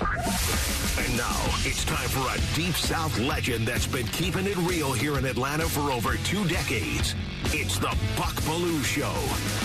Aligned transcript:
And 0.00 1.16
now 1.16 1.44
it's 1.64 1.84
time 1.84 2.08
for 2.08 2.20
a 2.32 2.54
Deep 2.54 2.74
South 2.74 3.18
legend 3.18 3.66
that's 3.66 3.86
been 3.86 4.06
keeping 4.08 4.46
it 4.46 4.56
real 4.58 4.92
here 4.92 5.18
in 5.18 5.24
Atlanta 5.24 5.64
for 5.64 5.90
over 5.90 6.16
two 6.18 6.46
decades. 6.46 7.16
It's 7.46 7.78
the 7.78 7.96
Buck 8.16 8.34
Belue 8.42 8.84
Show, 8.84 9.12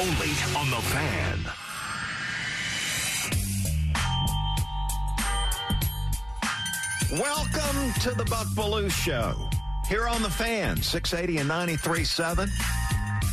only 0.02 0.32
on 0.58 0.70
The 0.72 0.82
Fan. 0.90 1.40
Welcome 7.20 7.94
to 8.02 8.12
the 8.12 8.26
Buck 8.26 8.48
Belue 8.56 8.90
Show 8.90 9.36
here 9.88 10.08
on 10.08 10.24
The 10.24 10.32
Fan, 10.32 10.78
680 10.78 11.42
and 11.42 11.50
93.7. 11.50 12.50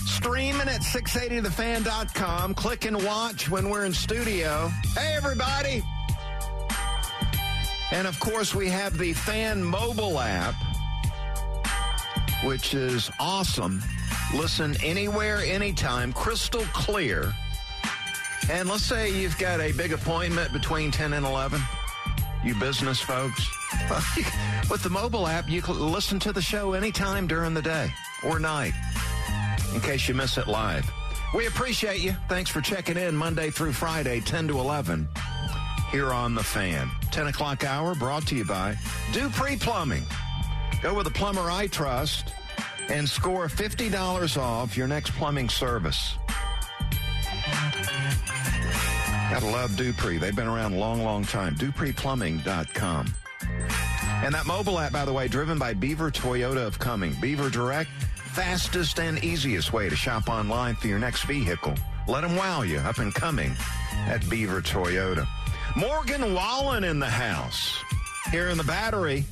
Streaming 0.07 0.69
at 0.69 0.83
680thefan.com. 0.83 2.55
Click 2.55 2.85
and 2.85 3.03
watch 3.03 3.49
when 3.49 3.71
we're 3.71 3.87
in 3.87 3.95
studio. 3.95 4.69
Hey, 4.95 5.15
everybody. 5.17 5.83
And 7.93 8.07
of 8.07 8.19
course, 8.21 8.55
we 8.55 8.69
have 8.69 8.97
the 8.99 9.13
Fan 9.13 9.63
mobile 9.63 10.19
app, 10.19 10.55
which 12.45 12.75
is 12.75 13.11
awesome. 13.19 13.83
Listen 14.35 14.77
anywhere, 14.83 15.39
anytime, 15.39 16.13
crystal 16.13 16.65
clear. 16.73 17.33
And 18.49 18.69
let's 18.69 18.85
say 18.85 19.11
you've 19.11 19.39
got 19.39 19.61
a 19.61 19.73
big 19.73 19.93
appointment 19.93 20.53
between 20.53 20.91
10 20.91 21.13
and 21.13 21.27
11, 21.27 21.61
you 22.45 22.55
business 22.57 23.01
folks. 23.01 23.49
With 24.71 24.83
the 24.83 24.91
mobile 24.91 25.27
app, 25.27 25.49
you 25.49 25.63
can 25.63 25.79
listen 25.93 26.19
to 26.21 26.33
the 26.33 26.43
show 26.43 26.73
anytime 26.73 27.27
during 27.27 27.55
the 27.55 27.63
day 27.63 27.93
or 28.25 28.39
night 28.39 28.73
in 29.75 29.81
case 29.81 30.09
you 30.09 30.15
miss 30.15 30.39
it 30.39 30.49
live. 30.49 30.89
We 31.35 31.47
appreciate 31.47 32.01
you. 32.01 32.17
Thanks 32.29 32.51
for 32.51 32.61
checking 32.61 32.97
in 32.97 33.17
Monday 33.17 33.51
through 33.51 33.73
Friday, 33.73 34.21
10 34.21 34.49
to 34.49 34.59
11, 34.59 35.09
here 35.91 36.13
on 36.13 36.35
The 36.35 36.43
Fan. 36.43 36.89
10 37.11 37.27
o'clock 37.29 37.65
hour 37.65 37.95
brought 37.95 38.27
to 38.29 38.37
you 38.37 38.45
by 38.45 38.77
Dupree 39.13 39.57
Plumbing. 39.57 40.05
Go 40.83 40.95
with 40.95 41.07
a 41.07 41.11
plumber 41.11 41.51
I 41.51 41.67
trust 41.67 42.33
and 42.89 43.09
score 43.09 43.49
$50 43.49 44.41
off 44.41 44.77
your 44.77 44.87
next 44.87 45.11
plumbing 45.13 45.49
service. 45.49 46.17
Gotta 49.31 49.47
love 49.47 49.77
Dupree. 49.77 50.19
They've 50.19 50.35
been 50.35 50.49
around 50.49 50.75
a 50.75 50.79
long, 50.79 51.03
long 51.03 51.25
time. 51.25 51.55
DupreePlumbing.com. 51.57 53.15
And 54.23 54.35
that 54.35 54.47
mobile 54.47 54.79
app, 54.79 54.93
by 54.93 55.05
the 55.05 55.13
way, 55.13 55.29
driven 55.29 55.59
by 55.59 55.73
Beaver 55.73 56.11
Toyota 56.11 56.67
of 56.67 56.79
Cumming. 56.79 57.15
Beaver 57.21 57.49
Direct, 57.49 57.91
fastest 58.17 58.99
and 58.99 59.23
easiest 59.25 59.73
way 59.73 59.89
to 59.89 59.97
shop 59.97 60.29
online 60.29 60.75
for 60.75 60.89
your 60.89 60.99
next 60.99 61.25
vehicle. 61.25 61.75
Let 62.09 62.23
them 62.23 62.37
wow 62.37 62.63
you 62.63 62.79
up 62.79 62.99
and 62.99 63.15
coming 63.15 63.55
at 64.07 64.29
Beaver 64.29 64.63
Toyota. 64.63 65.27
Morgan 65.77 66.35
Wallen 66.35 66.85
in 66.85 66.99
the 66.99 67.09
house 67.09 67.83
here 68.31 68.49
in 68.49 68.59
the 68.59 68.65
battery 68.65 69.25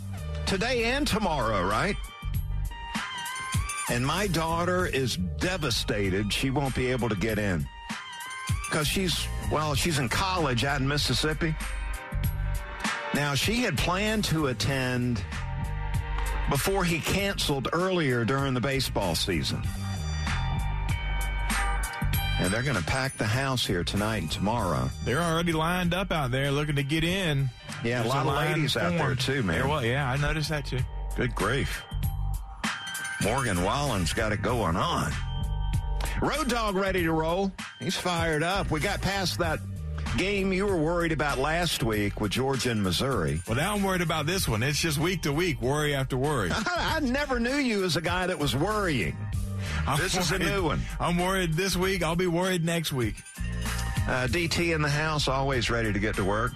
today 0.47 0.85
and 0.85 1.07
tomorrow, 1.07 1.67
right? 1.67 1.97
And 3.91 4.07
my 4.07 4.27
daughter 4.29 4.87
is 4.87 5.17
devastated 5.17 6.33
she 6.33 6.51
won't 6.51 6.75
be 6.75 6.91
able 6.91 7.09
to 7.09 7.17
get 7.17 7.39
in 7.39 7.67
because 8.69 8.87
she's, 8.87 9.27
well, 9.51 9.75
she's 9.75 9.99
in 9.99 10.09
college 10.09 10.65
out 10.65 10.81
in 10.81 10.87
Mississippi. 10.87 11.57
Now, 13.15 13.35
she 13.35 13.63
had 13.63 13.77
planned 13.79 14.25
to 14.27 14.49
attend 14.49 15.23
before 16.51 16.85
he 16.85 17.01
canceled 17.01 17.69
earlier 17.73 18.25
during 18.25 18.55
the 18.55 18.61
baseball 18.61 19.15
season. 19.15 19.63
And 22.41 22.53
they're 22.53 22.63
going 22.63 22.77
to 22.77 22.85
pack 22.85 23.17
the 23.17 23.27
house 23.27 23.67
here 23.67 23.83
tonight 23.83 24.23
and 24.23 24.31
tomorrow. 24.31 24.89
They're 25.05 25.21
already 25.21 25.53
lined 25.53 25.93
up 25.93 26.13
out 26.13 26.31
there 26.31 26.51
looking 26.53 26.77
to 26.77 26.85
get 26.85 27.03
in. 27.03 27.51
Yeah, 27.83 28.03
There's 28.03 28.15
a 28.15 28.17
lot 28.19 28.27
of 28.27 28.35
ladies 28.57 28.77
out 28.77 28.93
there 28.93 29.15
too, 29.17 29.43
man. 29.43 29.59
There 29.59 29.69
wa- 29.69 29.81
yeah, 29.81 30.09
I 30.11 30.17
noticed 30.17 30.49
that 30.51 30.65
too. 30.67 30.79
Good 31.17 31.35
grief. 31.35 31.83
Morgan 33.23 33.63
Wallen's 33.65 34.13
got 34.13 34.33
it 34.33 34.43
going 34.43 34.77
on. 34.77 35.13
Road 36.23 36.49
Dog 36.49 36.77
ready 36.77 37.03
to 37.03 37.13
roll. 37.13 37.53
He's 37.81 37.97
fired 37.97 38.43
up. 38.45 38.71
We 38.71 38.79
got 38.81 39.01
past 39.01 39.39
that 39.39 39.59
game 40.17 40.53
you 40.53 40.65
were 40.67 40.77
worried 40.77 41.13
about 41.13 41.39
last 41.39 41.83
week 41.83 42.21
with 42.21 42.31
Georgia 42.33 42.71
and 42.71 42.83
Missouri. 42.83 43.41
Well, 43.47 43.57
now 43.57 43.75
I'm 43.75 43.83
worried 43.83 44.01
about 44.01 44.27
this 44.27 44.49
one. 44.49 44.63
It's 44.63 44.81
just 44.81 44.99
week 44.99 45.23
to 45.23 45.33
week, 45.33 45.61
worry 45.61 45.95
after 45.95 46.17
worry. 46.17 46.51
I, 46.53 46.97
I 46.97 47.01
never 47.01 47.39
knew 47.41 47.57
you 47.57 47.85
as 47.85 47.97
a 47.97 48.01
guy 48.01 48.27
that 48.29 48.39
was 48.39 48.55
worrying. 48.55 49.17
I'm 49.89 49.99
This 49.99 50.19
is 50.19 50.33
a 50.33 50.39
new 50.39 50.65
one. 50.65 50.83
I'm 51.01 51.17
worried 51.17 51.55
this 51.55 51.75
week. 51.75 52.03
I'll 52.03 52.15
be 52.15 52.27
worried 52.27 52.63
next 52.63 52.93
week. 52.93 53.15
Uh, 54.07 54.27
DT 54.27 54.75
in 54.75 54.83
the 54.83 54.89
house, 54.91 55.29
always 55.29 55.71
ready 55.71 55.95
to 55.95 55.99
get 55.99 56.15
to 56.17 56.25
work. 56.25 56.53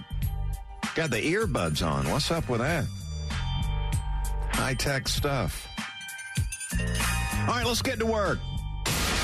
Got 0.93 1.09
the 1.09 1.17
earbuds 1.17 1.83
on. 1.83 2.07
What's 2.11 2.29
up 2.29 2.47
with 2.47 2.59
that? 2.59 2.85
High 4.51 4.75
tech 4.75 5.07
stuff. 5.07 5.67
All 6.79 7.55
right, 7.55 7.65
let's 7.65 7.81
get 7.81 7.97
to 7.99 8.05
work. 8.05 8.37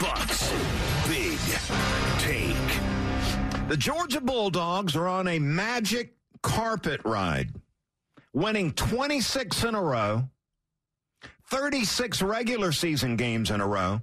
Bucks 0.02 0.52
Big 1.08 1.38
Take. 2.18 3.68
The 3.68 3.78
Georgia 3.78 4.22
Bulldogs 4.22 4.96
are 4.96 5.08
on 5.08 5.28
a 5.28 5.38
magic 5.38 6.16
carpet 6.41 7.02
ride, 7.06 7.50
winning 8.34 8.74
26 8.74 9.64
in 9.66 9.76
a 9.76 9.84
row, 9.84 10.28
36 11.49 12.21
regular 12.21 12.71
season 12.71 13.15
games 13.15 13.51
in 13.51 13.61
a 13.61 13.67
row, 13.67 14.01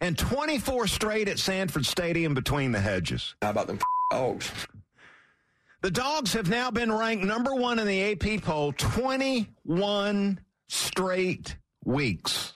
and 0.00 0.16
24 0.16 0.86
straight 0.86 1.28
at 1.28 1.38
Sanford 1.38 1.84
Stadium 1.84 2.34
between 2.34 2.72
the 2.72 2.80
hedges. 2.80 3.34
How 3.42 3.50
about 3.50 3.66
them 3.66 3.78
dogs? 4.10 4.50
The 5.82 5.90
Dogs 5.90 6.34
have 6.34 6.48
now 6.48 6.70
been 6.70 6.92
ranked 6.92 7.24
number 7.24 7.54
one 7.54 7.78
in 7.78 7.86
the 7.86 8.12
AP 8.12 8.42
poll 8.42 8.72
21 8.72 10.40
straight 10.68 11.56
weeks. 11.84 12.52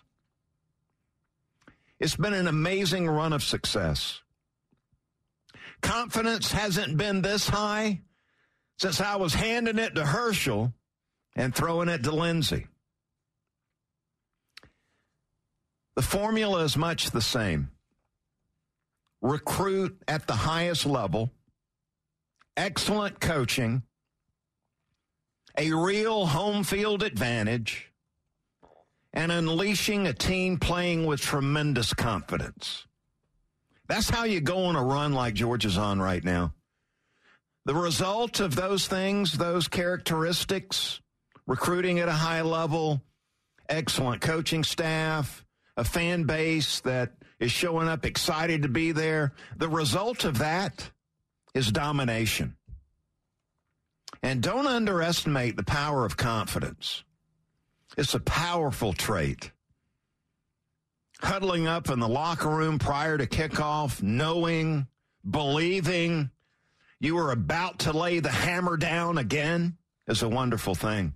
It's 1.99 2.17
been 2.17 2.35
an 2.35 2.49
amazing 2.49 3.09
run 3.09 3.33
of 3.33 3.43
success. 3.43 4.21
Confidence 5.81 6.53
hasn't 6.53 6.99
been 6.99 7.23
this 7.23 7.49
high 7.49 8.03
since 8.79 9.01
I 9.01 9.17
was 9.17 9.35
handing 9.35 9.79
it 9.79 9.95
to 9.95 10.05
Herschel 10.05 10.75
and 11.35 11.55
throwing 11.55 11.89
it 11.89 12.03
to 12.05 12.11
Lindsay. 12.11 12.67
The 15.97 16.03
formula 16.03 16.65
is 16.65 16.77
much 16.77 17.11
the 17.11 17.23
same 17.23 17.71
recruit 19.21 19.97
at 20.07 20.27
the 20.27 20.35
highest 20.35 20.85
level 20.85 21.31
excellent 22.57 23.21
coaching, 23.21 23.83
a 25.59 25.73
real 25.73 26.27
home 26.27 26.63
field 26.63 27.03
advantage, 27.03 27.91
and 29.13 29.33
unleashing 29.33 30.07
a 30.07 30.13
team 30.13 30.59
playing 30.59 31.07
with 31.07 31.21
tremendous 31.21 31.93
confidence. 31.93 32.87
That's 33.89 34.09
how 34.09 34.25
you 34.25 34.41
go 34.41 34.65
on 34.65 34.77
a 34.77 34.83
run 34.83 35.13
like 35.13 35.35
Georgia's 35.35 35.79
on 35.79 36.01
right 36.01 36.25
now. 36.25 36.55
The 37.65 37.75
result 37.75 38.41
of 38.41 38.57
those 38.57 38.87
things, 38.87 39.33
those 39.33 39.69
characteristics, 39.69 41.01
recruiting 41.47 41.99
at 41.99 42.09
a 42.09 42.13
high 42.13 42.43
level, 42.43 43.03
excellent 43.69 44.21
coaching 44.21 44.65
staff, 44.65 45.44
a 45.77 45.85
fan 45.85 46.25
base 46.25 46.81
that 46.81 47.13
is 47.41 47.51
showing 47.51 47.89
up 47.89 48.05
excited 48.05 48.63
to 48.63 48.69
be 48.69 48.93
there. 48.93 49.33
The 49.57 49.69
result 49.69 50.25
of 50.25 50.39
that 50.39 50.91
is 51.55 51.71
domination. 51.73 52.57
And 54.23 54.43
don't 54.43 54.67
underestimate 54.67 55.57
the 55.57 55.65
power 55.65 56.05
of 56.05 56.17
confidence. 56.17 57.05
It's 57.97 58.15
a 58.15 58.21
powerful 58.21 58.93
trait. 58.93 59.51
Huddling 61.21 61.67
up 61.67 61.91
in 61.91 62.01
the 62.01 62.09
locker 62.09 62.49
room 62.49 62.79
prior 62.79 63.19
to 63.19 63.27
kickoff, 63.27 64.03
knowing, 64.03 64.87
believing 65.29 66.31
you 67.01 67.19
are 67.19 67.33
about 67.33 67.81
to 67.81 67.93
lay 67.93 68.21
the 68.21 68.31
hammer 68.31 68.77
down 68.77 69.19
again 69.19 69.77
is 70.07 70.23
a 70.23 70.29
wonderful 70.29 70.75
thing. 70.75 71.15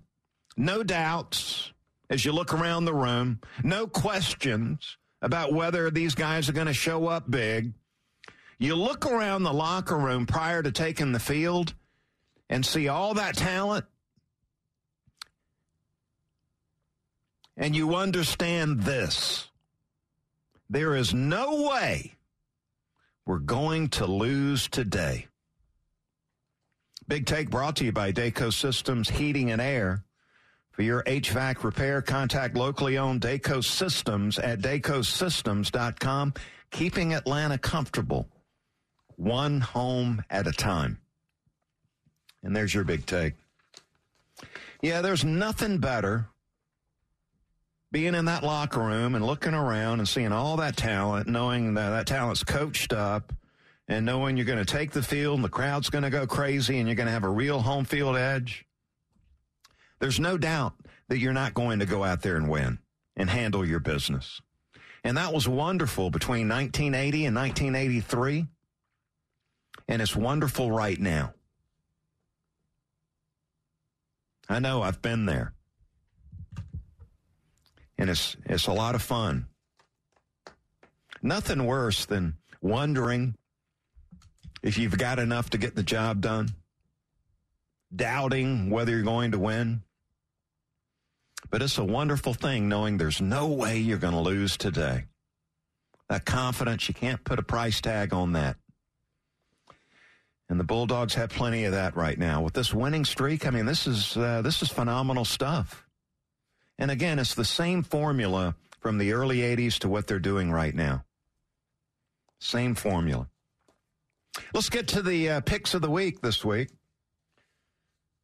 No 0.55 0.83
doubts 0.83 1.73
as 2.09 2.25
you 2.25 2.31
look 2.31 2.53
around 2.53 2.85
the 2.85 2.93
room, 2.93 3.39
no 3.63 3.87
questions 3.87 4.97
about 5.21 5.53
whether 5.53 5.91
these 5.91 6.15
guys 6.15 6.49
are 6.49 6.53
going 6.53 6.67
to 6.67 6.73
show 6.73 7.07
up 7.07 7.29
big. 7.29 7.73
You 8.57 8.75
look 8.75 9.05
around 9.05 9.43
the 9.43 9.53
locker 9.53 9.97
room 9.97 10.25
prior 10.25 10.63
to 10.63 10.71
taking 10.71 11.11
the 11.11 11.19
field, 11.19 11.73
and 12.49 12.65
see 12.65 12.87
all 12.87 13.13
that 13.13 13.35
talent, 13.35 13.85
and 17.55 17.75
you 17.75 17.95
understand 17.95 18.81
this, 18.81 19.49
there 20.69 20.95
is 20.95 21.13
no 21.13 21.69
way 21.69 22.15
we're 23.25 23.37
going 23.37 23.89
to 23.89 24.05
lose 24.07 24.67
today. 24.67 25.27
Big 27.07 27.25
Take 27.25 27.49
brought 27.49 27.75
to 27.77 27.85
you 27.85 27.91
by 27.91 28.11
DayCo 28.11 28.51
Systems 28.51 29.09
Heating 29.09 29.51
and 29.51 29.61
Air. 29.61 30.03
For 30.79 30.83
your 30.83 31.03
HVAC 31.03 31.65
repair, 31.65 32.01
contact 32.01 32.55
locally 32.55 32.97
owned 32.97 33.19
DayCo 33.19 33.61
Systems 33.61 34.39
at 34.39 34.61
daycosystems.com, 34.61 36.33
keeping 36.71 37.13
Atlanta 37.13 37.57
comfortable, 37.57 38.29
one 39.17 39.59
home 39.59 40.23
at 40.29 40.47
a 40.47 40.53
time. 40.53 41.01
And 42.43 42.55
there's 42.55 42.73
your 42.73 42.85
big 42.85 43.05
take. 43.05 43.33
Yeah, 44.81 45.01
there's 45.01 45.25
nothing 45.25 45.79
better 45.79 46.29
being 47.91 48.15
in 48.15 48.23
that 48.23 48.45
locker 48.45 48.79
room 48.79 49.15
and 49.15 49.25
looking 49.27 49.53
around 49.53 49.99
and 49.99 50.07
seeing 50.07 50.31
all 50.31 50.55
that 50.55 50.77
talent, 50.77 51.27
knowing 51.27 51.73
that 51.73 51.89
that 51.89 52.07
talent's 52.07 52.45
coached 52.45 52.93
up 52.93 53.33
and 53.89 54.05
knowing 54.05 54.37
you're 54.37 54.45
going 54.45 54.59
to 54.59 54.63
take 54.63 54.91
the 54.91 55.03
field 55.03 55.35
and 55.35 55.43
the 55.43 55.49
crowd's 55.49 55.89
going 55.89 56.05
to 56.05 56.09
go 56.09 56.25
crazy 56.25 56.79
and 56.79 56.87
you're 56.87 56.95
going 56.95 57.07
to 57.07 57.11
have 57.11 57.25
a 57.25 57.29
real 57.29 57.59
home 57.59 57.83
field 57.83 58.15
edge. 58.15 58.65
There's 59.99 60.19
no 60.19 60.37
doubt 60.37 60.73
that 61.07 61.19
you're 61.19 61.33
not 61.33 61.53
going 61.53 61.79
to 61.79 61.85
go 61.85 62.03
out 62.03 62.21
there 62.21 62.35
and 62.35 62.49
win 62.49 62.79
and 63.15 63.29
handle 63.29 63.65
your 63.65 63.79
business. 63.79 64.41
And 65.03 65.17
that 65.17 65.33
was 65.33 65.47
wonderful 65.47 66.09
between 66.09 66.47
1980 66.47 67.25
and 67.25 67.35
1983. 67.35 68.47
And 69.87 70.01
it's 70.01 70.15
wonderful 70.15 70.71
right 70.71 70.99
now. 70.99 71.33
I 74.47 74.59
know 74.59 74.81
I've 74.81 75.01
been 75.01 75.25
there. 75.25 75.53
And 77.97 78.09
it's 78.09 78.35
it's 78.45 78.67
a 78.67 78.73
lot 78.73 78.95
of 78.95 79.01
fun. 79.01 79.45
Nothing 81.21 81.65
worse 81.65 82.05
than 82.05 82.37
wondering 82.61 83.35
if 84.63 84.77
you've 84.77 84.97
got 84.97 85.19
enough 85.19 85.49
to 85.51 85.57
get 85.57 85.75
the 85.75 85.83
job 85.83 86.21
done, 86.21 86.49
doubting 87.93 88.69
whether 88.69 88.93
you're 88.93 89.03
going 89.03 89.31
to 89.31 89.39
win. 89.39 89.83
But 91.49 91.61
it's 91.61 91.77
a 91.77 91.83
wonderful 91.83 92.33
thing 92.33 92.69
knowing 92.69 92.97
there's 92.97 93.21
no 93.21 93.47
way 93.47 93.77
you're 93.77 93.97
going 93.97 94.13
to 94.13 94.19
lose 94.19 94.57
today. 94.57 95.05
That 96.09 96.25
confidence, 96.25 96.87
you 96.87 96.93
can't 96.93 97.23
put 97.23 97.39
a 97.39 97.43
price 97.43 97.81
tag 97.81 98.13
on 98.13 98.33
that. 98.33 98.57
And 100.49 100.59
the 100.59 100.63
Bulldogs 100.63 101.13
have 101.13 101.29
plenty 101.29 101.65
of 101.65 101.73
that 101.73 101.95
right 101.95 102.17
now. 102.17 102.41
With 102.41 102.53
this 102.53 102.73
winning 102.73 103.05
streak, 103.05 103.45
I 103.45 103.51
mean, 103.51 103.67
this 103.67 103.85
is 103.85 104.17
uh, 104.17 104.41
this 104.41 104.63
is 104.63 104.69
phenomenal 104.69 105.25
stuff. 105.25 105.85
And 106.79 106.89
again, 106.89 107.19
it's 107.19 107.35
the 107.35 107.45
same 107.45 107.83
formula 107.83 108.55
from 108.79 108.97
the 108.97 109.11
early 109.11 109.39
80s 109.39 109.77
to 109.79 109.89
what 109.89 110.07
they're 110.07 110.17
doing 110.17 110.51
right 110.51 110.73
now. 110.73 111.03
Same 112.39 112.73
formula. 112.73 113.27
Let's 114.53 114.69
get 114.69 114.87
to 114.89 115.01
the 115.01 115.29
uh, 115.29 115.41
picks 115.41 115.73
of 115.73 115.81
the 115.81 115.91
week 115.91 116.21
this 116.21 116.43
week. 116.43 116.69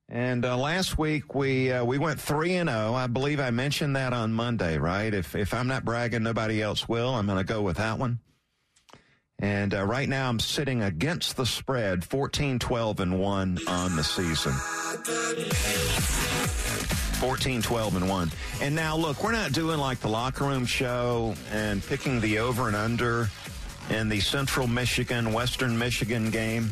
And 0.08 0.46
uh, 0.46 0.56
last 0.56 1.00
week 1.00 1.34
we 1.34 1.72
uh, 1.72 1.84
we 1.84 1.98
went 1.98 2.20
three 2.20 2.56
and 2.56 2.70
zero. 2.70 2.94
I 2.94 3.08
believe 3.08 3.40
I 3.40 3.50
mentioned 3.50 3.96
that 3.96 4.14
on 4.14 4.34
Monday, 4.34 4.78
right? 4.78 5.12
If 5.12 5.36
if 5.36 5.54
I'm 5.54 5.68
not 5.68 5.84
bragging, 5.84 6.22
nobody 6.22 6.62
else 6.62 6.88
will. 6.88 7.16
I'm 7.16 7.26
going 7.26 7.40
to 7.40 7.44
go 7.44 7.64
with 7.64 7.78
that 7.78 7.98
one. 7.98 8.20
And 9.40 9.74
uh, 9.74 9.84
right 9.84 10.08
now 10.08 10.30
I'm 10.30 10.40
sitting 10.40 10.82
against 10.82 11.36
the 11.36 11.46
spread, 11.46 12.06
14, 12.06 12.58
12, 12.58 13.00
and 13.02 13.20
1 13.20 13.60
on 13.68 13.96
the 13.98 14.04
season. 14.04 14.54
14, 17.20 17.62
12, 17.62 17.96
and 17.98 18.10
1. 18.10 18.32
And 18.62 18.74
now, 18.76 18.96
look, 18.96 19.22
we're 19.22 19.34
not 19.34 19.52
doing 19.52 19.78
like 19.78 20.00
the 20.00 20.08
locker 20.08 20.46
room 20.46 20.66
show 20.66 21.36
and 21.52 21.86
picking 21.86 22.22
the 22.22 22.40
over 22.40 22.68
and 22.68 22.78
under 22.78 23.30
in 23.90 24.08
the 24.08 24.22
Central 24.22 24.68
Michigan, 24.68 25.34
Western 25.34 25.78
Michigan 25.78 26.30
game. 26.30 26.70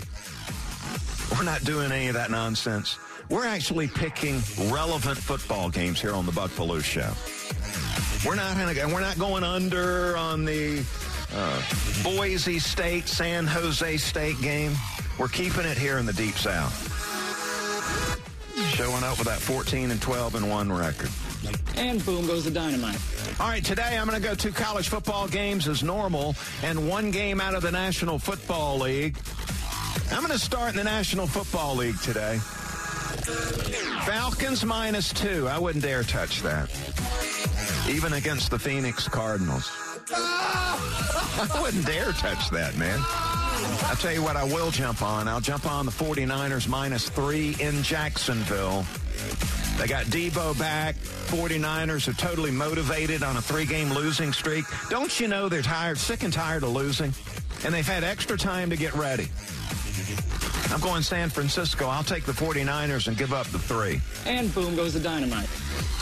We're 1.37 1.43
not 1.43 1.65
doing 1.65 1.91
any 1.91 2.07
of 2.07 2.13
that 2.13 2.31
nonsense. 2.31 2.97
We're 3.29 3.45
actually 3.45 3.87
picking 3.87 4.41
relevant 4.71 5.17
football 5.17 5.69
games 5.69 6.01
here 6.01 6.13
on 6.13 6.25
the 6.25 6.31
Buck 6.31 6.51
Belue 6.51 6.83
Show. 6.83 7.11
We're 8.27 8.35
not 8.35 8.57
gonna, 8.57 8.93
we're 8.93 9.01
not 9.01 9.17
going 9.17 9.43
under 9.43 10.15
on 10.17 10.45
the 10.45 10.83
uh, 11.33 11.61
Boise 12.03 12.59
State 12.59 13.07
San 13.07 13.45
Jose 13.45 13.97
State 13.97 14.39
game. 14.41 14.73
We're 15.17 15.27
keeping 15.27 15.65
it 15.65 15.77
here 15.77 15.97
in 15.97 16.05
the 16.05 16.13
Deep 16.13 16.35
South. 16.35 16.91
Showing 18.75 19.03
up 19.03 19.17
with 19.17 19.27
that 19.27 19.39
14 19.39 19.91
and 19.91 20.01
12 20.01 20.35
and 20.35 20.49
1 20.49 20.71
record. 20.71 21.09
And 21.75 22.03
boom 22.05 22.27
goes 22.27 22.45
the 22.45 22.51
dynamite. 22.51 22.99
All 23.39 23.47
right, 23.47 23.63
today 23.63 23.97
I'm 23.97 24.07
going 24.07 24.21
to 24.21 24.27
go 24.27 24.35
to 24.35 24.51
college 24.51 24.89
football 24.89 25.27
games 25.27 25.67
as 25.67 25.83
normal 25.83 26.35
and 26.63 26.87
one 26.87 27.11
game 27.11 27.41
out 27.41 27.55
of 27.55 27.61
the 27.61 27.71
National 27.71 28.19
Football 28.19 28.79
League. 28.79 29.17
I'm 30.11 30.21
going 30.21 30.31
to 30.31 30.39
start 30.39 30.71
in 30.71 30.77
the 30.77 30.83
National 30.83 31.27
Football 31.27 31.75
League 31.75 31.99
today. 32.01 32.39
Falcons 34.05 34.65
minus 34.65 35.13
two. 35.13 35.47
I 35.47 35.57
wouldn't 35.57 35.83
dare 35.83 36.03
touch 36.03 36.41
that. 36.41 36.69
Even 37.89 38.13
against 38.13 38.51
the 38.51 38.59
Phoenix 38.59 39.07
Cardinals. 39.07 39.69
I 40.11 41.59
wouldn't 41.61 41.85
dare 41.85 42.11
touch 42.13 42.49
that, 42.51 42.77
man. 42.77 42.99
I'll 43.85 43.95
tell 43.95 44.13
you 44.13 44.21
what 44.21 44.35
I 44.35 44.43
will 44.43 44.71
jump 44.71 45.01
on. 45.01 45.27
I'll 45.27 45.41
jump 45.41 45.65
on 45.69 45.85
the 45.85 45.91
49ers 45.91 46.67
minus 46.67 47.09
three 47.09 47.55
in 47.59 47.83
Jacksonville. 47.83 48.85
They 49.77 49.87
got 49.87 50.05
Deebo 50.05 50.57
back. 50.59 50.95
49ers 50.95 52.07
are 52.07 52.13
totally 52.13 52.51
motivated 52.51 53.23
on 53.23 53.37
a 53.37 53.41
three-game 53.41 53.91
losing 53.91 54.31
streak. 54.31 54.65
Don't 54.89 55.19
you 55.19 55.27
know 55.27 55.49
they're 55.49 55.61
tired, 55.61 55.97
sick 55.97 56.23
and 56.23 56.31
tired 56.31 56.63
of 56.63 56.69
losing? 56.69 57.13
And 57.65 57.73
they've 57.73 57.87
had 57.87 58.03
extra 58.03 58.37
time 58.37 58.69
to 58.69 58.77
get 58.77 58.93
ready. 58.93 59.29
I'm 60.73 60.79
going 60.79 61.03
San 61.03 61.29
Francisco. 61.29 61.85
I'll 61.85 62.03
take 62.03 62.23
the 62.23 62.31
49ers 62.31 63.07
and 63.07 63.15
give 63.15 63.31
up 63.31 63.45
the 63.47 63.59
three. 63.59 64.01
And 64.25 64.53
boom 64.55 64.75
goes 64.75 64.95
the 64.95 64.99
dynamite. 64.99 65.47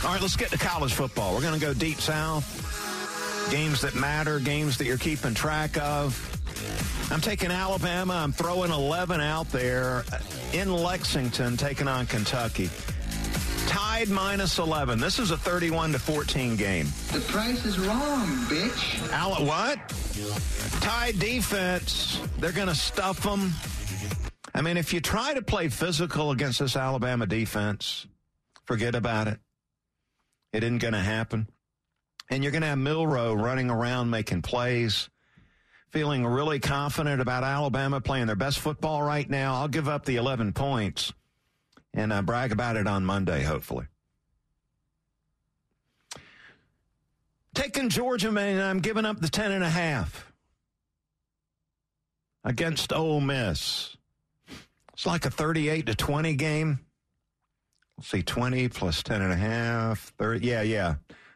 All 0.02 0.12
right, 0.12 0.20
let's 0.22 0.34
get 0.34 0.50
to 0.50 0.56
college 0.58 0.94
football. 0.94 1.34
We're 1.34 1.42
going 1.42 1.60
to 1.60 1.64
go 1.64 1.74
deep 1.74 2.00
south. 2.00 3.50
Games 3.50 3.82
that 3.82 3.94
matter, 3.94 4.40
games 4.40 4.78
that 4.78 4.86
you're 4.86 4.96
keeping 4.96 5.34
track 5.34 5.76
of. 5.76 6.16
I'm 7.12 7.20
taking 7.20 7.50
Alabama. 7.50 8.14
I'm 8.14 8.32
throwing 8.32 8.70
11 8.70 9.20
out 9.20 9.50
there 9.50 10.04
uh, 10.10 10.18
in 10.54 10.72
Lexington, 10.72 11.58
taking 11.58 11.86
on 11.86 12.06
Kentucky. 12.06 12.70
Tide 13.66 14.08
minus 14.08 14.58
11. 14.58 14.98
This 14.98 15.18
is 15.18 15.32
a 15.32 15.36
31 15.36 15.92
to 15.92 15.98
14 15.98 16.56
game. 16.56 16.86
The 17.12 17.20
price 17.20 17.66
is 17.66 17.78
wrong, 17.78 18.26
bitch. 18.46 19.12
Al- 19.12 19.44
what? 19.44 19.78
Tide 20.80 21.18
defense. 21.18 22.20
They're 22.38 22.52
going 22.52 22.68
to 22.68 22.74
stuff 22.74 23.22
them. 23.22 23.52
I 24.54 24.60
mean, 24.60 24.76
if 24.76 24.92
you 24.92 25.00
try 25.00 25.34
to 25.34 25.42
play 25.42 25.68
physical 25.68 26.30
against 26.30 26.58
this 26.58 26.76
Alabama 26.76 27.26
defense, 27.26 28.06
forget 28.64 28.94
about 28.94 29.28
it. 29.28 29.38
It 30.52 30.62
isn't 30.62 30.78
going 30.78 30.92
to 30.92 31.00
happen. 31.00 31.48
And 32.28 32.42
you're 32.42 32.52
going 32.52 32.62
to 32.62 32.68
have 32.68 32.78
Milroe 32.78 33.34
running 33.34 33.70
around 33.70 34.10
making 34.10 34.42
plays, 34.42 35.08
feeling 35.90 36.26
really 36.26 36.60
confident 36.60 37.20
about 37.20 37.44
Alabama 37.44 38.00
playing 38.00 38.26
their 38.26 38.36
best 38.36 38.58
football 38.58 39.02
right 39.02 39.28
now. 39.28 39.54
I'll 39.54 39.68
give 39.68 39.88
up 39.88 40.04
the 40.04 40.16
11 40.16 40.52
points 40.52 41.12
and 41.94 42.12
uh, 42.12 42.22
brag 42.22 42.52
about 42.52 42.76
it 42.76 42.86
on 42.86 43.04
Monday, 43.04 43.42
hopefully. 43.42 43.86
Taking 47.54 47.90
Georgia, 47.90 48.32
man, 48.32 48.60
I'm 48.60 48.80
giving 48.80 49.04
up 49.04 49.20
the 49.20 49.28
10 49.28 49.52
and 49.52 49.64
a 49.64 49.68
half 49.68 50.32
against 52.44 52.92
Ole 52.92 53.20
Miss. 53.20 53.96
It's 54.94 55.06
like 55.06 55.24
a 55.24 55.30
38 55.30 55.86
to 55.86 55.94
20 55.94 56.34
game. 56.34 56.80
Let's 57.96 58.08
see, 58.08 58.22
20 58.22 58.68
plus 58.68 59.02
10 59.02 59.22
and 59.22 59.32
a 59.32 59.36
half, 59.36 60.12
30. 60.18 60.46
Yeah, 60.46 60.62
yeah. 60.62 60.94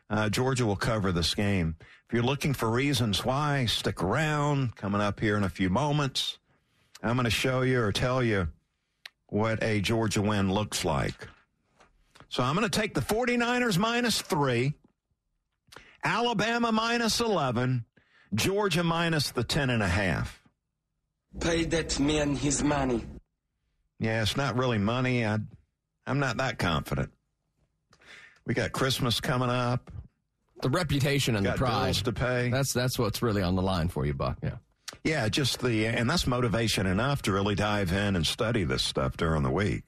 Uh, 0.08 0.28
Georgia 0.28 0.64
will 0.66 0.76
cover 0.76 1.12
this 1.12 1.34
game. 1.34 1.76
If 1.80 2.14
you're 2.14 2.22
looking 2.22 2.54
for 2.54 2.70
reasons 2.70 3.24
why, 3.24 3.66
stick 3.66 4.02
around. 4.02 4.76
Coming 4.76 5.00
up 5.00 5.18
here 5.18 5.36
in 5.36 5.42
a 5.42 5.48
few 5.48 5.68
moments, 5.68 6.38
I'm 7.02 7.16
going 7.16 7.24
to 7.24 7.30
show 7.30 7.62
you 7.62 7.80
or 7.80 7.92
tell 7.92 8.22
you 8.22 8.48
what 9.28 9.62
a 9.62 9.80
Georgia 9.80 10.22
win 10.22 10.52
looks 10.52 10.84
like. 10.84 11.28
So 12.28 12.42
I'm 12.42 12.54
going 12.54 12.68
to 12.68 12.80
take 12.80 12.94
the 12.94 13.00
49ers 13.00 13.78
minus 13.78 14.20
three, 14.20 14.74
Alabama 16.04 16.70
minus 16.70 17.20
11, 17.20 17.84
Georgia 18.34 18.84
minus 18.84 19.30
the 19.30 19.44
10 19.44 19.70
and 19.70 19.82
a 19.82 19.88
half. 19.88 20.42
Pay 21.40 21.64
that 21.64 21.98
man 21.98 22.36
his 22.36 22.62
money. 22.62 23.04
Yeah, 23.98 24.22
it's 24.22 24.36
not 24.36 24.56
really 24.56 24.78
money. 24.78 25.24
I, 25.24 25.38
I'm 26.06 26.18
not 26.18 26.36
that 26.38 26.58
confident. 26.58 27.10
We 28.46 28.54
got 28.54 28.72
Christmas 28.72 29.20
coming 29.20 29.50
up. 29.50 29.90
The 30.62 30.70
reputation 30.70 31.36
and 31.36 31.44
the 31.44 31.52
prize 31.52 32.00
to 32.02 32.12
pay. 32.12 32.48
That's 32.48 32.72
that's 32.72 32.98
what's 32.98 33.20
really 33.20 33.42
on 33.42 33.56
the 33.56 33.62
line 33.62 33.88
for 33.88 34.06
you, 34.06 34.14
Buck. 34.14 34.38
Yeah. 34.42 34.56
Yeah, 35.04 35.28
just 35.28 35.60
the 35.60 35.86
and 35.86 36.08
that's 36.08 36.26
motivation 36.26 36.86
enough 36.86 37.22
to 37.22 37.32
really 37.32 37.54
dive 37.54 37.92
in 37.92 38.16
and 38.16 38.26
study 38.26 38.64
this 38.64 38.82
stuff 38.82 39.16
during 39.16 39.42
the 39.42 39.50
week. 39.50 39.84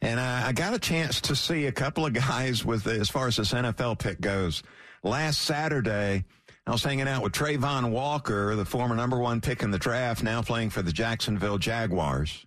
And 0.00 0.20
I, 0.20 0.48
I 0.48 0.52
got 0.52 0.74
a 0.74 0.78
chance 0.78 1.20
to 1.22 1.36
see 1.36 1.66
a 1.66 1.72
couple 1.72 2.06
of 2.06 2.12
guys 2.28 2.64
with 2.64 2.86
as 2.86 3.08
far 3.08 3.26
as 3.26 3.36
this 3.36 3.52
NFL 3.52 3.98
pick 3.98 4.20
goes 4.20 4.62
last 5.02 5.40
Saturday 5.42 6.24
I 6.66 6.72
was 6.72 6.82
hanging 6.82 7.06
out 7.06 7.22
with 7.22 7.32
Travon 7.32 7.90
Walker, 7.90 8.56
the 8.56 8.64
former 8.64 8.96
number 8.96 9.18
one 9.18 9.40
pick 9.40 9.62
in 9.62 9.70
the 9.70 9.78
draft, 9.78 10.24
now 10.24 10.42
playing 10.42 10.70
for 10.70 10.82
the 10.82 10.90
Jacksonville 10.90 11.58
Jaguars. 11.58 12.44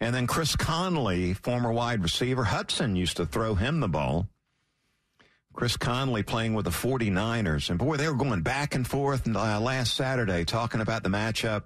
And 0.00 0.14
then 0.14 0.26
Chris 0.26 0.56
Conley, 0.56 1.34
former 1.34 1.70
wide 1.70 2.02
receiver. 2.02 2.44
Hudson 2.44 2.96
used 2.96 3.18
to 3.18 3.26
throw 3.26 3.54
him 3.54 3.80
the 3.80 3.88
ball. 3.88 4.28
Chris 5.52 5.76
Conley 5.76 6.22
playing 6.22 6.54
with 6.54 6.64
the 6.64 6.70
49ers. 6.70 7.68
And 7.68 7.78
boy, 7.78 7.98
they 7.98 8.08
were 8.08 8.14
going 8.14 8.40
back 8.40 8.74
and 8.74 8.86
forth 8.86 9.28
uh, 9.28 9.60
last 9.60 9.94
Saturday 9.94 10.46
talking 10.46 10.80
about 10.80 11.02
the 11.02 11.10
matchup 11.10 11.64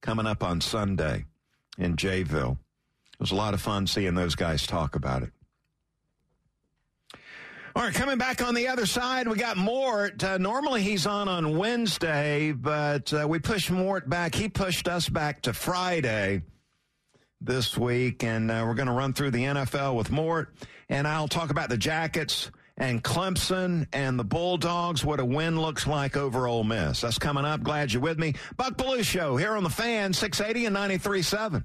coming 0.00 0.26
up 0.26 0.42
on 0.42 0.62
Sunday 0.62 1.26
in 1.76 1.96
Jayville. 1.96 2.52
It 2.52 3.20
was 3.20 3.32
a 3.32 3.36
lot 3.36 3.52
of 3.52 3.60
fun 3.60 3.86
seeing 3.86 4.14
those 4.14 4.34
guys 4.34 4.66
talk 4.66 4.96
about 4.96 5.22
it. 5.22 5.32
All 7.76 7.82
right, 7.82 7.92
coming 7.92 8.18
back 8.18 8.40
on 8.40 8.54
the 8.54 8.68
other 8.68 8.86
side, 8.86 9.26
we 9.26 9.36
got 9.36 9.56
Mort. 9.56 10.22
Uh, 10.22 10.38
normally 10.38 10.82
he's 10.82 11.06
on 11.06 11.28
on 11.28 11.58
Wednesday, 11.58 12.52
but 12.52 13.12
uh, 13.12 13.26
we 13.28 13.40
pushed 13.40 13.68
Mort 13.68 14.08
back. 14.08 14.32
He 14.32 14.48
pushed 14.48 14.86
us 14.86 15.08
back 15.08 15.42
to 15.42 15.52
Friday 15.52 16.42
this 17.40 17.76
week, 17.76 18.22
and 18.22 18.48
uh, 18.48 18.62
we're 18.64 18.74
going 18.74 18.86
to 18.86 18.94
run 18.94 19.12
through 19.12 19.32
the 19.32 19.42
NFL 19.42 19.96
with 19.96 20.12
Mort, 20.12 20.54
and 20.88 21.08
I'll 21.08 21.26
talk 21.26 21.50
about 21.50 21.68
the 21.68 21.76
Jackets 21.76 22.52
and 22.76 23.02
Clemson 23.02 23.88
and 23.92 24.18
the 24.18 24.24
Bulldogs, 24.24 25.04
what 25.04 25.18
a 25.18 25.24
win 25.24 25.60
looks 25.60 25.86
like 25.86 26.16
over 26.16 26.46
Ole 26.46 26.64
Miss. 26.64 27.00
That's 27.00 27.18
coming 27.18 27.44
up. 27.44 27.62
Glad 27.62 27.92
you're 27.92 28.02
with 28.02 28.18
me. 28.18 28.34
Buck 28.56 28.76
Belue 28.76 29.04
Show 29.04 29.36
here 29.36 29.56
on 29.56 29.64
the 29.64 29.70
fan, 29.70 30.12
680 30.12 30.66
and 30.66 30.76
93.7. 30.76 31.64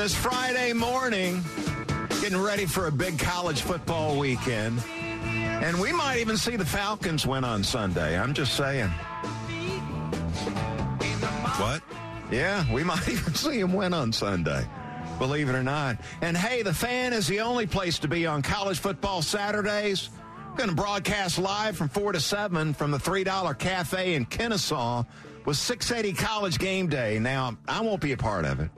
This 0.00 0.14
Friday 0.14 0.72
morning, 0.72 1.44
getting 2.22 2.40
ready 2.40 2.64
for 2.64 2.86
a 2.86 2.90
big 2.90 3.18
college 3.18 3.60
football 3.60 4.18
weekend. 4.18 4.82
And 4.86 5.78
we 5.78 5.92
might 5.92 6.20
even 6.20 6.38
see 6.38 6.56
the 6.56 6.64
Falcons 6.64 7.26
win 7.26 7.44
on 7.44 7.62
Sunday. 7.62 8.18
I'm 8.18 8.32
just 8.32 8.56
saying. 8.56 8.88
What? 11.58 11.82
Yeah, 12.30 12.64
we 12.72 12.82
might 12.90 13.06
even 13.10 13.34
see 13.34 13.60
them 13.60 13.74
win 13.74 13.92
on 13.92 14.10
Sunday. 14.10 14.66
Believe 15.18 15.50
it 15.50 15.54
or 15.54 15.62
not. 15.62 15.98
And 16.22 16.34
hey, 16.34 16.62
the 16.62 16.72
fan 16.72 17.12
is 17.12 17.26
the 17.26 17.40
only 17.40 17.66
place 17.66 17.98
to 17.98 18.08
be 18.08 18.26
on 18.26 18.40
college 18.40 18.78
football 18.78 19.20
Saturdays. 19.20 20.08
We're 20.48 20.56
going 20.56 20.70
to 20.70 20.76
broadcast 20.76 21.38
live 21.38 21.76
from 21.76 21.90
4 21.90 22.12
to 22.12 22.20
7 22.20 22.72
from 22.72 22.90
the 22.90 22.98
$3 22.98 23.58
Cafe 23.58 24.14
in 24.14 24.24
Kennesaw 24.24 25.04
with 25.44 25.58
680 25.58 26.16
College 26.16 26.58
Game 26.58 26.88
Day. 26.88 27.18
Now, 27.18 27.58
I 27.68 27.82
won't 27.82 28.00
be 28.00 28.12
a 28.12 28.16
part 28.16 28.46
of 28.46 28.60
it. 28.60 28.70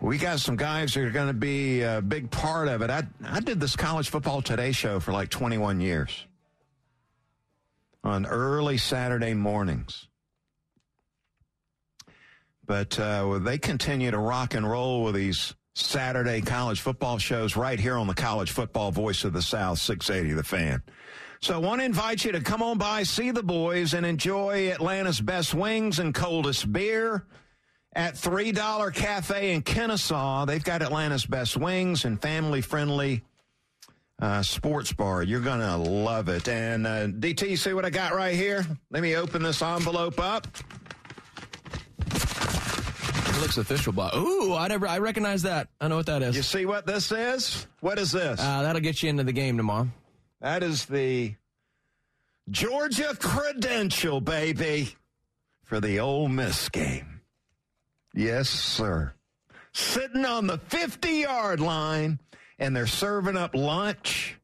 We 0.00 0.16
got 0.16 0.38
some 0.38 0.54
guys 0.54 0.94
that 0.94 1.02
are 1.02 1.10
going 1.10 1.26
to 1.26 1.32
be 1.32 1.82
a 1.82 2.00
big 2.00 2.30
part 2.30 2.68
of 2.68 2.82
it. 2.82 2.90
I, 2.90 3.02
I 3.24 3.40
did 3.40 3.58
this 3.58 3.74
College 3.74 4.10
Football 4.10 4.42
Today 4.42 4.70
show 4.70 5.00
for 5.00 5.10
like 5.10 5.28
21 5.28 5.80
years 5.80 6.24
on 8.04 8.24
early 8.24 8.78
Saturday 8.78 9.34
mornings. 9.34 10.06
But 12.64 12.98
uh, 13.00 13.38
they 13.40 13.58
continue 13.58 14.12
to 14.12 14.18
rock 14.18 14.54
and 14.54 14.68
roll 14.68 15.02
with 15.02 15.16
these 15.16 15.54
Saturday 15.74 16.42
college 16.42 16.80
football 16.80 17.18
shows 17.18 17.56
right 17.56 17.78
here 17.80 17.96
on 17.96 18.06
the 18.06 18.14
College 18.14 18.52
Football 18.52 18.92
Voice 18.92 19.24
of 19.24 19.32
the 19.32 19.42
South, 19.42 19.78
680 19.78 20.34
The 20.34 20.44
Fan. 20.44 20.82
So 21.40 21.54
I 21.54 21.58
want 21.58 21.80
to 21.80 21.84
invite 21.84 22.24
you 22.24 22.32
to 22.32 22.40
come 22.40 22.62
on 22.62 22.78
by, 22.78 23.02
see 23.02 23.30
the 23.32 23.42
boys, 23.42 23.94
and 23.94 24.06
enjoy 24.06 24.70
Atlanta's 24.70 25.20
best 25.20 25.54
wings 25.54 25.98
and 25.98 26.14
coldest 26.14 26.72
beer 26.72 27.26
at 27.92 28.14
$3 28.14 28.94
Cafe 28.94 29.54
in 29.54 29.62
Kennesaw. 29.62 30.44
They've 30.44 30.62
got 30.62 30.82
Atlanta's 30.82 31.26
best 31.26 31.56
wings 31.56 32.04
and 32.04 32.20
family 32.20 32.60
friendly 32.60 33.22
uh, 34.20 34.42
sports 34.42 34.92
bar. 34.92 35.22
You're 35.22 35.40
going 35.40 35.60
to 35.60 35.76
love 35.76 36.28
it. 36.28 36.48
And 36.48 36.86
uh, 36.86 37.06
DT, 37.06 37.58
see 37.58 37.72
what 37.72 37.84
I 37.84 37.90
got 37.90 38.14
right 38.14 38.34
here? 38.34 38.66
Let 38.90 39.02
me 39.02 39.16
open 39.16 39.42
this 39.42 39.62
envelope 39.62 40.18
up. 40.20 40.46
It 42.10 43.40
looks 43.40 43.56
official, 43.56 43.92
but 43.92 44.14
ooh, 44.16 44.54
I 44.54 44.66
never, 44.66 44.88
I 44.88 44.98
recognize 44.98 45.42
that. 45.42 45.68
I 45.80 45.86
know 45.86 45.96
what 45.96 46.06
that 46.06 46.22
is. 46.22 46.36
You 46.36 46.42
see 46.42 46.66
what 46.66 46.86
this 46.86 47.12
is? 47.12 47.68
What 47.80 47.98
is 47.98 48.10
this? 48.10 48.40
Uh, 48.40 48.62
that'll 48.62 48.80
get 48.80 49.02
you 49.02 49.08
into 49.08 49.22
the 49.22 49.32
game 49.32 49.56
tomorrow. 49.56 49.88
That 50.40 50.64
is 50.64 50.86
the 50.86 51.34
Georgia 52.50 53.14
credential, 53.18 54.20
baby, 54.20 54.96
for 55.64 55.80
the 55.80 56.00
Ole 56.00 56.28
Miss 56.28 56.68
game. 56.68 57.17
Yes, 58.14 58.48
sir. 58.48 59.14
Sitting 59.72 60.24
on 60.24 60.46
the 60.46 60.58
50 60.58 61.10
yard 61.10 61.60
line, 61.60 62.18
and 62.58 62.74
they're 62.74 62.86
serving 62.86 63.36
up 63.36 63.54
lunch. 63.54 64.36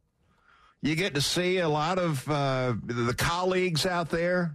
You 0.83 0.94
get 0.97 1.14
to 1.14 1.21
see 1.21 1.59
a 1.59 1.68
lot 1.68 1.99
of 1.99 2.28
uh, 2.28 2.75
the 2.85 3.14
colleagues 3.16 3.87
out 3.87 4.11
there. 4.11 4.54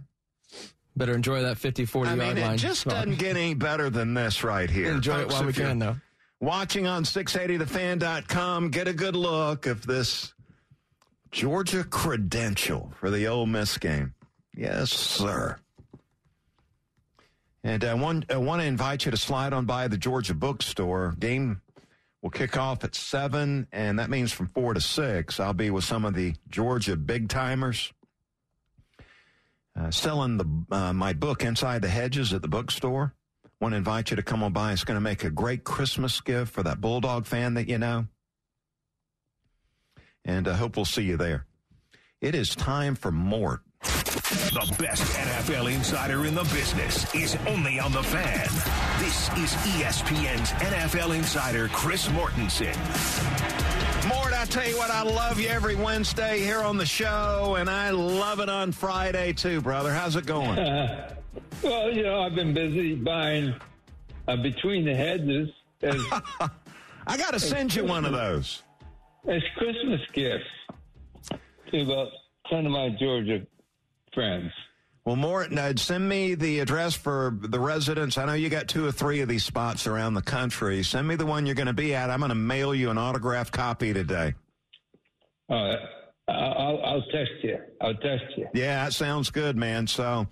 Better 0.96 1.14
enjoy 1.14 1.42
that 1.42 1.58
50 1.58 1.84
40 1.86 2.10
I 2.10 2.14
yard 2.14 2.36
mean, 2.36 2.44
line. 2.44 2.54
it 2.54 2.58
just 2.58 2.86
doesn't 2.86 3.18
get 3.18 3.36
any 3.36 3.54
better 3.54 3.90
than 3.90 4.14
this 4.14 4.44
right 4.44 4.70
here. 4.70 4.92
enjoy 4.92 5.22
Folks, 5.22 5.34
it 5.34 5.36
while 5.36 5.46
we 5.46 5.52
can, 5.52 5.78
though. 5.78 5.96
Watching 6.40 6.86
on 6.86 7.04
680thefan.com, 7.04 8.70
get 8.70 8.88
a 8.88 8.92
good 8.92 9.16
look 9.16 9.66
of 9.66 9.86
this 9.86 10.32
Georgia 11.30 11.84
credential 11.84 12.92
for 12.98 13.10
the 13.10 13.26
Ole 13.26 13.46
Miss 13.46 13.76
game. 13.78 14.14
Yes, 14.56 14.90
sir. 14.90 15.58
And 17.62 17.84
I 17.84 17.94
want, 17.94 18.30
I 18.30 18.36
want 18.38 18.62
to 18.62 18.66
invite 18.66 19.04
you 19.04 19.10
to 19.10 19.16
slide 19.16 19.52
on 19.52 19.66
by 19.66 19.88
the 19.88 19.98
Georgia 19.98 20.34
bookstore. 20.34 21.14
Game 21.18 21.60
will 22.22 22.30
kick 22.30 22.56
off 22.56 22.84
at 22.84 22.94
7, 22.94 23.68
and 23.72 23.98
that 23.98 24.10
means 24.10 24.32
from 24.32 24.48
4 24.48 24.74
to 24.74 24.80
6, 24.80 25.40
I'll 25.40 25.52
be 25.52 25.70
with 25.70 25.84
some 25.84 26.04
of 26.04 26.14
the 26.14 26.34
Georgia 26.48 26.96
big 26.96 27.28
timers. 27.28 27.92
Uh, 29.78 29.90
selling 29.90 30.36
the 30.36 30.76
uh, 30.76 30.92
my 30.92 31.12
book 31.12 31.44
Inside 31.44 31.80
the 31.80 31.88
Hedges 31.88 32.32
at 32.32 32.42
the 32.42 32.48
bookstore. 32.48 33.14
Want 33.60 33.72
to 33.72 33.76
invite 33.76 34.10
you 34.10 34.16
to 34.16 34.22
come 34.22 34.42
on 34.42 34.52
by. 34.52 34.72
It's 34.72 34.84
going 34.84 34.96
to 34.96 35.00
make 35.00 35.22
a 35.22 35.30
great 35.30 35.64
Christmas 35.64 36.20
gift 36.20 36.52
for 36.52 36.62
that 36.64 36.80
Bulldog 36.80 37.24
fan 37.24 37.54
that 37.54 37.68
you 37.68 37.78
know. 37.78 38.06
And 40.24 40.48
I 40.48 40.54
hope 40.54 40.76
we'll 40.76 40.84
see 40.84 41.02
you 41.02 41.16
there. 41.16 41.46
It 42.20 42.34
is 42.34 42.54
time 42.54 42.94
for 42.94 43.12
Mort. 43.12 43.60
The 44.50 44.74
best 44.78 45.02
NFL 45.16 45.72
insider 45.72 46.26
in 46.26 46.34
the 46.34 46.42
business 46.44 47.14
is 47.14 47.36
only 47.46 47.78
on 47.78 47.92
the 47.92 48.02
fan. 48.02 48.46
This 48.98 49.28
is 49.38 49.54
ESPN's 49.74 50.50
NFL 50.52 51.16
insider, 51.16 51.68
Chris 51.68 52.08
Mortensen. 52.08 52.76
Mort, 54.08 54.32
I 54.32 54.44
tell 54.46 54.68
you 54.68 54.76
what, 54.76 54.90
I 54.90 55.02
love 55.02 55.40
you 55.40 55.48
every 55.48 55.76
Wednesday 55.76 56.40
here 56.40 56.60
on 56.60 56.76
the 56.76 56.84
show, 56.84 57.56
and 57.58 57.70
I 57.70 57.90
love 57.90 58.40
it 58.40 58.48
on 58.48 58.72
Friday 58.72 59.32
too, 59.32 59.60
brother. 59.60 59.92
How's 59.92 60.16
it 60.16 60.26
going? 60.26 60.58
Well, 61.62 61.92
you 61.92 62.02
know, 62.02 62.22
I've 62.22 62.34
been 62.34 62.54
busy 62.54 62.94
buying 62.94 63.54
uh, 64.26 64.36
between 64.36 64.84
the 64.84 64.94
hedges. 64.94 65.50
As, 65.82 66.00
I 67.06 67.18
got 67.18 67.34
to 67.34 67.38
send 67.38 67.74
you 67.74 67.84
one 67.84 68.06
of 68.06 68.12
those. 68.12 68.62
It's 69.24 69.44
Christmas 69.56 70.00
gifts 70.14 70.44
to 71.70 71.82
about 71.82 72.08
ten 72.48 72.64
of 72.64 72.72
my 72.72 72.88
Georgia 72.98 73.46
friends. 74.14 74.52
Well, 75.04 75.16
Morton, 75.16 75.58
uh, 75.58 75.72
send 75.76 76.08
me 76.08 76.34
the 76.34 76.60
address 76.60 76.94
for 76.94 77.36
the 77.40 77.58
residents. 77.58 78.18
I 78.18 78.26
know 78.26 78.34
you 78.34 78.50
got 78.50 78.68
two 78.68 78.86
or 78.86 78.92
three 78.92 79.20
of 79.20 79.28
these 79.28 79.44
spots 79.44 79.86
around 79.86 80.14
the 80.14 80.22
country. 80.22 80.82
Send 80.82 81.08
me 81.08 81.16
the 81.16 81.24
one 81.24 81.46
you're 81.46 81.54
going 81.54 81.66
to 81.68 81.72
be 81.72 81.94
at. 81.94 82.10
I'm 82.10 82.20
going 82.20 82.28
to 82.28 82.34
mail 82.34 82.74
you 82.74 82.90
an 82.90 82.98
autographed 82.98 83.52
copy 83.52 83.94
today. 83.94 84.34
Uh, 85.48 85.74
I'll, 86.28 86.80
I'll 86.84 87.04
text 87.10 87.32
you. 87.42 87.58
I'll 87.80 87.94
text 87.94 88.26
you. 88.36 88.46
Yeah, 88.52 88.84
that 88.84 88.92
sounds 88.92 89.30
good, 89.30 89.56
man. 89.56 89.86
So, 89.86 90.26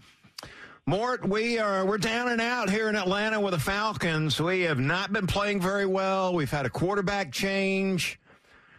Mort, 0.87 1.27
we 1.27 1.59
are 1.59 1.85
we're 1.85 1.99
down 1.99 2.29
and 2.29 2.41
out 2.41 2.71
here 2.71 2.89
in 2.89 2.95
Atlanta 2.95 3.41
with 3.41 3.55
the 3.55 3.61
Falcons. 3.61 4.41
We 4.41 4.63
have 4.63 4.79
not 4.79 5.13
been 5.13 5.27
playing 5.27 5.61
very 5.61 5.87
well. 5.87 6.35
We've 6.35 6.51
had 6.51 6.67
a 6.67 6.71
quarterback 6.71 7.33
change. 7.33 8.21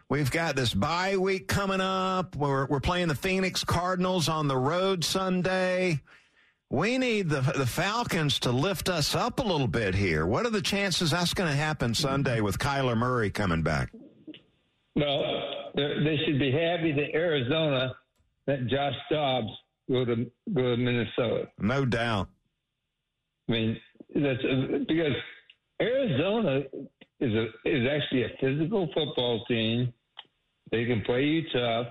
We've 0.10 0.32
got 0.32 0.56
this 0.56 0.74
bye 0.74 1.18
week 1.18 1.48
coming 1.48 1.82
up. 1.82 2.36
We're, 2.36 2.66
we're 2.66 2.80
playing 2.80 3.10
the 3.10 3.16
Phoenix 3.16 3.64
Cardinals 3.64 4.28
on 4.28 4.48
the 4.48 4.58
road 4.58 5.04
Sunday. 5.04 6.02
We 6.72 6.98
need 6.98 7.30
the 7.30 7.42
the 7.42 7.66
Falcons 7.66 8.40
to 8.40 8.52
lift 8.52 8.90
us 8.90 9.16
up 9.16 9.40
a 9.40 9.44
little 9.44 9.68
bit 9.68 9.96
here. 9.96 10.26
What 10.26 10.46
are 10.46 10.52
the 10.52 10.62
chances 10.62 11.12
that's 11.12 11.34
going 11.34 11.50
to 11.50 11.56
happen 11.56 11.94
Sunday 11.94 12.42
with 12.42 12.58
Kyler 12.60 12.98
Murray 12.98 13.30
coming 13.30 13.64
back? 13.64 13.92
Well, 14.96 15.24
they 15.76 16.18
should 16.26 16.40
be 16.40 16.52
happy 16.52 16.92
that 16.92 17.16
Arizona 17.16 17.96
let 18.48 18.68
Josh 18.68 18.94
Dobbs 19.12 19.50
go 19.90 20.06
to 20.06 20.32
go 20.54 20.76
to 20.76 20.78
Minnesota. 20.78 21.50
No 21.60 21.86
doubt. 21.86 22.30
I 23.48 23.52
mean, 23.52 23.78
that's 24.14 24.42
because 24.88 25.14
Arizona 25.82 26.62
is 27.20 27.34
a 27.34 27.46
is 27.66 27.88
actually 27.88 28.24
a 28.24 28.30
physical 28.40 28.90
football 28.94 29.44
team. 29.46 29.92
They 30.72 30.86
can 30.86 31.02
play 31.02 31.24
you 31.24 31.44
tough, 31.54 31.88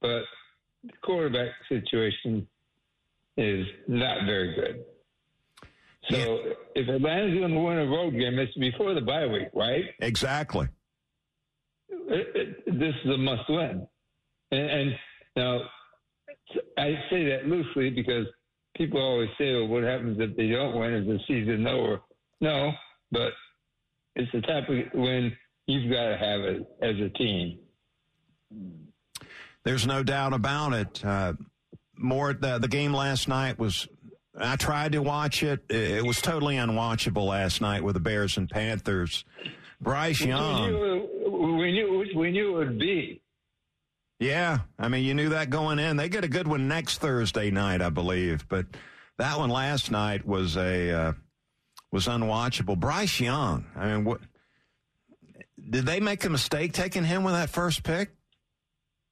but 0.00 0.22
the 0.84 0.92
quarterback 1.02 1.50
situation 1.68 2.46
is 3.36 3.66
not 3.86 4.26
very 4.26 4.54
good. 4.54 4.84
So 6.10 6.16
yeah. 6.16 6.52
if 6.74 6.88
Atlanta's 6.88 7.38
going 7.38 7.52
to 7.52 7.60
win 7.60 7.78
a 7.78 7.86
road 7.86 8.12
game, 8.12 8.38
it's 8.38 8.54
before 8.54 8.94
the 8.94 9.00
bye 9.00 9.26
week, 9.26 9.48
right? 9.54 9.84
Exactly. 10.00 10.68
It, 11.90 12.56
it, 12.66 12.78
this 12.78 12.94
is 13.04 13.10
a 13.10 13.18
must 13.18 13.48
win. 13.48 13.86
And, 14.50 14.70
and 14.70 14.94
now, 15.36 15.60
I 16.78 16.94
say 17.10 17.28
that 17.28 17.46
loosely 17.46 17.90
because 17.90 18.26
people 18.76 19.00
always 19.00 19.28
say, 19.36 19.52
well, 19.54 19.68
what 19.68 19.82
happens 19.82 20.16
if 20.18 20.36
they 20.36 20.48
don't 20.48 20.78
win? 20.78 20.94
Is 20.94 21.06
the 21.06 21.18
season 21.28 21.66
over? 21.66 22.00
No, 22.40 22.72
but 23.12 23.32
it's 24.16 24.32
the 24.32 24.40
type 24.42 24.68
of 24.68 24.76
win 24.94 25.36
you've 25.66 25.92
got 25.92 26.08
to 26.08 26.16
have 26.16 26.40
it 26.40 26.66
as 26.80 26.96
a 26.96 27.10
team. 27.18 27.58
There's 29.64 29.86
no 29.86 30.02
doubt 30.02 30.32
about 30.32 30.72
it. 30.72 31.04
Uh, 31.04 31.34
more 31.96 32.32
the, 32.32 32.58
the 32.58 32.68
game 32.68 32.92
last 32.92 33.28
night 33.28 33.58
was. 33.58 33.88
I 34.40 34.54
tried 34.54 34.92
to 34.92 35.00
watch 35.00 35.42
it. 35.42 35.64
It 35.68 36.04
was 36.04 36.22
totally 36.22 36.56
unwatchable 36.56 37.26
last 37.26 37.60
night 37.60 37.82
with 37.82 37.94
the 37.94 38.00
Bears 38.00 38.36
and 38.36 38.48
Panthers. 38.48 39.24
Bryce 39.80 40.20
Young. 40.20 40.64
We 40.64 40.70
knew, 40.70 41.56
we 41.58 41.72
knew, 41.72 42.18
we 42.20 42.30
knew 42.30 42.54
it 42.54 42.66
would 42.66 42.78
be. 42.78 43.20
Yeah, 44.20 44.58
I 44.78 44.88
mean, 44.88 45.04
you 45.04 45.14
knew 45.14 45.28
that 45.30 45.50
going 45.50 45.78
in. 45.78 45.96
They 45.96 46.08
get 46.08 46.24
a 46.24 46.28
good 46.28 46.48
one 46.48 46.66
next 46.66 46.98
Thursday 46.98 47.50
night, 47.50 47.80
I 47.80 47.88
believe, 47.88 48.48
but 48.48 48.66
that 49.18 49.38
one 49.38 49.50
last 49.50 49.90
night 49.90 50.26
was 50.26 50.56
a 50.56 50.90
uh, 50.90 51.12
was 51.92 52.06
unwatchable. 52.06 52.78
Bryce 52.78 53.20
Young. 53.20 53.66
I 53.76 53.86
mean, 53.94 54.04
what 54.04 54.20
did 55.70 55.86
they 55.86 56.00
make 56.00 56.24
a 56.24 56.30
mistake 56.30 56.72
taking 56.72 57.04
him 57.04 57.22
with 57.22 57.34
that 57.34 57.50
first 57.50 57.82
pick? 57.84 58.10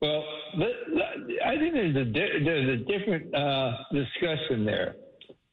Well, 0.03 0.25
I 1.44 1.57
think 1.57 1.73
there's 1.73 1.97
a 1.97 2.05
there's 2.12 2.81
a 2.81 2.85
different 2.85 3.35
uh, 3.35 3.73
discussion 3.92 4.64
there. 4.64 4.97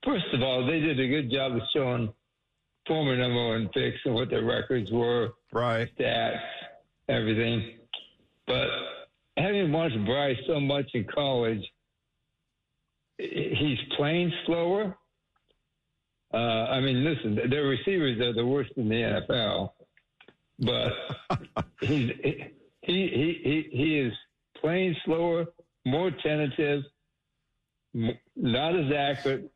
First 0.04 0.26
of 0.34 0.42
all, 0.42 0.66
they 0.66 0.80
did 0.80 1.00
a 1.00 1.08
good 1.08 1.32
job 1.32 1.54
of 1.54 1.62
showing 1.74 2.12
former 2.86 3.16
number 3.16 3.48
one 3.48 3.70
picks 3.70 4.00
and 4.06 4.14
what 4.14 4.30
their 4.30 4.44
records 4.44 4.92
were, 4.92 5.30
right? 5.54 5.88
Stats, 5.98 6.40
everything. 7.08 7.78
But 8.46 8.68
having 9.38 9.72
watched 9.72 10.04
Bryce 10.06 10.38
so 10.46 10.60
much 10.60 10.90
in 10.94 11.06
college, 11.06 11.64
he's 13.18 13.80
playing 13.96 14.32
slower. 14.46 14.98
Uh, 16.34 16.38
I 16.38 16.82
mean, 16.82 17.06
listen, 17.06 17.50
their 17.50 17.64
receivers 17.64 18.20
are 18.20 18.34
the 18.34 18.46
worst 18.46 18.72
in 18.76 18.90
the 18.90 18.96
NFL, 19.30 19.70
but 20.60 21.66
he's 21.80 22.12
he, 22.22 22.52
he 22.82 23.40
he 23.44 23.70
he 23.72 24.00
is 24.00 24.14
playing 24.64 24.96
slower, 25.06 25.46
more 25.86 26.10
tentative, 26.12 26.84
not 27.94 28.76
as 28.76 28.92
accurate. 28.92 29.52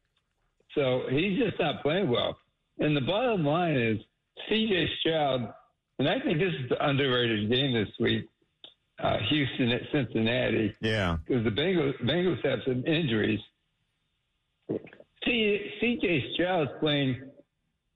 So 0.76 1.04
he's 1.10 1.40
just 1.40 1.60
not 1.60 1.82
playing 1.82 2.10
well. 2.10 2.38
And 2.80 2.96
the 2.96 3.02
bottom 3.02 3.46
line 3.46 3.76
is 3.76 3.98
C.J. 4.50 4.88
Stroud, 5.00 5.54
and 5.98 6.08
I 6.08 6.20
think 6.20 6.38
this 6.38 6.54
is 6.54 6.70
the 6.70 6.88
underrated 6.88 7.50
game 7.50 7.74
this 7.74 7.90
week. 8.00 8.28
Uh, 9.00 9.18
Houston 9.30 9.72
at 9.72 9.82
Cincinnati. 9.92 10.76
Yeah, 10.82 11.18
because 11.26 11.44
the 11.44 11.52
Bengals 11.52 12.00
Bengals 12.02 12.44
have 12.44 12.60
some 12.66 12.84
injuries. 12.86 13.40
C.J. 15.24 16.34
Stroud's 16.34 16.72
playing 16.80 17.22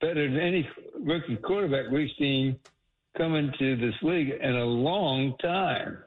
better 0.00 0.28
than 0.28 0.38
any 0.38 0.68
rookie 1.00 1.36
quarterback 1.36 1.90
we've 1.90 2.10
seen 2.18 2.56
come 3.16 3.34
into 3.34 3.76
this 3.76 3.94
league 4.02 4.32
in 4.40 4.56
a 4.56 4.64
long 4.64 5.36
time. 5.38 5.98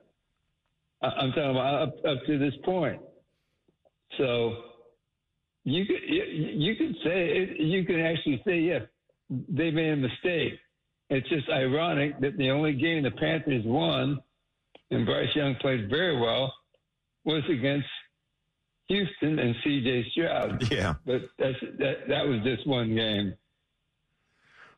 I'm 1.02 1.32
talking 1.32 1.52
about 1.52 1.82
up, 1.82 1.96
up 2.06 2.26
to 2.26 2.38
this 2.38 2.54
point. 2.64 3.02
So 4.18 4.56
you 5.64 5.86
could 5.86 6.02
you 6.08 6.76
could 6.76 6.96
say 7.04 7.56
you 7.60 7.86
can 7.86 8.00
actually 8.00 8.42
say 8.46 8.60
yes, 8.60 8.84
they 9.30 9.72
made 9.72 9.94
a 9.94 9.96
mistake. 9.98 10.54
It's 11.10 11.28
just 11.30 11.50
ironic 11.50 12.20
that 12.22 12.38
the 12.38 12.50
only 12.52 12.74
game 12.74 13.04
the 13.04 13.12
Panthers 13.12 13.64
won, 13.66 14.20
and 14.92 15.06
Bryce 15.06 15.36
Young 15.36 15.56
played 15.62 15.90
very 15.90 16.20
well, 16.20 16.54
was 17.26 17.44
against 17.50 17.88
Houston 18.88 19.40
and 19.40 19.56
C.J. 19.64 20.06
Stroud. 20.12 20.72
Yeah, 20.72 20.96
but 21.06 21.22
that's 21.38 21.60
that 21.80 22.08
that 22.08 22.28
was 22.28 22.42
just 22.44 22.68
one 22.68 22.96
game. 22.96 23.36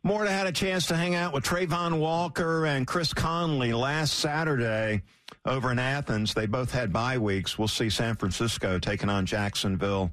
Morta 0.07 0.31
had 0.31 0.47
a 0.47 0.53
chance 0.53 0.85
to 0.87 0.95
hang 0.95 1.15
out 1.15 1.33
with 1.33 1.43
Travon 1.43 1.99
Walker 1.99 2.65
and 2.65 2.87
Chris 2.87 3.13
Conley 3.13 3.73
last 3.73 4.13
Saturday 4.13 5.01
over 5.43 5.69
in 5.69 5.79
Athens. 5.79 6.33
They 6.33 6.45
both 6.45 6.71
had 6.71 6.93
bye 6.93 7.17
weeks. 7.17 7.59
We'll 7.59 7.67
see 7.67 7.89
San 7.89 8.15
Francisco 8.15 8.79
taking 8.79 9.09
on 9.09 9.25
Jacksonville 9.25 10.09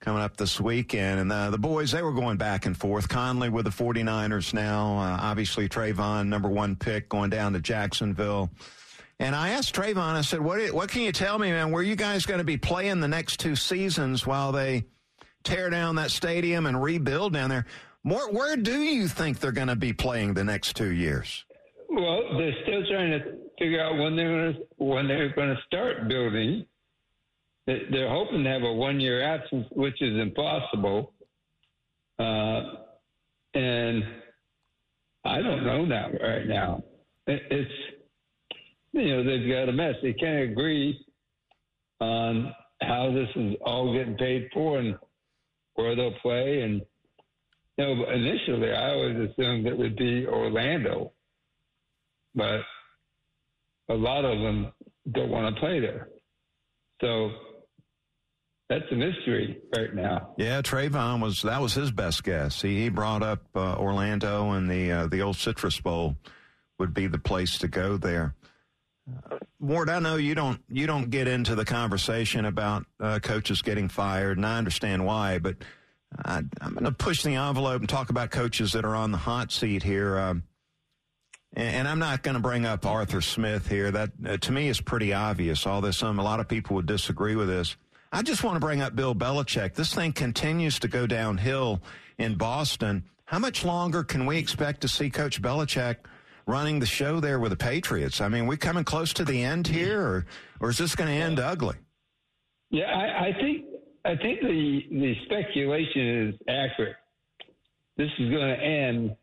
coming 0.00 0.22
up 0.22 0.38
this 0.38 0.58
weekend. 0.58 1.20
And 1.20 1.30
uh, 1.30 1.50
the 1.50 1.58
boys, 1.58 1.90
they 1.90 2.00
were 2.00 2.14
going 2.14 2.38
back 2.38 2.64
and 2.64 2.74
forth. 2.74 3.10
Conley 3.10 3.50
with 3.50 3.66
the 3.66 3.70
49ers 3.70 4.54
now. 4.54 4.96
Uh, 4.96 5.18
obviously, 5.20 5.68
Travon, 5.68 6.28
number 6.28 6.48
one 6.48 6.74
pick, 6.74 7.10
going 7.10 7.28
down 7.28 7.52
to 7.52 7.60
Jacksonville. 7.60 8.48
And 9.20 9.36
I 9.36 9.50
asked 9.50 9.74
Travon, 9.74 10.14
I 10.14 10.22
said, 10.22 10.40
what, 10.40 10.72
what 10.72 10.88
can 10.88 11.02
you 11.02 11.12
tell 11.12 11.38
me, 11.38 11.50
man? 11.50 11.70
Where 11.70 11.82
you 11.82 11.96
guys 11.96 12.24
going 12.24 12.38
to 12.38 12.44
be 12.44 12.56
playing 12.56 13.00
the 13.00 13.08
next 13.08 13.40
two 13.40 13.56
seasons 13.56 14.26
while 14.26 14.52
they 14.52 14.86
tear 15.44 15.68
down 15.68 15.96
that 15.96 16.12
stadium 16.12 16.64
and 16.64 16.82
rebuild 16.82 17.34
down 17.34 17.50
there? 17.50 17.66
Where, 18.08 18.28
where 18.28 18.56
do 18.56 18.80
you 18.80 19.06
think 19.06 19.40
they're 19.40 19.52
going 19.52 19.68
to 19.68 19.76
be 19.76 19.92
playing 19.92 20.34
the 20.34 20.44
next 20.44 20.76
two 20.76 20.92
years? 20.92 21.44
Well, 21.90 22.22
they're 22.38 22.54
still 22.62 22.82
trying 22.90 23.10
to 23.10 23.38
figure 23.58 23.82
out 23.82 23.98
when 23.98 24.16
they're 24.16 24.28
going 24.28 24.54
to, 24.54 24.60
when 24.76 25.08
they're 25.08 25.34
going 25.34 25.48
to 25.48 25.62
start 25.66 26.08
building. 26.08 26.64
They're 27.66 28.08
hoping 28.08 28.44
to 28.44 28.50
have 28.50 28.62
a 28.62 28.72
one 28.72 28.98
year 28.98 29.22
absence, 29.22 29.66
which 29.72 30.00
is 30.00 30.18
impossible. 30.18 31.12
Uh, 32.18 32.62
and 33.54 34.02
I 35.24 35.42
don't 35.42 35.64
know 35.64 35.86
that 35.88 36.22
right 36.22 36.46
now. 36.46 36.82
It's, 37.26 37.70
you 38.92 39.08
know, 39.08 39.24
they've 39.24 39.50
got 39.50 39.68
a 39.68 39.72
mess. 39.72 39.96
They 40.02 40.14
can't 40.14 40.50
agree 40.50 41.04
on 42.00 42.54
how 42.80 43.12
this 43.12 43.28
is 43.36 43.56
all 43.66 43.92
getting 43.92 44.16
paid 44.16 44.48
for 44.54 44.78
and 44.78 44.96
where 45.74 45.94
they'll 45.94 46.18
play. 46.22 46.62
And, 46.62 46.80
know, 47.78 48.10
initially 48.10 48.72
I 48.72 48.90
always 48.90 49.30
assumed 49.30 49.66
it 49.66 49.76
would 49.76 49.96
be 49.96 50.26
Orlando, 50.26 51.12
but 52.34 52.60
a 53.88 53.94
lot 53.94 54.24
of 54.24 54.38
them 54.40 54.72
don't 55.12 55.30
want 55.30 55.54
to 55.54 55.60
play 55.60 55.80
there. 55.80 56.08
So 57.00 57.30
that's 58.68 58.84
a 58.90 58.94
mystery 58.94 59.58
right 59.74 59.94
now. 59.94 60.34
Yeah, 60.36 60.60
Travon 60.60 61.22
was 61.22 61.42
that 61.42 61.60
was 61.60 61.74
his 61.74 61.90
best 61.90 62.24
guess. 62.24 62.60
He, 62.60 62.82
he 62.82 62.88
brought 62.88 63.22
up 63.22 63.44
uh, 63.54 63.76
Orlando 63.76 64.50
and 64.52 64.70
the 64.70 64.92
uh, 64.92 65.06
the 65.06 65.22
old 65.22 65.36
Citrus 65.36 65.80
Bowl 65.80 66.16
would 66.78 66.92
be 66.92 67.06
the 67.06 67.18
place 67.18 67.58
to 67.58 67.68
go 67.68 67.96
there. 67.96 68.34
Uh, 69.30 69.38
Ward, 69.58 69.88
I 69.88 70.00
know 70.00 70.16
you 70.16 70.34
don't 70.34 70.60
you 70.68 70.86
don't 70.86 71.08
get 71.08 71.28
into 71.28 71.54
the 71.54 71.64
conversation 71.64 72.44
about 72.44 72.84
uh, 73.00 73.20
coaches 73.20 73.62
getting 73.62 73.88
fired, 73.88 74.36
and 74.36 74.44
I 74.44 74.58
understand 74.58 75.06
why. 75.06 75.38
But 75.38 75.56
I, 76.24 76.38
am 76.38 76.72
going 76.72 76.84
to 76.84 76.92
push 76.92 77.22
the 77.22 77.34
envelope 77.34 77.80
and 77.80 77.88
talk 77.88 78.10
about 78.10 78.30
coaches 78.30 78.72
that 78.72 78.84
are 78.84 78.94
on 78.94 79.12
the 79.12 79.18
hot 79.18 79.52
seat 79.52 79.82
here. 79.82 80.18
Um, 80.18 80.42
and 81.54 81.88
I'm 81.88 81.98
not 81.98 82.22
going 82.22 82.34
to 82.34 82.40
bring 82.40 82.66
up 82.66 82.84
Arthur 82.84 83.20
Smith 83.20 83.68
here. 83.68 83.90
That 83.90 84.10
uh, 84.26 84.36
to 84.38 84.52
me 84.52 84.68
is 84.68 84.80
pretty 84.80 85.12
obvious. 85.12 85.66
All 85.66 85.80
this, 85.80 86.02
um, 86.02 86.18
a 86.18 86.22
lot 86.22 86.40
of 86.40 86.48
people 86.48 86.76
would 86.76 86.86
disagree 86.86 87.36
with 87.36 87.48
this. 87.48 87.76
I 88.12 88.22
just 88.22 88.42
want 88.42 88.56
to 88.56 88.60
bring 88.60 88.80
up 88.80 88.96
Bill 88.96 89.14
Belichick. 89.14 89.74
This 89.74 89.94
thing 89.94 90.12
continues 90.12 90.78
to 90.80 90.88
go 90.88 91.06
downhill 91.06 91.82
in 92.18 92.36
Boston. 92.36 93.04
How 93.26 93.38
much 93.38 93.64
longer 93.64 94.02
can 94.02 94.24
we 94.24 94.38
expect 94.38 94.80
to 94.82 94.88
see 94.88 95.10
Coach 95.10 95.42
Belichick 95.42 95.96
running 96.46 96.78
the 96.78 96.86
show 96.86 97.20
there 97.20 97.38
with 97.38 97.50
the 97.50 97.56
Patriots? 97.56 98.20
I 98.20 98.28
mean, 98.28 98.46
we 98.46 98.56
coming 98.56 98.84
close 98.84 99.12
to 99.14 99.24
the 99.24 99.42
end 99.42 99.66
here, 99.66 100.00
or, 100.00 100.26
or 100.60 100.70
is 100.70 100.78
this 100.78 100.94
going 100.94 101.08
to 101.08 101.14
end 101.14 101.38
ugly? 101.38 101.76
Yeah, 102.70 102.86
I, 102.86 103.28
I 103.28 103.32
think 103.32 103.64
I 104.08 104.16
think 104.16 104.40
the 104.40 104.80
the 104.90 105.14
speculation 105.26 106.28
is 106.28 106.34
accurate. 106.48 106.96
This 107.98 108.08
is 108.18 108.30
going 108.30 108.56
to 108.56 108.64
end, 108.64 109.16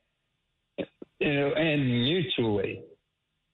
you 1.19 1.33
know, 1.33 1.51
end 1.53 1.89
mutually. 1.89 2.83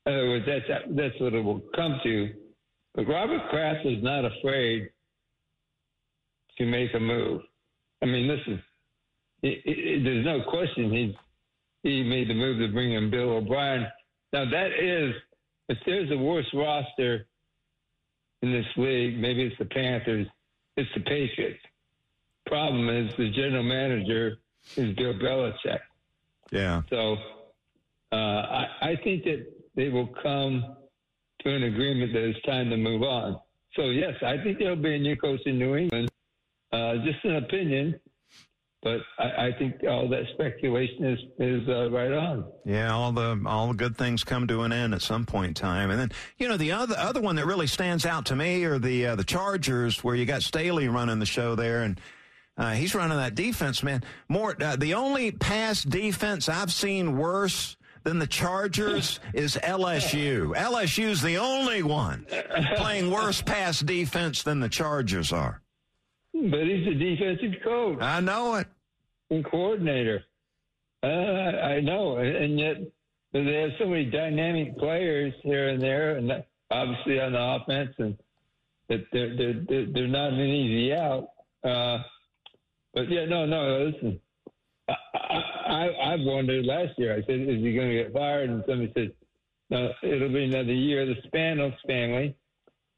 In 0.06 0.13
other 0.13 0.28
words, 0.28 0.46
that's 0.46 0.84
that's 0.89 1.15
what 1.22 1.34
it 1.34 1.41
will 1.41 1.62
come 1.74 2.02
to. 2.04 2.34
But 2.96 3.08
Robert 3.08 3.50
Kraft 3.50 3.86
is 3.86 4.04
not 4.04 4.26
afraid 4.26 4.89
to 6.58 6.65
make 6.65 6.94
a 6.96 7.00
move. 7.00 7.44
I 8.02 8.08
mean, 8.08 8.28
listen, 8.28 8.62
it, 9.41 9.62
it, 9.63 10.04
there's 10.04 10.26
no 10.26 10.41
question 10.50 10.91
he 10.91 11.17
he 11.84 12.04
made 12.04 12.30
the 12.30 12.34
move 12.34 12.60
to 12.60 12.74
bring 12.74 12.91
in 12.91 13.10
Bill 13.10 13.38
O'Brien. 13.38 13.88
Now 14.34 14.44
that 14.50 14.72
is, 14.78 15.15
if 15.70 15.78
there's 15.86 16.12
a 16.12 16.17
worse 16.17 16.50
roster 16.54 17.26
in 18.41 18.52
this 18.52 18.65
league, 18.76 19.17
maybe 19.17 19.44
it's 19.44 19.56
the 19.60 19.65
Panthers, 19.65 20.28
it's 20.77 20.89
the 20.95 21.01
Patriots. 21.01 21.60
Problem 22.45 22.89
is 22.89 23.13
the 23.17 23.29
general 23.31 23.63
manager 23.63 24.38
is 24.75 24.95
Bill 24.95 25.13
Belichick. 25.13 25.79
Yeah. 26.51 26.81
So 26.89 27.17
uh, 28.12 28.15
I, 28.15 28.67
I 28.81 28.95
think 29.03 29.23
that 29.23 29.45
they 29.75 29.89
will 29.89 30.10
come 30.21 30.75
to 31.43 31.55
an 31.55 31.63
agreement 31.63 32.13
that 32.13 32.23
it's 32.23 32.41
time 32.45 32.69
to 32.69 32.77
move 32.77 33.03
on. 33.03 33.39
So 33.75 33.86
yes, 33.86 34.13
I 34.21 34.38
think 34.43 34.60
there'll 34.60 34.75
be 34.75 34.95
a 34.95 34.99
new 34.99 35.15
coach 35.15 35.41
in 35.45 35.57
New 35.57 35.75
England. 35.75 36.10
Uh, 36.71 36.95
just 37.05 37.23
an 37.23 37.38
opinion, 37.38 37.99
but 38.84 39.00
I, 39.20 39.48
I, 39.48 39.52
think 39.60 39.76
all 39.88 40.10
that 40.10 40.24
speculation 40.34 41.06
is 41.06 41.20
is 41.38 41.67
uh, 41.70 41.91
right 41.91 42.12
on. 42.12 42.46
Yeah, 42.65 42.91
all 42.94 43.12
the 43.12 43.39
all 43.46 43.67
the 43.67 43.74
good 43.76 43.96
things 43.96 44.24
come 44.24 44.48
to 44.48 44.62
an 44.62 44.74
end 44.74 44.96
at 44.96 45.02
some 45.02 45.26
point 45.26 45.50
in 45.50 45.54
time, 45.54 45.91
and 45.91 46.00
then 46.00 46.12
you 46.38 46.48
know 46.48 46.58
the 46.58 46.72
other 46.72 46.96
other 46.98 47.22
one 47.22 47.36
that 47.36 47.46
really 47.46 47.67
stands 47.67 48.06
out 48.06 48.26
to 48.28 48.36
me 48.36 48.63
are 48.63 48.80
the 48.80 49.08
uh, 49.08 49.15
the 49.15 49.24
Chargers, 49.24 50.04
where 50.04 50.15
you 50.15 50.26
got 50.26 50.41
Staley 50.41 50.88
running 50.88 51.20
the 51.20 51.26
show 51.28 51.54
there, 51.54 51.84
and 51.84 52.02
uh, 52.58 52.72
he's 52.72 52.96
running 52.96 53.17
that 53.17 53.36
defense, 53.36 53.84
man. 53.84 54.04
More 54.28 54.56
uh, 54.62 54.76
the 54.76 54.96
only 54.96 55.32
pass 55.32 55.84
defense 55.84 56.50
I've 56.50 56.72
seen 56.74 57.17
worse 57.17 57.78
than 58.04 58.17
the 58.17 58.28
Chargers 58.28 59.20
is 59.34 59.58
LSU. 59.58 60.56
LSU's 60.56 61.22
the 61.22 61.38
only 61.38 61.84
one 61.84 62.26
playing 62.78 63.12
worse 63.12 63.44
pass 63.44 63.80
defense 63.80 64.41
than 64.41 64.60
the 64.60 64.70
Chargers 64.70 65.32
are. 65.32 65.62
But 66.49 66.62
he's 66.62 66.88
a 66.88 66.93
defensive 66.95 67.62
coach. 67.63 68.01
I 68.01 68.19
know 68.19 68.56
it. 68.56 68.67
And 69.30 69.45
coordinator. 69.45 70.23
Uh, 71.04 71.08
I 71.08 71.82
know. 71.82 72.17
And 72.17 72.60
yet 72.60 72.77
they 73.34 73.43
have 73.43 73.71
so 73.80 73.86
many 73.86 74.06
dynamic 74.06 74.77
players 74.77 75.34
here 75.43 75.69
and 75.69 75.82
there, 75.82 76.17
and 76.17 76.32
obviously 76.71 77.19
on 77.19 77.34
the 77.34 77.39
offense, 77.39 77.93
and 77.99 78.17
that 78.89 79.06
they're, 79.13 79.36
they're, 79.38 79.86
they're 79.93 80.08
not 80.08 80.34
an 80.34 80.39
easy 80.39 80.93
out. 80.93 81.30
Uh, 81.63 81.99
but 82.93 83.10
yeah, 83.10 83.25
no, 83.25 83.45
no, 83.45 83.91
listen. 83.91 84.19
I, 84.89 84.95
I, 85.67 85.86
I 85.86 86.15
wondered 86.19 86.65
last 86.65 86.97
year. 86.97 87.13
I 87.13 87.25
said, 87.25 87.39
"Is 87.39 87.62
he 87.62 87.73
going 87.73 87.89
to 87.89 88.04
get 88.04 88.13
fired?" 88.13 88.49
And 88.49 88.63
somebody 88.67 88.91
said, 88.93 89.13
"No, 89.69 89.91
it'll 90.04 90.30
be 90.30 90.43
another 90.43 90.73
year." 90.73 91.06
The 91.06 91.15
Spanos 91.30 91.75
family, 91.88 92.36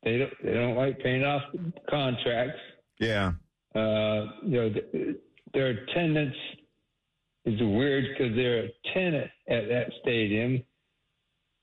they 0.04 0.18
don't 0.18 0.34
they 0.44 0.54
don't 0.54 0.76
like 0.76 1.00
paying 1.00 1.24
off 1.24 1.44
contracts. 1.90 2.60
Yeah. 3.00 3.34
Uh, 3.76 4.28
you 4.44 4.62
know, 4.62 4.74
their 5.54 5.70
attendance 5.70 6.36
is 7.46 7.60
weird 7.60 8.06
because 8.10 8.36
they're 8.36 8.66
a 8.66 8.70
tenant 8.94 9.32
at 9.50 9.68
that 9.68 9.92
stadium. 10.02 10.64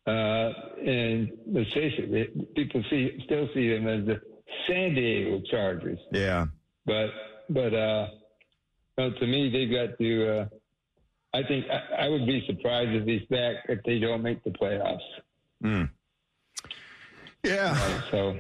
Uh, 0.07 0.53
and 0.85 1.31
let's 1.47 1.73
face 1.73 1.95
it, 1.99 2.55
people 2.55 2.83
see 2.91 3.21
still 3.27 3.49
see 3.55 3.71
them 3.71 3.87
as 3.87 4.07
the 4.07 4.21
San 4.67 4.95
Diego 4.95 5.43
Chargers. 5.51 5.99
Yeah. 6.11 6.47
But 6.87 7.11
but 7.49 7.75
uh, 7.75 8.09
well, 8.97 9.13
to 9.13 9.27
me, 9.27 9.51
they've 9.51 9.71
got 9.71 9.99
to. 9.99 10.39
Uh, 10.39 10.47
I 11.33 11.43
think 11.47 11.67
I, 11.71 12.07
I, 12.07 12.09
would 12.09 12.27
be 12.27 12.45
surprised 12.47 12.91
if 12.91 13.07
he's 13.07 13.27
back 13.29 13.57
if 13.69 13.83
they 13.85 14.01
don't 14.01 14.23
make 14.23 14.43
the 14.43 14.51
playoffs. 14.51 14.99
Mm. 15.63 15.89
Yeah. 17.45 18.03
So 18.11 18.37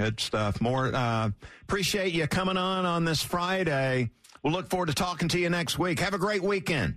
Good 0.00 0.18
stuff. 0.18 0.62
More 0.62 0.86
uh, 0.94 1.28
appreciate 1.60 2.14
you 2.14 2.26
coming 2.26 2.56
on 2.56 2.86
on 2.86 3.04
this 3.04 3.22
Friday. 3.22 4.08
We'll 4.42 4.54
look 4.54 4.70
forward 4.70 4.86
to 4.86 4.94
talking 4.94 5.28
to 5.28 5.38
you 5.38 5.50
next 5.50 5.78
week. 5.78 6.00
Have 6.00 6.14
a 6.14 6.18
great 6.18 6.42
weekend. 6.42 6.96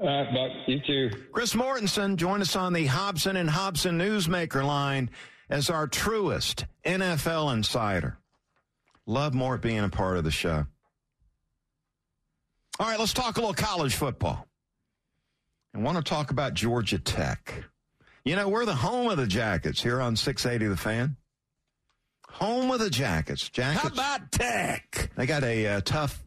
Uh, 0.00 0.24
Buck, 0.34 0.50
you 0.66 0.80
too. 0.84 1.10
Chris 1.30 1.54
Mortensen, 1.54 2.16
join 2.16 2.40
us 2.40 2.56
on 2.56 2.72
the 2.72 2.86
Hobson 2.86 3.36
and 3.36 3.48
Hobson 3.48 3.96
Newsmaker 3.96 4.64
line 4.64 5.08
as 5.50 5.70
our 5.70 5.86
truest 5.86 6.66
NFL 6.84 7.54
insider. 7.54 8.18
Love 9.06 9.32
Mort 9.32 9.62
being 9.62 9.84
a 9.84 9.88
part 9.88 10.16
of 10.16 10.24
the 10.24 10.32
show. 10.32 10.66
All 12.80 12.88
right, 12.88 12.98
let's 12.98 13.12
talk 13.12 13.36
a 13.36 13.40
little 13.40 13.54
college 13.54 13.94
football. 13.94 14.48
I 15.76 15.78
want 15.78 15.96
to 15.96 16.02
talk 16.02 16.32
about 16.32 16.54
Georgia 16.54 16.98
Tech. 16.98 17.54
You 18.24 18.34
know, 18.34 18.48
we're 18.48 18.64
the 18.64 18.74
home 18.74 19.08
of 19.12 19.16
the 19.16 19.28
Jackets 19.28 19.80
here 19.80 20.00
on 20.00 20.16
680 20.16 20.66
The 20.66 20.76
Fan. 20.76 21.16
Home 22.38 22.70
of 22.70 22.80
the 22.80 22.90
Jackets. 22.90 23.48
Jackets. 23.48 23.82
How 23.82 23.88
about 23.88 24.30
Tech? 24.30 25.10
They 25.16 25.24
got 25.24 25.42
a 25.42 25.66
uh, 25.66 25.80
tough, 25.82 26.22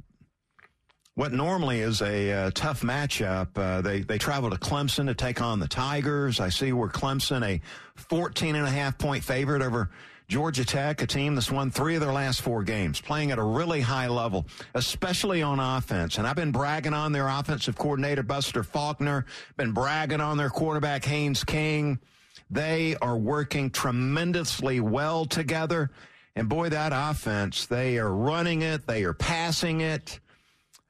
what 1.13 1.31
normally 1.31 1.81
is 1.81 2.01
a 2.01 2.31
uh, 2.31 2.51
tough 2.55 2.81
matchup. 2.81 3.49
Uh, 3.55 3.81
they 3.81 4.01
they 4.01 4.17
travel 4.17 4.49
to 4.49 4.55
Clemson 4.55 5.05
to 5.05 5.13
take 5.13 5.39
on 5.39 5.59
the 5.59 5.67
Tigers. 5.67 6.39
I 6.39 6.49
see 6.49 6.73
where 6.73 6.89
Clemson 6.89 7.45
a 7.45 7.61
14 7.95 8.55
and 8.55 8.65
a 8.65 8.71
half 8.71 8.97
point 8.97 9.23
favorite 9.23 9.61
over 9.61 9.91
Georgia 10.27 10.65
Tech, 10.65 10.99
a 11.03 11.07
team 11.07 11.35
that's 11.35 11.51
won 11.51 11.69
three 11.69 11.93
of 11.93 12.01
their 12.01 12.13
last 12.13 12.41
four 12.41 12.63
games, 12.63 12.99
playing 12.99 13.29
at 13.29 13.37
a 13.37 13.43
really 13.43 13.81
high 13.81 14.07
level, 14.07 14.47
especially 14.73 15.43
on 15.43 15.59
offense. 15.59 16.17
And 16.17 16.25
I've 16.25 16.35
been 16.35 16.51
bragging 16.51 16.93
on 16.95 17.11
their 17.11 17.27
offensive 17.27 17.75
coordinator, 17.75 18.23
Buster 18.23 18.63
Faulkner, 18.63 19.27
been 19.57 19.73
bragging 19.73 20.21
on 20.21 20.37
their 20.37 20.49
quarterback, 20.49 21.05
Haynes 21.05 21.43
King. 21.43 21.99
They 22.49 22.95
are 23.01 23.17
working 23.17 23.69
tremendously 23.69 24.79
well 24.79 25.25
together. 25.25 25.91
And 26.35 26.49
boy, 26.49 26.69
that 26.69 26.91
offense, 26.93 27.65
they 27.65 27.97
are 27.97 28.11
running 28.11 28.61
it, 28.61 28.87
they 28.87 29.03
are 29.03 29.13
passing 29.13 29.81
it. 29.81 30.19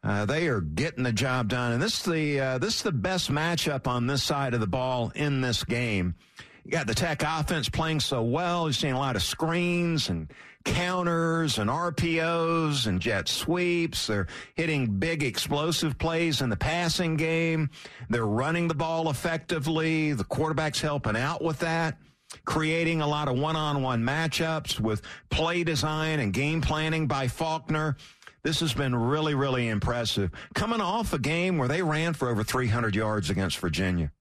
Uh, 0.02 0.26
they 0.26 0.48
are 0.48 0.62
getting 0.62 1.04
the 1.04 1.12
job 1.12 1.50
done, 1.50 1.74
and 1.74 1.82
this 1.82 2.00
is 2.00 2.06
the 2.06 2.40
uh, 2.40 2.58
this 2.58 2.78
is 2.78 2.84
the 2.84 2.92
best 2.92 3.30
matchup 3.30 3.86
on 3.86 4.08
this 4.08 4.24
side 4.24 4.54
of 4.54 4.62
the 4.62 4.68
ball 4.68 5.12
in 5.14 5.42
this 5.42 5.66
game. 5.66 6.16
You 6.64 6.72
got 6.72 6.88
the 6.88 6.96
Tech 6.96 7.22
offense 7.22 7.68
playing 7.68 8.00
so 8.00 8.24
well. 8.24 8.66
You're 8.66 8.74
seeing 8.74 8.94
a 8.94 9.00
lot 9.00 9.18
of 9.18 9.24
screens 9.24 10.08
and 10.08 10.32
counters 10.66 11.58
and 11.58 11.70
RPOs 11.70 12.88
and 12.88 13.00
jet 13.00 13.28
sweeps. 13.28 14.08
They're 14.08 14.28
hitting 14.56 15.00
big 15.00 15.24
explosive 15.24 15.98
plays 15.98 16.42
in 16.42 16.50
the 16.50 16.58
passing 16.58 17.16
game. 17.16 17.70
They're 18.10 18.26
running 18.26 18.68
the 18.68 18.74
ball 18.74 19.10
effectively. 19.10 20.14
The 20.14 20.24
quarterback's 20.24 20.82
helping 20.82 21.16
out 21.16 21.44
with 21.44 21.60
that, 21.60 21.98
creating 22.46 23.02
a 23.02 23.08
lot 23.08 23.28
of 23.28 23.40
one-on-one 23.40 24.04
matchups 24.04 24.80
with 24.80 25.02
play 25.30 25.64
design 25.64 26.20
and 26.20 26.34
game 26.34 26.62
planning 26.62 27.08
by 27.08 27.28
Faulkner. 27.28 27.96
This 28.44 28.60
has 28.62 28.74
been 28.74 28.96
really, 28.96 29.36
really 29.36 29.68
impressive. 29.68 30.32
Coming 30.56 30.82
off 30.82 31.14
a 31.14 31.20
game 31.20 31.58
where 31.58 31.68
they 31.68 31.82
ran 31.82 32.14
for 32.14 32.30
over 32.30 32.44
300 32.44 32.96
yards 32.96 33.30
against 33.30 33.60
Virginia. 33.60 34.12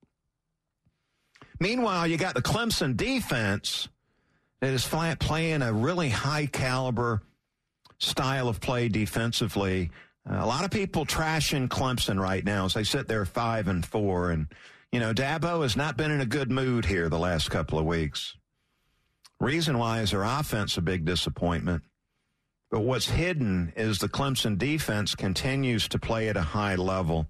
Meanwhile, 1.60 2.06
you 2.06 2.16
got 2.16 2.34
the 2.34 2.42
Clemson 2.42 2.96
defense 2.96 3.88
that 4.60 4.72
is 4.72 4.86
playing 5.20 5.62
a 5.62 5.72
really 5.72 6.08
high 6.08 6.46
caliber 6.46 7.22
style 7.98 8.48
of 8.48 8.60
play 8.60 8.88
defensively. 8.88 9.90
Uh, 10.28 10.38
a 10.40 10.46
lot 10.46 10.64
of 10.64 10.70
people 10.70 11.06
trashing 11.06 11.68
Clemson 11.68 12.20
right 12.20 12.44
now 12.44 12.64
as 12.64 12.74
they 12.74 12.84
sit 12.84 13.08
there 13.08 13.24
five 13.24 13.68
and 13.68 13.84
four. 13.84 14.30
And, 14.30 14.46
you 14.92 15.00
know, 15.00 15.12
Dabo 15.12 15.62
has 15.62 15.76
not 15.76 15.96
been 15.96 16.10
in 16.10 16.20
a 16.20 16.26
good 16.26 16.50
mood 16.50 16.84
here 16.84 17.08
the 17.08 17.18
last 17.18 17.50
couple 17.50 17.78
of 17.78 17.86
weeks. 17.86 18.36
Reason 19.40 19.78
why 19.78 20.00
is 20.00 20.10
their 20.10 20.24
offense 20.24 20.76
a 20.76 20.82
big 20.82 21.04
disappointment. 21.04 21.82
But 22.70 22.80
what's 22.80 23.08
hidden 23.08 23.72
is 23.76 23.98
the 23.98 24.08
Clemson 24.08 24.58
defense 24.58 25.14
continues 25.14 25.88
to 25.88 25.98
play 25.98 26.28
at 26.28 26.36
a 26.36 26.42
high 26.42 26.74
level. 26.74 27.26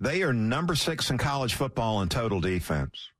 They 0.00 0.22
are 0.22 0.32
number 0.32 0.74
six 0.74 1.10
in 1.10 1.18
college 1.18 1.54
football 1.54 2.00
in 2.02 2.08
total 2.08 2.40
defense. 2.40 3.11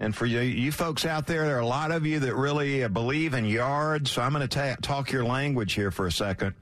And 0.00 0.14
for 0.14 0.26
you, 0.26 0.40
you 0.40 0.70
folks 0.70 1.04
out 1.04 1.26
there, 1.26 1.44
there 1.44 1.56
are 1.56 1.60
a 1.60 1.66
lot 1.66 1.90
of 1.90 2.06
you 2.06 2.20
that 2.20 2.34
really 2.34 2.84
uh, 2.84 2.88
believe 2.88 3.34
in 3.34 3.44
yards. 3.44 4.12
So 4.12 4.22
I'm 4.22 4.32
going 4.32 4.48
to 4.48 4.76
talk 4.80 5.10
your 5.10 5.24
language 5.24 5.72
here 5.72 5.90
for 5.90 6.06
a 6.06 6.12
second. 6.12 6.54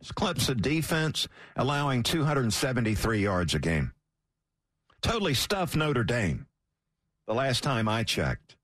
It's 0.00 0.12
Clemson 0.12 0.60
defense 0.60 1.28
allowing 1.56 2.02
273 2.02 3.20
yards 3.20 3.54
a 3.54 3.58
game. 3.58 3.92
totally 5.02 5.34
stuffed 5.34 5.74
Notre 5.74 6.04
Dame 6.04 6.46
the 7.26 7.34
last 7.34 7.62
time 7.62 7.88
I 7.88 8.04
checked. 8.04 8.56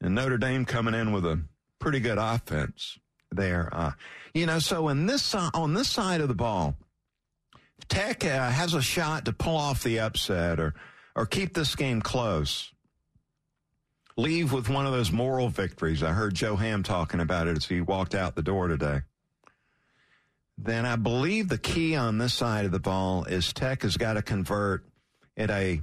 And 0.00 0.14
Notre 0.14 0.38
Dame 0.38 0.64
coming 0.64 0.94
in 0.94 1.12
with 1.12 1.26
a 1.26 1.40
pretty 1.78 2.00
good 2.00 2.18
offense 2.18 2.98
there. 3.30 3.68
Uh, 3.72 3.92
you 4.34 4.46
know, 4.46 4.58
so 4.58 4.88
in 4.88 5.06
this 5.06 5.34
on 5.34 5.74
this 5.74 5.88
side 5.88 6.20
of 6.20 6.28
the 6.28 6.34
ball, 6.34 6.76
Tech 7.88 8.24
uh, 8.24 8.50
has 8.50 8.74
a 8.74 8.82
shot 8.82 9.24
to 9.24 9.32
pull 9.32 9.56
off 9.56 9.82
the 9.82 10.00
upset 10.00 10.60
or 10.60 10.74
or 11.14 11.26
keep 11.26 11.54
this 11.54 11.74
game 11.74 12.02
close. 12.02 12.72
Leave 14.16 14.52
with 14.52 14.68
one 14.68 14.86
of 14.86 14.92
those 14.92 15.12
moral 15.12 15.48
victories. 15.48 16.02
I 16.02 16.12
heard 16.12 16.34
Joe 16.34 16.56
Ham 16.56 16.82
talking 16.82 17.20
about 17.20 17.48
it 17.48 17.56
as 17.56 17.66
he 17.66 17.80
walked 17.82 18.14
out 18.14 18.34
the 18.34 18.42
door 18.42 18.66
today. 18.68 19.00
Then 20.56 20.86
I 20.86 20.96
believe 20.96 21.48
the 21.48 21.58
key 21.58 21.94
on 21.94 22.16
this 22.16 22.32
side 22.32 22.64
of 22.64 22.72
the 22.72 22.78
ball 22.78 23.24
is 23.24 23.52
Tech 23.52 23.82
has 23.82 23.98
got 23.98 24.14
to 24.14 24.22
convert 24.22 24.86
at 25.36 25.50
a 25.50 25.82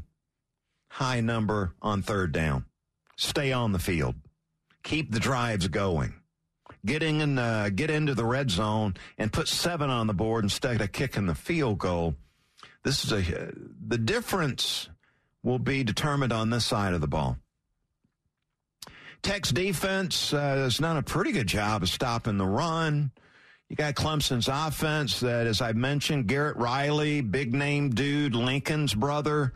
high 0.87 1.21
number 1.21 1.73
on 1.81 2.01
third 2.01 2.31
down. 2.31 2.65
Stay 3.15 3.51
on 3.51 3.71
the 3.71 3.79
field. 3.79 4.15
Keep 4.81 5.11
the 5.11 5.19
drives 5.19 5.67
going. 5.67 6.15
Getting 6.85 7.21
in, 7.21 7.37
uh, 7.37 7.69
get 7.73 7.91
into 7.91 8.15
the 8.15 8.25
red 8.25 8.49
zone 8.49 8.95
and 9.17 9.31
put 9.31 9.47
seven 9.47 9.89
on 9.89 10.07
the 10.07 10.13
board 10.13 10.43
instead 10.43 10.81
of 10.81 10.91
kicking 10.91 11.27
the 11.27 11.35
field 11.35 11.77
goal. 11.77 12.15
This 12.83 13.05
is 13.05 13.11
a 13.13 13.53
the 13.87 13.97
difference 13.97 14.89
will 15.43 15.59
be 15.59 15.83
determined 15.83 16.33
on 16.33 16.49
this 16.49 16.65
side 16.65 16.93
of 16.93 17.01
the 17.01 17.07
ball. 17.07 17.37
Tech's 19.23 19.51
defense 19.51 20.33
uh, 20.33 20.39
has 20.39 20.77
done 20.77 20.97
a 20.97 21.01
pretty 21.01 21.31
good 21.31 21.47
job 21.47 21.81
of 21.81 21.89
stopping 21.89 22.38
the 22.38 22.45
run. 22.45 23.09
You 23.69 23.77
got 23.77 23.95
Clemson's 23.95 24.49
offense 24.49 25.21
that, 25.21 25.47
as 25.47 25.62
I 25.62 25.71
mentioned, 25.71 26.27
Garrett 26.27 26.57
Riley, 26.57 27.21
big 27.21 27.53
name 27.53 27.89
dude, 27.89 28.36
Lincoln's 28.36 28.93
brother, 28.93 29.53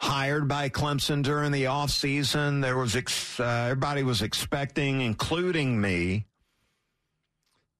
hired 0.00 0.48
by 0.48 0.68
Clemson 0.68 1.22
during 1.22 1.52
the 1.52 1.64
offseason. 1.64 2.60
There 2.60 2.76
was 2.76 2.96
ex- 2.96 3.38
uh, 3.38 3.68
everybody 3.70 4.02
was 4.02 4.20
expecting, 4.20 5.00
including 5.00 5.80
me, 5.80 6.26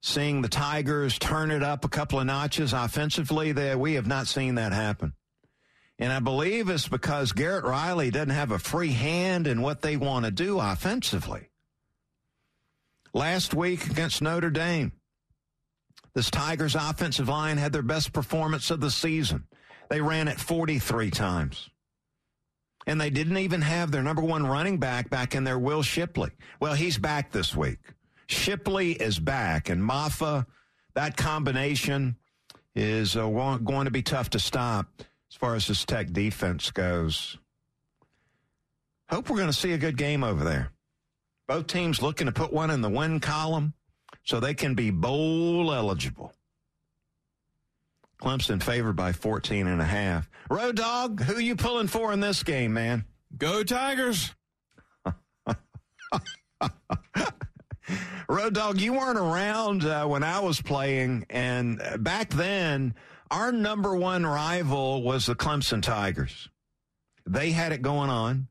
seeing 0.02 0.40
the 0.40 0.48
Tigers 0.48 1.18
turn 1.18 1.50
it 1.50 1.64
up 1.64 1.84
a 1.84 1.88
couple 1.88 2.20
of 2.20 2.26
notches 2.26 2.72
offensively. 2.72 3.50
There, 3.50 3.76
we 3.76 3.94
have 3.94 4.06
not 4.06 4.28
seen 4.28 4.54
that 4.54 4.72
happen. 4.72 5.12
And 5.98 6.12
I 6.12 6.18
believe 6.18 6.68
it's 6.68 6.88
because 6.88 7.32
Garrett 7.32 7.64
Riley 7.64 8.10
doesn't 8.10 8.30
have 8.30 8.50
a 8.50 8.58
free 8.58 8.92
hand 8.92 9.46
in 9.46 9.62
what 9.62 9.80
they 9.80 9.96
want 9.96 10.24
to 10.24 10.30
do 10.30 10.58
offensively. 10.58 11.48
Last 13.12 13.54
week 13.54 13.86
against 13.86 14.20
Notre 14.20 14.50
Dame, 14.50 14.92
this 16.14 16.30
Tigers 16.30 16.74
offensive 16.74 17.28
line 17.28 17.58
had 17.58 17.72
their 17.72 17.82
best 17.82 18.12
performance 18.12 18.70
of 18.70 18.80
the 18.80 18.90
season. 18.90 19.44
They 19.88 20.00
ran 20.00 20.26
it 20.26 20.40
43 20.40 21.10
times. 21.10 21.70
And 22.86 23.00
they 23.00 23.10
didn't 23.10 23.38
even 23.38 23.62
have 23.62 23.90
their 23.90 24.02
number 24.02 24.22
one 24.22 24.46
running 24.46 24.78
back 24.78 25.10
back 25.10 25.34
in 25.34 25.44
there, 25.44 25.58
Will 25.58 25.82
Shipley. 25.82 26.30
Well, 26.60 26.74
he's 26.74 26.98
back 26.98 27.30
this 27.30 27.54
week. 27.54 27.78
Shipley 28.26 28.92
is 28.92 29.18
back, 29.18 29.68
and 29.68 29.80
Mafah, 29.80 30.46
that 30.94 31.16
combination 31.16 32.16
is 32.74 33.16
uh, 33.16 33.28
going 33.58 33.84
to 33.84 33.90
be 33.90 34.02
tough 34.02 34.30
to 34.30 34.38
stop 34.38 34.86
as 35.34 35.36
far 35.36 35.56
as 35.56 35.66
this 35.66 35.84
Tech 35.84 36.12
defense 36.12 36.70
goes. 36.70 37.38
Hope 39.10 39.28
we're 39.28 39.36
going 39.36 39.48
to 39.48 39.52
see 39.52 39.72
a 39.72 39.78
good 39.78 39.96
game 39.96 40.22
over 40.22 40.44
there. 40.44 40.70
Both 41.48 41.66
teams 41.66 42.00
looking 42.00 42.26
to 42.26 42.32
put 42.32 42.52
one 42.52 42.70
in 42.70 42.82
the 42.82 42.88
win 42.88 43.18
column 43.18 43.74
so 44.22 44.38
they 44.38 44.54
can 44.54 44.76
be 44.76 44.90
bowl 44.92 45.74
eligible. 45.74 46.32
Clemson 48.22 48.62
favored 48.62 48.94
by 48.94 49.10
14 49.10 49.66
and 49.66 49.82
a 49.82 49.84
half. 49.84 50.30
Road 50.48 50.76
dog, 50.76 51.20
who 51.20 51.40
you 51.40 51.56
pulling 51.56 51.88
for 51.88 52.12
in 52.12 52.20
this 52.20 52.44
game, 52.44 52.72
man? 52.72 53.04
Go 53.36 53.64
Tigers. 53.64 54.32
Road 58.28 58.54
dog, 58.54 58.80
you 58.80 58.92
weren't 58.92 59.18
around 59.18 59.84
uh, 59.84 60.06
when 60.06 60.22
I 60.22 60.38
was 60.38 60.62
playing, 60.62 61.26
and 61.28 61.82
back 61.98 62.30
then, 62.30 62.94
our 63.34 63.50
number 63.50 63.96
one 63.96 64.24
rival 64.24 65.02
was 65.02 65.26
the 65.26 65.34
Clemson 65.34 65.82
Tigers. 65.82 66.48
They 67.26 67.50
had 67.50 67.72
it 67.72 67.82
going 67.82 68.08
on. 68.08 68.46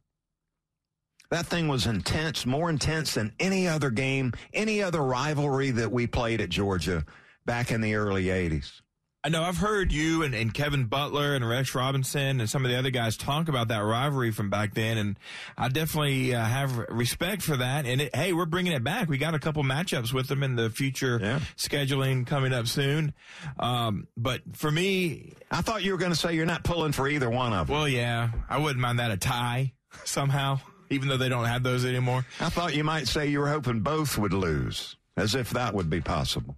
That 1.32 1.46
thing 1.46 1.70
was 1.70 1.88
intense, 1.88 2.46
more 2.46 2.70
intense 2.70 3.14
than 3.14 3.34
any 3.40 3.66
other 3.66 3.90
game, 3.90 4.34
any 4.54 4.84
other 4.84 5.02
rivalry 5.02 5.72
that 5.72 5.90
we 5.90 6.06
played 6.06 6.42
at 6.42 6.50
Georgia 6.50 7.06
back 7.46 7.72
in 7.72 7.80
the 7.80 7.96
early 7.96 8.26
80s. 8.26 8.82
I 9.26 9.30
know 9.30 9.42
I've 9.44 9.56
heard 9.56 9.94
you 9.94 10.24
and, 10.24 10.36
and 10.36 10.54
Kevin 10.54 10.84
Butler 10.84 11.34
and 11.34 11.48
Rex 11.48 11.74
Robinson 11.74 12.42
and 12.42 12.50
some 12.50 12.66
of 12.66 12.72
the 12.72 12.78
other 12.78 12.90
guys 12.90 13.16
talk 13.16 13.48
about 13.48 13.70
that 13.70 13.80
rivalry 13.80 14.32
from 14.32 14.50
back 14.50 14.74
then, 14.74 14.98
and 14.98 15.18
I 15.58 15.70
definitely 15.70 16.36
uh, 16.36 16.44
have 16.44 16.78
respect 16.90 17.42
for 17.42 17.56
that. 17.56 17.86
And 17.86 18.02
it, 18.02 18.14
hey, 18.14 18.34
we're 18.34 18.46
bringing 18.46 18.74
it 18.74 18.84
back. 18.84 19.08
We 19.08 19.18
got 19.18 19.34
a 19.34 19.40
couple 19.40 19.64
matchups 19.64 20.12
with 20.12 20.28
them 20.28 20.44
in 20.44 20.58
the 20.58 20.70
future 20.70 21.20
yeah. 21.22 21.40
scheduling 21.56 22.28
coming 22.28 22.52
up 22.52 22.68
soon. 22.68 23.14
Um, 23.58 24.10
but 24.18 24.42
for 24.58 24.70
me, 24.70 25.32
I 25.50 25.62
thought 25.62 25.84
you 25.84 25.94
were 25.94 25.98
going 25.98 26.12
to 26.12 26.18
say 26.18 26.34
you're 26.34 26.46
not 26.46 26.66
pulling 26.66 26.92
for 26.92 27.08
either 27.08 27.30
one 27.30 27.54
of 27.54 27.68
them. 27.68 27.78
Well, 27.78 27.88
yeah, 27.88 28.30
I 28.50 28.58
wouldn't 28.58 28.82
mind 28.82 29.00
that 29.00 29.12
a 29.12 29.16
tie 29.16 29.72
somehow, 30.04 30.60
even 30.90 31.08
though 31.08 31.16
they 31.16 31.30
don't 31.30 31.46
have 31.46 31.64
those 31.64 31.86
anymore. 31.86 32.26
I 32.42 32.50
thought 32.50 32.76
you 32.76 32.84
might 32.84 33.08
say 33.08 33.28
you 33.28 33.40
were 33.40 33.50
hoping 33.50 33.80
both 33.80 34.18
would 34.18 34.34
lose, 34.34 34.98
as 35.16 35.34
if 35.34 35.52
that 35.52 35.74
would 35.74 35.90
be 35.90 36.02
possible. 36.02 36.58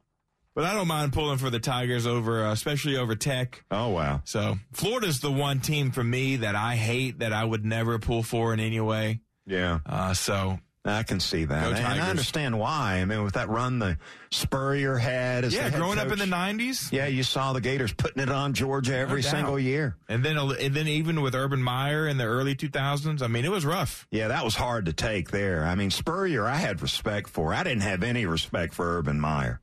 But 0.56 0.64
I 0.64 0.74
don't 0.74 0.88
mind 0.88 1.12
pulling 1.12 1.38
for 1.38 1.50
the 1.50 1.60
Tigers 1.60 2.08
over, 2.08 2.46
uh, 2.46 2.54
especially 2.54 2.96
over 2.96 3.14
Tech. 3.14 3.66
Oh 3.70 3.90
wow! 3.90 4.22
So 4.24 4.58
Florida's 4.72 5.20
the 5.20 5.32
one 5.32 5.60
team 5.60 5.92
for 5.92 6.04
me 6.04 6.38
that 6.38 6.56
I 6.56 6.76
hate 6.76 7.20
that 7.20 7.34
I 7.34 7.44
would 7.44 7.66
never 7.66 8.00
pull 8.00 8.24
for 8.24 8.54
in 8.54 8.62
any 8.62 8.80
way. 8.80 9.20
Yeah. 9.46 9.80
Uh, 9.86 10.14
so 10.14 10.58
I 10.86 11.04
can 11.04 11.20
see 11.20 11.46
that, 11.46 11.74
and 11.74 11.86
I 11.86 12.10
understand 12.10 12.60
why. 12.60 13.00
I 13.02 13.06
mean, 13.06 13.24
with 13.24 13.34
that 13.34 13.50
run 13.50 13.80
the 13.80 13.98
Spurrier 14.32 14.98
had 14.98 15.44
as 15.44 15.54
yeah, 15.54 15.70
growing 15.72 15.98
coach, 15.98 16.06
up 16.06 16.14
in 16.14 16.20
the 16.20 16.26
'90s, 16.26 16.92
yeah, 16.92 17.08
you 17.08 17.24
saw 17.24 17.54
the 17.54 17.62
Gators 17.62 17.92
putting 17.92 18.22
it 18.22 18.30
on 18.30 18.54
Georgia 18.54 18.96
every 18.96 19.22
no 19.22 19.28
single 19.28 19.60
year, 19.60 19.98
and 20.08 20.24
then 20.24 20.38
and 20.38 20.74
then 20.76 20.88
even 20.88 21.22
with 21.22 21.34
Urban 21.34 21.62
Meyer 21.62 22.08
in 22.08 22.18
the 22.18 22.26
early 22.26 22.56
2000s, 22.56 23.22
I 23.22 23.28
mean, 23.28 23.46
it 23.46 23.52
was 23.52 23.66
rough. 23.66 24.08
Yeah, 24.12 24.28
that 24.28 24.44
was 24.46 24.56
hard 24.56 24.86
to 24.86 24.94
take 24.94 25.32
there. 25.32 25.66
I 25.66 25.76
mean, 25.76 25.90
Spurrier, 25.90 26.46
I 26.46 26.56
had 26.56 26.82
respect 26.82 27.30
for. 27.30 27.54
I 27.54 27.64
didn't 27.64 27.84
have 27.84 28.04
any 28.04 28.26
respect 28.26 28.74
for 28.74 28.98
Urban 28.98 29.20
Meyer. 29.20 29.62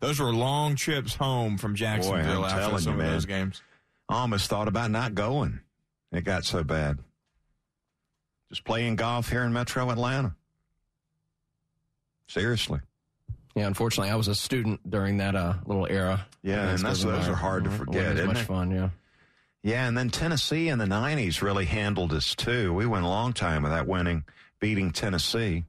Those 0.00 0.20
were 0.20 0.32
long 0.32 0.74
trips 0.74 1.14
home 1.14 1.58
from 1.58 1.74
Jacksonville 1.74 2.42
Boy, 2.42 2.48
after 2.48 2.78
some 2.78 2.94
you, 2.94 3.00
of 3.00 3.04
man. 3.04 3.12
those 3.12 3.26
games. 3.26 3.62
I 4.08 4.20
almost 4.20 4.48
thought 4.48 4.68
about 4.68 4.90
not 4.90 5.14
going. 5.14 5.60
It 6.12 6.24
got 6.24 6.44
so 6.44 6.64
bad. 6.64 6.98
Just 8.48 8.64
playing 8.64 8.96
golf 8.96 9.28
here 9.28 9.42
in 9.42 9.52
Metro 9.52 9.90
Atlanta. 9.90 10.34
Seriously. 12.28 12.80
Yeah, 13.54 13.66
unfortunately, 13.66 14.10
I 14.10 14.16
was 14.16 14.28
a 14.28 14.34
student 14.34 14.88
during 14.88 15.16
that 15.18 15.34
uh, 15.34 15.54
little 15.64 15.86
era. 15.88 16.26
Yeah, 16.42 16.68
and 16.68 16.78
that's, 16.78 17.02
those 17.02 17.26
are 17.26 17.34
hard 17.34 17.64
to 17.64 17.70
forget. 17.70 18.16
It 18.16 18.26
was 18.26 18.26
much 18.26 18.42
it? 18.42 18.44
fun, 18.44 18.70
yeah. 18.70 18.90
Yeah, 19.62 19.88
and 19.88 19.96
then 19.96 20.10
Tennessee 20.10 20.68
in 20.68 20.78
the 20.78 20.84
90s 20.84 21.42
really 21.42 21.64
handled 21.64 22.12
us 22.12 22.34
too. 22.34 22.72
We 22.72 22.86
went 22.86 23.04
a 23.04 23.08
long 23.08 23.32
time 23.32 23.62
without 23.62 23.86
winning, 23.88 24.24
beating 24.60 24.92
Tennessee. 24.92 25.64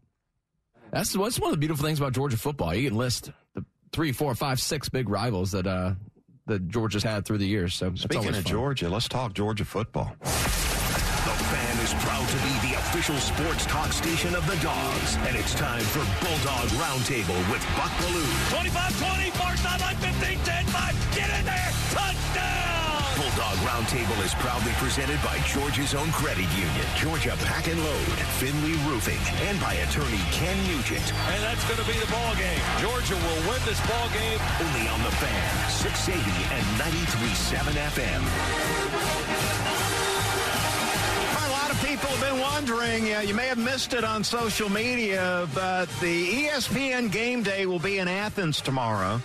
That's, 0.91 1.13
that's 1.13 1.39
one 1.39 1.47
of 1.47 1.53
the 1.53 1.57
beautiful 1.57 1.85
things 1.85 1.99
about 1.99 2.13
Georgia 2.13 2.37
football. 2.37 2.75
You 2.75 2.89
can 2.89 2.97
list 2.97 3.25
the 3.25 3.33
three, 3.97 4.11
four, 4.11 4.35
five, 4.35 4.61
six 4.61 4.89
big 4.89 5.09
rivals 5.09 5.53
that 5.53 5.65
uh, 5.65 5.95
that 6.45 6.67
Georgia's 6.69 7.01
had 7.01 7.25
through 7.25 7.39
the 7.39 7.47
years. 7.47 7.73
So 7.73 7.95
speaking 7.95 8.29
of 8.29 8.35
fun. 8.35 8.43
Georgia, 8.43 8.89
let's 8.89 9.07
talk 9.07 9.33
Georgia 9.33 9.65
football. 9.65 10.13
The 10.21 10.29
fan 10.29 11.83
is 11.83 11.95
proud 12.05 12.27
to 12.29 12.37
be 12.45 12.69
the 12.69 12.77
official 12.77 13.15
sports 13.15 13.65
talk 13.65 13.91
station 13.91 14.35
of 14.35 14.45
the 14.45 14.55
Dogs, 14.57 15.17
and 15.25 15.35
it's 15.35 15.55
time 15.55 15.81
for 15.81 16.05
Bulldog 16.23 16.69
Roundtable 16.77 17.41
with 17.51 17.65
Buck 17.75 17.89
Belue. 17.97 18.21
25-20, 18.53 19.31
far 19.31 19.57
sideline 19.57 19.95
15, 19.95 20.39
10, 20.45 20.65
5, 20.67 21.15
get 21.15 21.39
in 21.39 21.45
there, 21.45 21.56
touchdown! 21.56 21.56
Bulldog 23.37 23.57
Roundtable 23.69 24.25
is 24.25 24.33
proudly 24.33 24.71
presented 24.81 25.21
by 25.21 25.37
Georgia's 25.45 25.93
own 25.93 26.09
credit 26.09 26.49
union, 26.57 26.85
Georgia 26.95 27.37
Pack 27.45 27.67
and 27.67 27.77
Load, 27.83 28.17
Findlay 28.41 28.73
Roofing, 28.89 29.19
and 29.47 29.59
by 29.61 29.75
attorney 29.75 30.17
Ken 30.31 30.57
Nugent. 30.65 31.13
And 31.13 31.43
that's 31.43 31.63
going 31.69 31.77
to 31.77 31.85
be 31.85 31.93
the 31.99 32.09
ball 32.09 32.33
game. 32.33 32.59
Georgia 32.81 33.13
will 33.13 33.41
win 33.45 33.61
this 33.69 33.77
ball 33.85 34.09
game. 34.09 34.39
Only 34.57 34.89
on 34.89 35.03
the 35.03 35.11
fan, 35.21 35.69
680 35.69 36.17
and 36.49 36.65
93.7 36.81 37.77
FM. 37.93 38.21
A 41.45 41.51
lot 41.51 41.69
of 41.69 41.77
people 41.85 42.09
have 42.09 42.21
been 42.21 42.41
wondering, 42.41 43.13
uh, 43.13 43.19
you 43.19 43.35
may 43.35 43.45
have 43.45 43.59
missed 43.59 43.93
it 43.93 44.03
on 44.03 44.23
social 44.23 44.69
media, 44.69 45.47
but 45.53 45.85
the 46.01 46.47
ESPN 46.47 47.11
game 47.11 47.43
day 47.43 47.67
will 47.67 47.77
be 47.77 47.99
in 47.99 48.07
Athens 48.07 48.61
tomorrow. 48.61 49.21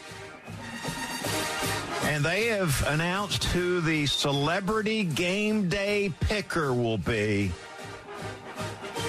And 2.04 2.24
they 2.24 2.46
have 2.46 2.84
announced 2.88 3.44
who 3.44 3.80
the 3.80 4.06
celebrity 4.06 5.04
game 5.04 5.68
day 5.68 6.12
picker 6.20 6.72
will 6.72 6.98
be. 6.98 7.52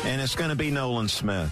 And 0.06 0.22
it's 0.22 0.36
going 0.36 0.50
to 0.50 0.56
be 0.56 0.72
Nolan 0.72 1.08
Smith. 1.08 1.52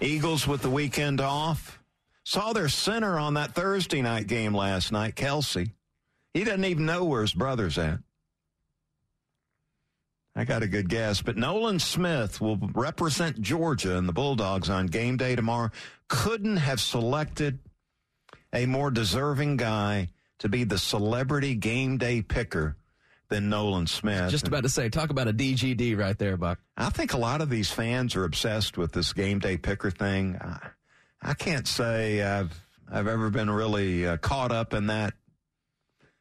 Eagles 0.00 0.46
with 0.46 0.62
the 0.62 0.70
weekend 0.70 1.20
off. 1.20 1.78
Saw 2.24 2.52
their 2.52 2.68
center 2.68 3.18
on 3.18 3.34
that 3.34 3.54
Thursday 3.54 4.02
night 4.02 4.26
game 4.26 4.54
last 4.54 4.92
night, 4.92 5.14
Kelce. 5.16 5.70
He 6.34 6.44
doesn't 6.44 6.64
even 6.64 6.86
know 6.86 7.04
where 7.04 7.22
his 7.22 7.34
brother's 7.34 7.78
at. 7.78 7.98
I 10.34 10.44
got 10.44 10.62
a 10.62 10.66
good 10.66 10.88
guess, 10.88 11.20
but 11.20 11.36
Nolan 11.36 11.78
Smith 11.78 12.40
will 12.40 12.56
represent 12.74 13.42
Georgia 13.42 13.98
and 13.98 14.08
the 14.08 14.14
Bulldogs 14.14 14.70
on 14.70 14.86
game 14.86 15.18
day 15.18 15.36
tomorrow. 15.36 15.70
Couldn't 16.08 16.56
have 16.56 16.80
selected 16.80 17.58
a 18.52 18.66
more 18.66 18.90
deserving 18.90 19.56
guy 19.56 20.10
to 20.38 20.48
be 20.48 20.64
the 20.64 20.78
celebrity 20.78 21.54
game 21.54 21.98
day 21.98 22.22
picker 22.22 22.76
than 23.28 23.48
Nolan 23.48 23.86
Smith. 23.86 24.30
Just 24.30 24.48
about 24.48 24.64
to 24.64 24.68
say, 24.68 24.88
talk 24.88 25.10
about 25.10 25.28
a 25.28 25.32
DGD 25.32 25.96
right 25.98 26.18
there, 26.18 26.36
Buck. 26.36 26.58
I 26.76 26.90
think 26.90 27.14
a 27.14 27.18
lot 27.18 27.40
of 27.40 27.48
these 27.48 27.70
fans 27.70 28.14
are 28.14 28.24
obsessed 28.24 28.76
with 28.76 28.92
this 28.92 29.12
game 29.12 29.38
day 29.38 29.56
picker 29.56 29.90
thing. 29.90 30.36
I, 30.40 30.68
I 31.22 31.34
can't 31.34 31.66
say 31.66 32.22
I've 32.22 32.52
I've 32.90 33.08
ever 33.08 33.30
been 33.30 33.48
really 33.48 34.06
uh, 34.06 34.18
caught 34.18 34.52
up 34.52 34.74
in 34.74 34.88
that 34.88 35.14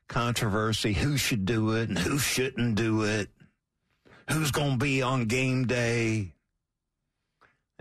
controversy. 0.08 0.94
Who 0.94 1.17
should 1.17 1.46
do 1.46 1.72
it 1.76 1.89
and 1.89 1.98
who 1.98 2.17
shouldn't 2.17 2.76
do 2.76 3.04
it? 3.04 3.30
Who's 4.30 4.52
going 4.52 4.74
to 4.74 4.78
be 4.78 5.02
on 5.02 5.26
game 5.26 5.65
day? 5.67 6.34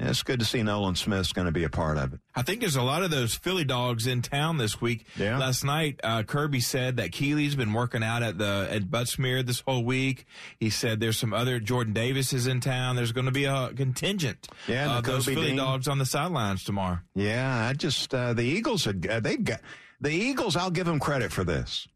It's 0.03 0.23
good 0.23 0.41
to 0.41 0.47
see 0.47 0.63
Nolan 0.63 0.95
Smith's 0.97 1.33
going 1.35 1.45
to 1.45 1.53
be 1.53 1.65
a 1.65 1.69
part 1.69 1.99
of 1.99 2.15
it. 2.15 2.21
I 2.35 2.41
think 2.41 2.61
there's 2.61 2.77
a 2.77 2.83
lot 2.83 3.03
of 3.03 3.11
those 3.11 3.35
Philly 3.35 3.65
dogs 3.65 4.07
in 4.07 4.23
town 4.23 4.57
this 4.57 4.81
week. 4.81 5.05
Yeah. 5.17 5.37
Last 5.37 5.63
night, 5.63 6.01
uh, 6.03 6.23
Kirby 6.23 6.61
said 6.61 6.97
that 6.97 7.13
Keeley's 7.13 7.55
been 7.55 7.75
working 7.75 8.03
out 8.03 8.23
at 8.23 8.39
the 8.39 8.67
at 8.71 8.91
Butts-Mehre 8.91 9.45
this 9.45 9.61
whole 9.61 9.85
week. 9.85 10.25
He 10.59 10.71
said 10.71 11.01
there's 11.01 11.19
some 11.19 11.35
other 11.35 11.61
Jordan 11.61 11.93
Davis 11.93 12.33
is 12.33 12.47
in 12.47 12.61
town. 12.61 12.97
There's 12.97 13.13
going 13.13 13.27
to 13.27 13.31
be 13.33 13.45
a 13.45 13.73
contingent 13.77 14.49
Yeah, 14.67 14.97
of 14.99 15.05
those 15.05 15.27
Philly 15.27 15.49
Dean. 15.49 15.57
dogs 15.57 15.87
on 15.87 15.99
the 15.99 16.07
sidelines 16.07 16.65
tomorrow. 16.65 17.01
Yeah, 17.15 17.67
I 17.69 17.75
just 17.75 18.15
uh, 18.15 18.33
the 18.33 18.45
Eagles 18.45 18.87
are 18.87 18.95
uh, 19.11 19.21
they've 19.21 19.45
got 19.45 19.61
the 20.01 20.11
Eagles. 20.13 20.57
I'll 20.57 20.71
give 20.71 20.87
them 20.87 20.99
credit 20.99 21.31
for 21.31 21.45
this. 21.45 21.87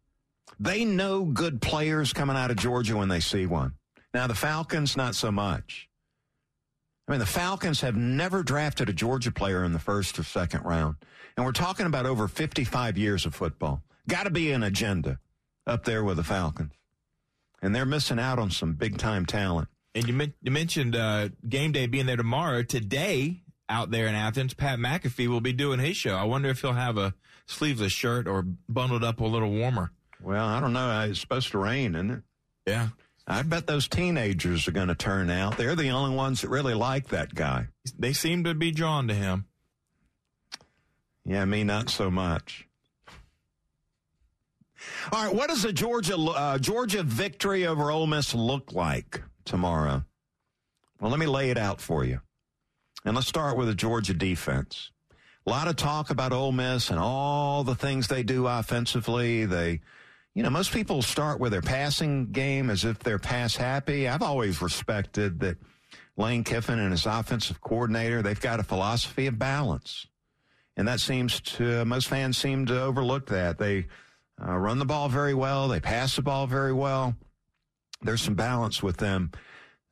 They 0.61 0.85
know 0.85 1.25
good 1.25 1.63
players 1.63 2.13
coming 2.13 2.37
out 2.37 2.51
of 2.51 2.59
Georgia 2.59 2.97
when 2.99 3.09
they 3.09 3.21
see 3.21 3.47
one. 3.47 3.73
Now 4.13 4.27
the 4.27 4.35
Falcons, 4.35 4.97
not 4.97 5.15
so 5.15 5.33
much. 5.33 5.89
I 7.07 7.13
mean, 7.13 7.21
the 7.21 7.27
Falcons 7.27 7.83
have 7.83 7.97
never 7.97 8.43
drafted 8.43 8.89
a 8.89 8.93
Georgia 8.93 9.31
player 9.31 9.63
in 9.63 9.73
the 9.73 9.79
first 9.79 10.19
or 10.19 10.23
second 10.25 10.65
round, 10.65 10.97
and 11.37 11.45
we're 11.45 11.53
talking 11.53 11.87
about 11.87 12.07
over 12.07 12.29
55 12.29 12.97
years 12.97 13.27
of 13.27 13.35
football. 13.35 13.83
Got 14.09 14.25
to 14.25 14.31
be 14.31 14.53
an 14.53 14.63
agenda 14.63 15.19
up 15.67 15.85
there 15.85 16.03
with 16.03 16.17
the 16.17 16.25
Falcons, 16.25 16.73
and 17.61 17.75
they're 17.75 17.85
missing 17.85 18.19
out 18.19 18.39
on 18.39 18.51
some 18.51 18.73
big 18.75 18.97
time 18.97 19.27
talent. 19.27 19.69
And 19.95 20.09
you, 20.09 20.15
men- 20.15 20.35
you 20.43 20.51
mentioned 20.51 20.97
uh, 20.97 21.29
game 21.49 21.73
day 21.73 21.87
being 21.87 22.07
there 22.07 22.17
tomorrow. 22.17 22.63
Today, 22.63 23.43
out 23.69 23.91
there 23.91 24.07
in 24.07 24.15
Athens, 24.15 24.55
Pat 24.55 24.79
McAfee 24.79 25.29
will 25.29 25.41
be 25.41 25.53
doing 25.53 25.79
his 25.81 25.97
show. 25.97 26.15
I 26.17 26.25
wonder 26.25 26.49
if 26.49 26.63
he'll 26.63 26.73
have 26.73 26.97
a 26.99 27.15
sleeveless 27.47 27.93
shirt 27.93 28.27
or 28.27 28.43
bundled 28.69 29.05
up 29.05 29.21
a 29.21 29.25
little 29.25 29.51
warmer. 29.51 29.93
Well, 30.23 30.47
I 30.47 30.59
don't 30.59 30.73
know. 30.73 31.03
It's 31.03 31.21
supposed 31.21 31.51
to 31.51 31.59
rain, 31.59 31.95
isn't 31.95 32.11
it? 32.11 32.23
Yeah. 32.67 32.89
I 33.27 33.43
bet 33.43 33.67
those 33.67 33.89
teenagers 33.89 34.69
are 34.69 34.73
going 34.73 34.89
to 34.89 34.95
turn 34.95 35.31
out. 35.31 35.57
They're 35.57 35.75
the 35.75 35.91
only 35.91 36.15
ones 36.15 36.43
that 36.43 36.51
really 36.51 36.75
like 36.75 37.09
that 37.09 37.35
guy. 37.35 37.69
They 37.99 38.13
seem 38.13 38.45
to 38.45 38.55
be 38.55 38.71
drawn 38.71 39.09
to 39.09 39.15
him. 39.15 39.47
Yeah, 41.25 41.45
me 41.47 41.65
not 41.65 41.89
so 41.89 42.11
much. 42.11 42.69
All 45.11 45.25
right, 45.25 45.35
what 45.35 45.49
does 45.49 45.65
a 45.65 45.73
Georgia 45.73 46.17
uh, 46.17 46.59
Georgia 46.59 47.03
victory 47.03 47.67
over 47.67 47.91
Ole 47.91 48.07
Miss 48.07 48.35
look 48.35 48.73
like 48.73 49.23
tomorrow? 49.47 50.05
Well, 51.01 51.11
let 51.11 51.21
me 51.21 51.27
lay 51.27 51.51
it 51.51 51.57
out 51.57 51.81
for 51.81 52.05
you. 52.05 52.21
And 53.07 53.15
let's 53.15 53.29
start 53.29 53.57
with 53.57 53.69
the 53.69 53.75
Georgia 53.75 54.15
defense. 54.15 54.91
A 55.47 55.51
lot 55.51 55.69
of 55.69 55.77
talk 55.77 56.11
about 56.11 56.33
Ole 56.33 56.53
Miss 56.53 56.91
and 56.91 56.99
all 56.99 57.65
the 57.65 57.75
things 57.75 58.09
they 58.09 58.23
do 58.23 58.47
offensively. 58.47 59.45
They, 59.45 59.81
you 60.35 60.43
know, 60.43 60.51
most 60.51 60.73
people 60.73 61.01
start 61.01 61.39
with 61.39 61.53
their 61.53 61.63
passing 61.63 62.27
game 62.33 62.69
as 62.69 62.85
if 62.85 62.99
they're 62.99 63.21
pass 63.21 63.55
happy. 63.55 64.09
I've 64.09 64.23
always 64.23 64.61
respected 64.61 65.41
that 65.41 65.59
Lane 66.17 66.43
Kiffin 66.43 66.81
and 66.81 66.91
his 66.91 67.07
offensive 67.07 67.61
coordinator, 67.61 68.21
they've 68.21 68.41
got 68.41 68.61
a 68.61 68.65
philosophy 68.65 69.27
of 69.27 69.39
balance. 69.39 70.07
And 70.77 70.89
that 70.89 71.01
seems 71.01 71.41
to, 71.41 71.85
most 71.85 72.09
fans 72.09 72.37
seem 72.37 72.67
to 72.67 72.83
overlook 72.83 73.27
that. 73.29 73.59
They 73.59 73.87
uh, 74.45 74.57
run 74.57 74.81
the 74.81 74.85
ball 74.85 75.09
very 75.09 75.35
well. 75.35 75.69
They 75.69 75.79
pass 75.79 76.17
the 76.17 76.23
ball 76.23 76.49
very 76.49 76.73
well. 76.73 77.15
There's 78.03 78.23
some 78.23 78.35
balance 78.35 78.83
with 78.83 78.97
them. 78.97 79.31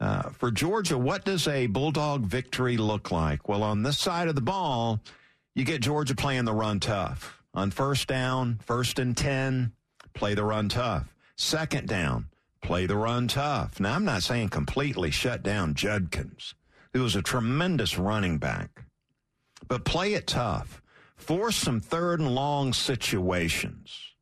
Uh, 0.01 0.31
for 0.31 0.51
Georgia, 0.51 0.99
what 0.99 1.25
does 1.25 1.47
a 1.47 1.69
Bulldog 1.69 2.23
victory 2.23 2.77
look 2.77 3.13
like? 3.13 3.49
Well, 3.49 3.63
on 3.63 3.85
this 3.85 4.01
side 4.01 4.27
of 4.27 4.35
the 4.35 4.41
ball, 4.41 5.01
you 5.55 5.65
get 5.65 5.81
Georgia 5.83 6.17
playing 6.17 6.45
the 6.45 6.53
run 6.53 6.81
tough. 6.81 7.39
On 7.55 7.71
first 7.71 8.09
down, 8.09 8.59
first 8.65 8.99
and 8.99 9.17
10, 9.17 9.73
play 10.15 10.35
the 10.35 10.45
run 10.45 10.69
tough. 10.69 11.15
Second 11.37 11.89
down, 11.89 12.27
play 12.61 12.87
the 12.87 12.97
run 12.97 13.29
tough. 13.29 13.81
Now, 13.81 13.95
I'm 13.95 14.05
not 14.05 14.23
saying 14.23 14.49
completely 14.49 15.11
shut 15.11 15.43
down 15.43 15.75
Judkins, 15.75 16.55
who 16.93 17.03
was 17.03 17.17
a 17.17 17.23
tremendous 17.23 17.99
running 17.99 18.39
back, 18.39 18.85
but 19.69 19.85
play 19.85 20.15
it 20.15 20.27
tough. 20.27 20.83
Force 21.17 21.57
some 21.57 21.81
third 21.81 22.21
and 22.21 22.35
long 22.35 22.73
situations. 22.73 24.13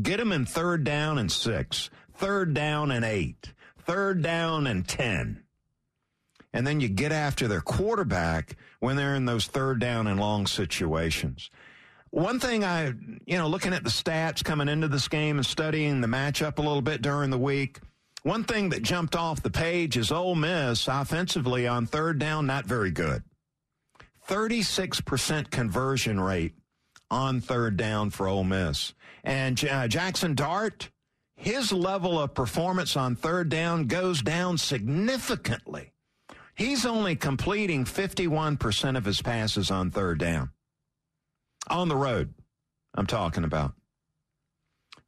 Get 0.00 0.18
them 0.18 0.32
in 0.32 0.44
third 0.44 0.84
down 0.84 1.18
and 1.18 1.30
six, 1.30 1.90
third 2.12 2.54
down 2.54 2.90
and 2.90 3.04
eight, 3.04 3.52
third 3.78 4.22
down 4.22 4.66
and 4.66 4.86
10. 4.86 5.44
And 6.52 6.66
then 6.66 6.80
you 6.80 6.88
get 6.88 7.10
after 7.10 7.48
their 7.48 7.60
quarterback 7.60 8.56
when 8.78 8.96
they're 8.96 9.16
in 9.16 9.24
those 9.24 9.46
third 9.46 9.80
down 9.80 10.06
and 10.06 10.20
long 10.20 10.46
situations. 10.46 11.50
One 12.14 12.38
thing 12.38 12.62
I, 12.62 12.92
you 13.26 13.38
know, 13.38 13.48
looking 13.48 13.72
at 13.72 13.82
the 13.82 13.90
stats 13.90 14.44
coming 14.44 14.68
into 14.68 14.86
this 14.86 15.08
game 15.08 15.36
and 15.36 15.44
studying 15.44 16.00
the 16.00 16.06
matchup 16.06 16.58
a 16.58 16.62
little 16.62 16.80
bit 16.80 17.02
during 17.02 17.30
the 17.30 17.38
week, 17.38 17.80
one 18.22 18.44
thing 18.44 18.68
that 18.68 18.84
jumped 18.84 19.16
off 19.16 19.42
the 19.42 19.50
page 19.50 19.96
is 19.96 20.12
Ole 20.12 20.36
Miss 20.36 20.86
offensively 20.86 21.66
on 21.66 21.86
third 21.86 22.20
down, 22.20 22.46
not 22.46 22.66
very 22.66 22.92
good. 22.92 23.24
36% 24.28 25.50
conversion 25.50 26.20
rate 26.20 26.54
on 27.10 27.40
third 27.40 27.76
down 27.76 28.10
for 28.10 28.28
Ole 28.28 28.44
Miss. 28.44 28.94
And 29.24 29.58
uh, 29.64 29.88
Jaxson 29.88 30.36
Dart, 30.36 30.90
his 31.34 31.72
level 31.72 32.20
of 32.20 32.32
performance 32.32 32.96
on 32.96 33.16
third 33.16 33.48
down 33.48 33.86
goes 33.88 34.22
down 34.22 34.56
significantly. 34.56 35.92
He's 36.54 36.86
only 36.86 37.16
completing 37.16 37.84
51% 37.84 38.96
of 38.96 39.04
his 39.04 39.20
passes 39.20 39.72
on 39.72 39.90
third 39.90 40.20
down. 40.20 40.50
On 41.68 41.88
the 41.88 41.96
road, 41.96 42.34
I'm 42.94 43.06
talking 43.06 43.44
about. 43.44 43.72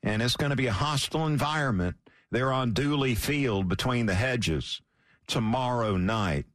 And 0.03 0.23
it's 0.23 0.37
going 0.37 0.51
to 0.51 0.57
be 0.57 0.67
a 0.67 0.73
hostile 0.73 1.27
environment 1.27 1.97
there 2.31 2.53
on 2.53 2.73
Dooley 2.73 3.15
Field 3.15 3.69
between 3.69 4.07
the 4.07 4.15
hedges 4.15 4.81
tomorrow 5.27 5.97
night. 5.97 6.47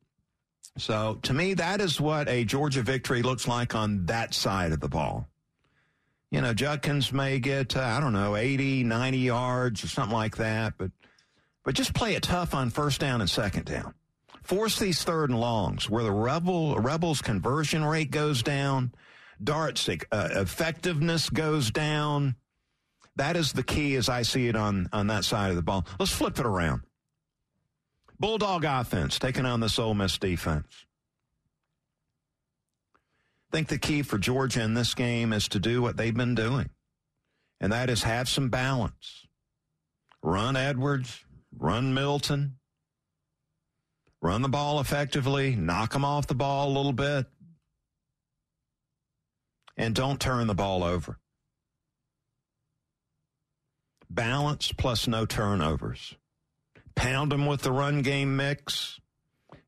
So 0.77 1.19
to 1.23 1.33
me, 1.33 1.53
that 1.55 1.81
is 1.81 1.99
what 1.99 2.29
a 2.29 2.45
Georgia 2.45 2.81
victory 2.81 3.21
looks 3.21 3.47
like 3.47 3.75
on 3.75 4.05
that 4.05 4.33
side 4.33 4.71
of 4.71 4.79
the 4.79 4.89
ball. 4.89 5.27
You 6.31 6.39
know, 6.39 6.53
Judkins 6.53 7.11
may 7.11 7.39
get, 7.39 7.75
uh, 7.75 7.81
I 7.81 7.99
don't 7.99 8.13
know, 8.13 8.37
80, 8.37 8.85
90 8.85 9.17
yards 9.17 9.83
or 9.83 9.87
something 9.87 10.15
like 10.15 10.37
that, 10.37 10.75
but, 10.77 10.91
but 11.65 11.75
just 11.75 11.93
play 11.93 12.15
it 12.15 12.23
tough 12.23 12.55
on 12.55 12.69
first 12.69 13.01
down 13.01 13.19
and 13.19 13.29
second 13.29 13.65
down. 13.65 13.93
Force 14.43 14.79
these 14.79 15.03
third 15.03 15.29
and 15.29 15.39
longs 15.39 15.89
where 15.89 16.03
the 16.03 16.11
rebel, 16.11 16.75
rebels 16.77 17.21
conversion 17.21 17.83
rate 17.83 18.11
goes 18.11 18.41
down, 18.41 18.93
darts 19.43 19.89
uh, 19.89 19.95
effectiveness 20.11 21.29
goes 21.29 21.71
down. 21.71 22.35
That 23.15 23.35
is 23.35 23.53
the 23.53 23.63
key 23.63 23.95
as 23.95 24.09
I 24.09 24.21
see 24.21 24.47
it 24.47 24.55
on, 24.55 24.89
on 24.93 25.07
that 25.07 25.25
side 25.25 25.49
of 25.49 25.55
the 25.55 25.61
ball. 25.61 25.85
Let's 25.99 26.11
flip 26.11 26.39
it 26.39 26.45
around. 26.45 26.81
Bulldog 28.19 28.63
offense 28.65 29.17
taking 29.19 29.45
on 29.45 29.59
this 29.59 29.79
Ole 29.79 29.95
Miss 29.95 30.17
defense. 30.17 30.85
I 33.51 33.57
think 33.57 33.67
the 33.67 33.79
key 33.79 34.01
for 34.01 34.17
Georgia 34.17 34.61
in 34.61 34.75
this 34.75 34.93
game 34.93 35.33
is 35.33 35.47
to 35.49 35.59
do 35.59 35.81
what 35.81 35.97
they've 35.97 36.15
been 36.15 36.35
doing, 36.35 36.69
and 37.59 37.73
that 37.73 37.89
is 37.89 38.03
have 38.03 38.29
some 38.29 38.49
balance. 38.49 39.25
Run 40.23 40.55
Edwards, 40.55 41.25
run 41.57 41.93
Milton, 41.93 42.59
run 44.21 44.41
the 44.41 44.47
ball 44.47 44.79
effectively, 44.79 45.55
knock 45.55 45.91
them 45.91 46.05
off 46.05 46.27
the 46.27 46.35
ball 46.35 46.69
a 46.69 46.75
little 46.77 46.93
bit, 46.93 47.25
and 49.77 49.95
don't 49.95 50.19
turn 50.19 50.47
the 50.47 50.55
ball 50.55 50.83
over. 50.83 51.19
Balance 54.09 54.71
plus 54.73 55.07
no 55.07 55.25
turnovers. 55.25 56.15
Pound 56.95 57.31
them 57.31 57.45
with 57.45 57.61
the 57.61 57.71
run 57.71 58.01
game 58.01 58.35
mix. 58.35 58.99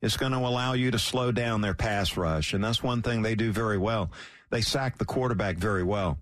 It's 0.01 0.17
going 0.17 0.33
to 0.33 0.39
allow 0.39 0.73
you 0.73 0.91
to 0.91 0.99
slow 0.99 1.31
down 1.31 1.61
their 1.61 1.73
pass 1.73 2.17
rush. 2.17 2.53
And 2.53 2.63
that's 2.63 2.83
one 2.83 3.01
thing 3.01 3.21
they 3.21 3.35
do 3.35 3.51
very 3.51 3.77
well. 3.77 4.11
They 4.49 4.61
sack 4.61 4.97
the 4.97 5.05
quarterback 5.05 5.57
very 5.57 5.83
well. 5.83 6.19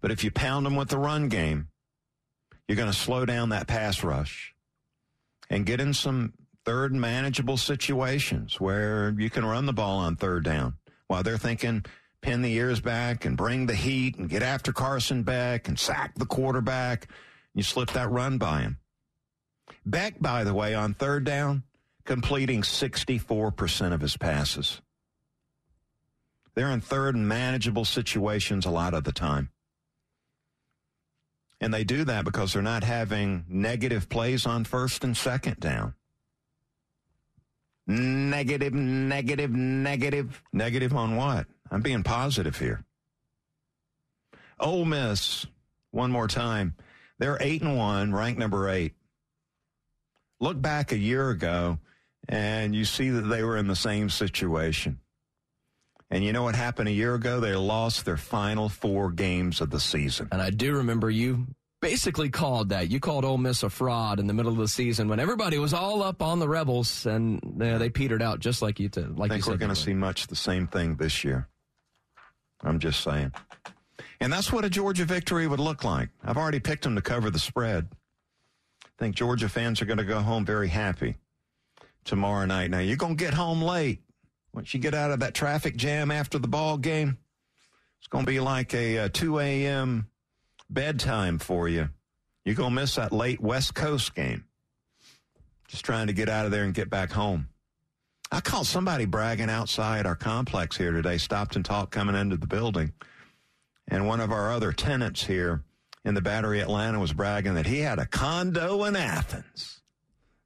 But 0.00 0.10
if 0.10 0.24
you 0.24 0.32
pound 0.32 0.66
them 0.66 0.74
with 0.74 0.88
the 0.88 0.98
run 0.98 1.28
game, 1.28 1.68
you're 2.66 2.76
going 2.76 2.90
to 2.90 2.98
slow 2.98 3.24
down 3.24 3.50
that 3.50 3.68
pass 3.68 4.02
rush 4.02 4.52
and 5.48 5.64
get 5.64 5.80
in 5.80 5.94
some 5.94 6.32
third 6.64 6.92
manageable 6.92 7.56
situations 7.56 8.60
where 8.60 9.14
you 9.16 9.30
can 9.30 9.44
run 9.44 9.66
the 9.66 9.72
ball 9.72 9.98
on 9.98 10.16
third 10.16 10.44
down 10.44 10.74
while 11.06 11.22
they're 11.22 11.38
thinking 11.38 11.84
pin 12.22 12.40
the 12.40 12.52
ears 12.54 12.80
back 12.80 13.24
and 13.24 13.36
bring 13.36 13.66
the 13.66 13.74
heat 13.74 14.16
and 14.16 14.30
get 14.30 14.42
after 14.42 14.72
Carson 14.72 15.22
Beck 15.22 15.68
and 15.68 15.78
sack 15.78 16.14
the 16.14 16.26
quarterback. 16.26 17.08
You 17.54 17.62
slip 17.62 17.90
that 17.90 18.10
run 18.10 18.38
by 18.38 18.62
him. 18.62 18.78
Beck, 19.84 20.20
by 20.20 20.44
the 20.44 20.54
way, 20.54 20.74
on 20.74 20.94
third 20.94 21.24
down, 21.24 21.64
completing 22.04 22.62
64% 22.62 23.92
of 23.92 24.00
his 24.00 24.16
passes. 24.16 24.80
They're 26.54 26.70
in 26.70 26.80
third 26.80 27.14
and 27.16 27.26
manageable 27.26 27.84
situations 27.84 28.66
a 28.66 28.70
lot 28.70 28.94
of 28.94 29.04
the 29.04 29.12
time. 29.12 29.50
And 31.60 31.72
they 31.72 31.84
do 31.84 32.04
that 32.04 32.24
because 32.24 32.52
they're 32.52 32.62
not 32.62 32.84
having 32.84 33.44
negative 33.48 34.08
plays 34.08 34.46
on 34.46 34.64
first 34.64 35.04
and 35.04 35.16
second 35.16 35.60
down. 35.60 35.94
Negative, 37.86 38.72
negative, 38.72 39.50
negative. 39.50 40.42
Negative 40.52 40.94
on 40.94 41.16
what? 41.16 41.46
I'm 41.72 41.80
being 41.80 42.02
positive 42.02 42.58
here. 42.58 42.84
Ole 44.60 44.84
Miss, 44.84 45.46
one 45.90 46.12
more 46.12 46.28
time. 46.28 46.76
They're 47.18 47.38
eight 47.40 47.62
and 47.62 47.78
one, 47.78 48.12
ranked 48.12 48.38
number 48.38 48.68
eight. 48.68 48.92
Look 50.38 50.60
back 50.60 50.92
a 50.92 50.98
year 50.98 51.30
ago, 51.30 51.78
and 52.28 52.74
you 52.74 52.84
see 52.84 53.08
that 53.08 53.22
they 53.22 53.42
were 53.42 53.56
in 53.56 53.68
the 53.68 53.76
same 53.76 54.10
situation. 54.10 55.00
And 56.10 56.22
you 56.22 56.32
know 56.34 56.42
what 56.42 56.54
happened 56.54 56.90
a 56.90 56.92
year 56.92 57.14
ago? 57.14 57.40
They 57.40 57.54
lost 57.54 58.04
their 58.04 58.18
final 58.18 58.68
four 58.68 59.10
games 59.10 59.62
of 59.62 59.70
the 59.70 59.80
season. 59.80 60.28
And 60.30 60.42
I 60.42 60.50
do 60.50 60.74
remember 60.76 61.08
you 61.08 61.46
basically 61.80 62.28
called 62.28 62.68
that. 62.68 62.90
You 62.90 63.00
called 63.00 63.24
Ole 63.24 63.38
Miss 63.38 63.62
a 63.62 63.70
fraud 63.70 64.20
in 64.20 64.26
the 64.26 64.34
middle 64.34 64.52
of 64.52 64.58
the 64.58 64.68
season 64.68 65.08
when 65.08 65.20
everybody 65.20 65.58
was 65.58 65.72
all 65.72 66.02
up 66.02 66.20
on 66.20 66.38
the 66.38 66.48
Rebels, 66.48 67.06
and 67.06 67.62
uh, 67.62 67.78
they 67.78 67.88
petered 67.88 68.20
out 68.20 68.40
just 68.40 68.60
like 68.60 68.78
you 68.78 68.90
did. 68.90 69.18
Like 69.18 69.30
I 69.30 69.36
think 69.36 69.46
we're 69.46 69.56
going 69.56 69.70
to 69.70 69.76
see 69.76 69.94
much 69.94 70.26
the 70.26 70.36
same 70.36 70.66
thing 70.66 70.96
this 70.96 71.24
year. 71.24 71.48
I'm 72.62 72.78
just 72.78 73.00
saying. 73.00 73.32
And 74.20 74.32
that's 74.32 74.52
what 74.52 74.64
a 74.64 74.70
Georgia 74.70 75.04
victory 75.04 75.46
would 75.46 75.60
look 75.60 75.84
like. 75.84 76.08
I've 76.24 76.36
already 76.36 76.60
picked 76.60 76.84
them 76.84 76.94
to 76.94 77.02
cover 77.02 77.30
the 77.30 77.38
spread. 77.38 77.88
I 78.84 78.88
think 78.98 79.16
Georgia 79.16 79.48
fans 79.48 79.82
are 79.82 79.84
going 79.84 79.98
to 79.98 80.04
go 80.04 80.20
home 80.20 80.44
very 80.44 80.68
happy 80.68 81.16
tomorrow 82.04 82.46
night. 82.46 82.70
Now, 82.70 82.78
you're 82.78 82.96
going 82.96 83.16
to 83.16 83.24
get 83.24 83.34
home 83.34 83.62
late. 83.62 84.00
Once 84.54 84.74
you 84.74 84.80
get 84.80 84.94
out 84.94 85.10
of 85.10 85.20
that 85.20 85.34
traffic 85.34 85.76
jam 85.76 86.10
after 86.10 86.38
the 86.38 86.46
ball 86.46 86.78
game, 86.78 87.18
it's 87.98 88.06
going 88.06 88.24
to 88.24 88.30
be 88.30 88.38
like 88.40 88.74
a, 88.74 88.98
uh, 88.98 89.04
a 89.06 89.08
2 89.08 89.38
a.m. 89.40 90.08
bedtime 90.68 91.38
for 91.38 91.68
you. 91.68 91.88
You're 92.44 92.54
going 92.54 92.74
to 92.74 92.80
miss 92.80 92.96
that 92.96 93.12
late 93.12 93.40
West 93.40 93.74
Coast 93.74 94.14
game. 94.14 94.44
Just 95.68 95.84
trying 95.84 96.08
to 96.08 96.12
get 96.12 96.28
out 96.28 96.44
of 96.44 96.50
there 96.50 96.64
and 96.64 96.74
get 96.74 96.90
back 96.90 97.12
home. 97.12 97.48
I 98.32 98.40
caught 98.40 98.64
somebody 98.64 99.04
bragging 99.04 99.50
outside 99.50 100.06
our 100.06 100.16
complex 100.16 100.74
here 100.74 100.90
today, 100.90 101.18
stopped 101.18 101.54
and 101.54 101.62
talked 101.62 101.92
coming 101.92 102.16
into 102.16 102.38
the 102.38 102.46
building. 102.46 102.94
And 103.88 104.08
one 104.08 104.20
of 104.20 104.32
our 104.32 104.50
other 104.50 104.72
tenants 104.72 105.22
here 105.22 105.64
in 106.02 106.14
the 106.14 106.22
Battery 106.22 106.60
Atlanta 106.60 106.98
was 106.98 107.12
bragging 107.12 107.54
that 107.54 107.66
he 107.66 107.80
had 107.80 107.98
a 107.98 108.06
condo 108.06 108.84
in 108.84 108.96
Athens. 108.96 109.82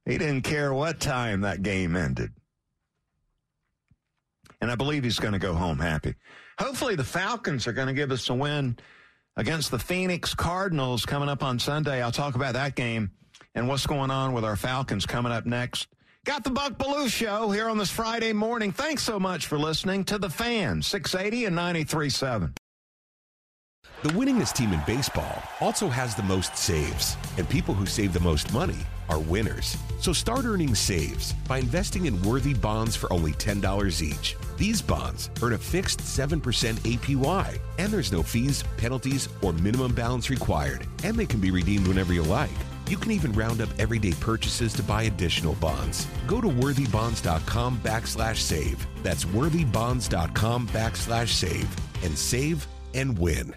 He 0.05 0.17
didn't 0.17 0.41
care 0.41 0.73
what 0.73 0.99
time 0.99 1.41
that 1.41 1.63
game 1.63 1.95
ended. 1.95 2.33
And 4.59 4.69
I 4.69 4.75
believe 4.75 5.05
he's 5.05 5.19
going 5.19 5.33
to 5.33 5.39
go 5.39 5.53
home 5.53 5.79
happy. 5.79 6.15
Hopefully, 6.59 6.95
the 6.95 7.05
Falcons 7.05 7.67
are 7.67 7.73
going 7.73 7.87
to 7.87 7.93
give 7.93 8.11
us 8.11 8.29
a 8.29 8.33
win 8.33 8.77
against 9.37 9.71
the 9.71 9.79
Phoenix 9.79 10.33
Cardinals 10.33 11.05
coming 11.05 11.29
up 11.29 11.41
on 11.41 11.57
Sunday. 11.57 12.01
I'll 12.01 12.11
talk 12.11 12.35
about 12.35 12.53
that 12.53 12.75
game 12.75 13.11
and 13.55 13.69
what's 13.69 13.87
going 13.87 14.11
on 14.11 14.33
with 14.33 14.43
our 14.43 14.57
Falcons 14.57 15.05
coming 15.05 15.31
up 15.31 15.45
next. 15.45 15.87
Got 16.27 16.43
the 16.43 16.49
Buck 16.49 16.73
Belue 16.73 17.07
Show 17.07 17.51
here 17.51 17.69
on 17.69 17.77
this 17.77 17.89
Friday 17.89 18.33
morning. 18.33 18.73
Thanks 18.73 19.01
so 19.01 19.17
much 19.17 19.47
for 19.47 19.57
listening 19.57 20.03
to 20.03 20.17
The 20.17 20.29
Fan, 20.29 20.81
680 20.81 21.45
and 21.45 21.57
93.7. 21.57 22.53
The 24.03 24.09
winningest 24.09 24.51
team 24.51 24.73
in 24.73 24.81
baseball 24.85 25.41
also 25.61 25.87
has 25.87 26.15
the 26.15 26.23
most 26.23 26.57
saves, 26.57 27.15
and 27.37 27.47
people 27.47 27.73
who 27.73 27.85
save 27.85 28.11
the 28.11 28.19
most 28.19 28.51
money 28.51 28.75
are 29.07 29.19
winners. 29.19 29.77
So 30.01 30.11
start 30.11 30.43
earning 30.43 30.75
saves 30.75 31.31
by 31.47 31.59
investing 31.59 32.07
in 32.07 32.21
worthy 32.23 32.53
bonds 32.53 32.97
for 32.97 33.11
only 33.13 33.31
$10 33.31 34.01
each. 34.01 34.35
These 34.57 34.81
bonds 34.81 35.29
earn 35.41 35.53
a 35.53 35.57
fixed 35.57 35.99
7% 35.99 36.41
APY, 36.41 37.57
and 37.77 37.89
there's 37.89 38.11
no 38.11 38.21
fees, 38.21 38.65
penalties, 38.75 39.29
or 39.41 39.53
minimum 39.53 39.95
balance 39.95 40.29
required, 40.29 40.85
and 41.05 41.15
they 41.15 41.25
can 41.25 41.39
be 41.39 41.51
redeemed 41.51 41.87
whenever 41.87 42.11
you 42.11 42.23
like. 42.23 42.49
You 42.87 42.97
can 42.97 43.11
even 43.11 43.33
round 43.33 43.59
up 43.59 43.69
everyday 43.79 44.13
purchases 44.13 44.71
to 44.73 44.83
buy 44.83 45.03
additional 45.03 45.55
bonds. 45.55 46.07
Go 46.25 46.39
to 46.39 46.47
worthybonds.com 46.47 47.79
backslash 47.79 48.37
save. 48.37 48.87
That's 49.03 49.25
worthybonds.com 49.25 50.67
backslash 50.69 51.27
save 51.27 51.67
and 52.03 52.17
save 52.17 52.65
and 52.93 53.19
win. 53.19 53.53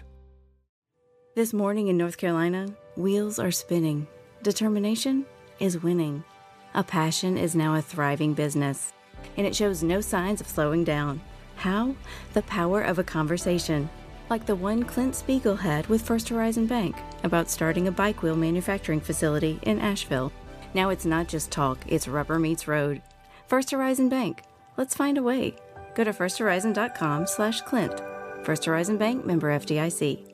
This 1.33 1.53
morning 1.53 1.87
in 1.87 1.95
North 1.95 2.17
Carolina, 2.17 2.67
wheels 2.97 3.39
are 3.39 3.51
spinning. 3.51 4.05
Determination 4.43 5.25
is 5.59 5.81
winning. 5.81 6.25
A 6.73 6.83
passion 6.83 7.37
is 7.37 7.55
now 7.55 7.75
a 7.75 7.81
thriving 7.81 8.33
business, 8.33 8.91
and 9.37 9.47
it 9.47 9.55
shows 9.55 9.81
no 9.81 10.01
signs 10.01 10.41
of 10.41 10.47
slowing 10.47 10.83
down. 10.83 11.21
How? 11.55 11.95
The 12.33 12.41
power 12.41 12.81
of 12.81 12.99
a 12.99 13.03
conversation, 13.03 13.89
like 14.31 14.45
the 14.45 14.55
one 14.55 14.81
Clint 14.81 15.13
Spiegel 15.13 15.57
had 15.57 15.85
with 15.87 16.01
First 16.01 16.29
Horizon 16.29 16.65
Bank 16.65 16.95
about 17.23 17.49
starting 17.49 17.89
a 17.89 17.91
bike 17.91 18.23
wheel 18.23 18.37
manufacturing 18.37 19.01
facility 19.01 19.59
in 19.63 19.77
Asheville. 19.77 20.31
Now 20.73 20.89
it's 20.89 21.03
not 21.03 21.27
just 21.27 21.51
talk, 21.51 21.77
it's 21.85 22.07
rubber 22.07 22.39
meets 22.39 22.65
road. 22.65 23.01
First 23.47 23.71
Horizon 23.71 24.07
Bank. 24.07 24.43
Let's 24.77 24.95
find 24.95 25.17
a 25.17 25.21
way. 25.21 25.57
Go 25.95 26.05
to 26.05 26.13
firsthorizon.com 26.13 27.27
slash 27.27 27.59
Clint. 27.61 28.01
First 28.43 28.63
Horizon 28.63 28.97
Bank 28.97 29.25
member 29.25 29.49
FDIC. 29.49 30.25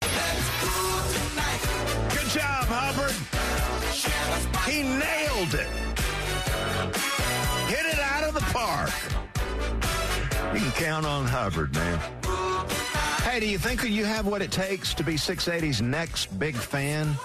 Good 0.00 0.10
job, 2.30 2.64
Hubbard. 2.66 3.14
He 4.66 4.82
nailed 4.82 5.54
it. 5.54 5.68
Hit 7.68 7.84
it 7.92 7.98
out 7.98 8.24
of 8.24 8.32
the 8.32 8.40
park. 8.54 8.90
You 10.54 10.60
can 10.60 10.72
count 10.72 11.04
on 11.04 11.26
Hubbard, 11.26 11.74
man. 11.74 12.00
Hey, 13.34 13.40
do 13.40 13.48
you 13.48 13.58
think 13.58 13.82
that 13.82 13.90
you 13.90 14.04
have 14.04 14.28
what 14.28 14.42
it 14.42 14.52
takes 14.52 14.94
to 14.94 15.02
be 15.02 15.14
680's 15.14 15.82
next 15.82 16.38
big 16.38 16.54
fan? 16.54 17.16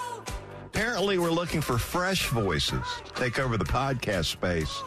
Apparently, 0.66 1.18
we're 1.18 1.30
looking 1.30 1.60
for 1.60 1.78
fresh 1.78 2.26
voices 2.30 2.82
to 3.04 3.12
take 3.12 3.38
over 3.38 3.56
the 3.56 3.64
podcast 3.64 4.24
space 4.24 4.82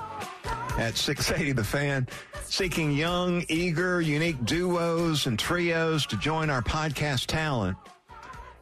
at 0.77 0.97
680 0.97 1.53
The 1.53 1.63
Fan, 1.63 2.09
seeking 2.43 2.91
young, 2.91 3.45
eager, 3.47 4.01
unique 4.01 4.43
duos 4.43 5.25
and 5.25 5.39
trios 5.39 6.05
to 6.07 6.17
join 6.17 6.49
our 6.49 6.61
podcast 6.61 7.27
talent. 7.27 7.77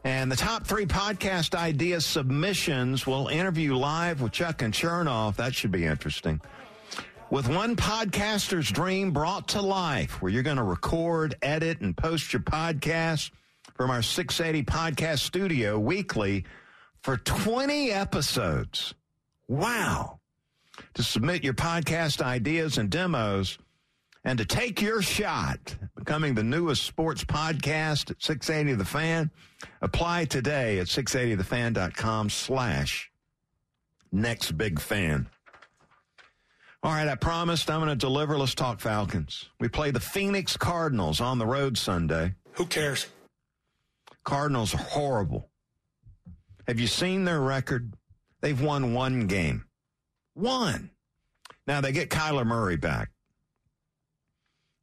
And 0.04 0.32
the 0.32 0.36
top 0.36 0.68
three 0.68 0.86
podcast 0.86 1.56
idea 1.56 2.00
submissions 2.00 3.08
will 3.08 3.28
interview 3.30 3.76
live 3.76 4.22
with 4.22 4.34
Chuck 4.34 4.62
and 4.62 4.72
Chernoff. 4.72 5.36
That 5.38 5.56
should 5.56 5.72
be 5.72 5.86
interesting. 5.86 6.40
With 7.32 7.48
one 7.48 7.78
podcaster's 7.78 8.70
dream 8.70 9.12
brought 9.12 9.48
to 9.50 9.62
life, 9.62 10.22
where 10.22 10.30
you're 10.30 10.44
going 10.44 10.58
to 10.58 10.64
record, 10.64 11.34
edit, 11.42 11.80
and 11.80 11.96
post 11.96 12.34
your 12.34 12.42
podcast 12.42 13.32
from 13.78 13.90
our 13.90 14.02
680 14.02 14.66
podcast 14.70 15.20
studio 15.20 15.80
weekly 15.80 16.44
for 17.02 17.16
20 17.16 17.90
episodes. 17.90 18.96
Wow. 19.48 20.20
To 20.96 21.04
submit 21.04 21.42
your 21.42 21.54
podcast 21.54 22.22
ideas 22.22 22.78
and 22.78 22.90
demos 22.90 23.58
and 24.26 24.38
to 24.38 24.44
take 24.44 24.82
your 24.82 25.02
shot 25.02 25.78
becoming 25.96 26.36
the 26.36 26.44
newest 26.44 26.84
sports 26.84 27.24
podcast 27.24 28.12
at 28.12 28.22
680 28.22 28.76
The 28.76 28.84
Fan, 28.84 29.32
apply 29.82 30.26
today 30.26 30.80
at 30.80 30.88
680thefan.com 30.88 32.30
slash 32.30 33.10
next 34.12 34.52
big 34.58 34.82
fan. 34.82 35.30
All 36.84 36.92
right, 36.92 37.08
I 37.08 37.14
promised 37.16 37.70
I'm 37.70 37.80
going 37.80 37.90
to 37.90 37.96
deliver. 37.96 38.38
Let's 38.38 38.56
talk 38.56 38.80
Falcons. 38.80 39.50
We 39.60 39.68
play 39.68 39.92
the 39.92 40.00
Phoenix 40.00 40.58
Cardinals 40.58 41.22
on 41.22 41.38
the 41.38 41.46
road 41.46 41.78
Sunday. 41.78 42.34
Who 42.54 42.66
cares? 42.66 43.08
Cardinals 44.24 44.74
are 44.74 44.80
horrible. 44.80 45.50
Have 46.68 46.80
you 46.80 46.88
seen 46.88 47.24
their 47.24 47.40
record? 47.40 47.94
They've 48.42 48.60
won 48.60 48.94
one 48.96 49.28
game. 49.28 49.66
One. 50.34 50.90
Now 51.68 51.82
they 51.82 51.92
get 51.92 52.10
Kyler 52.10 52.46
Murray 52.46 52.78
back, 52.78 53.12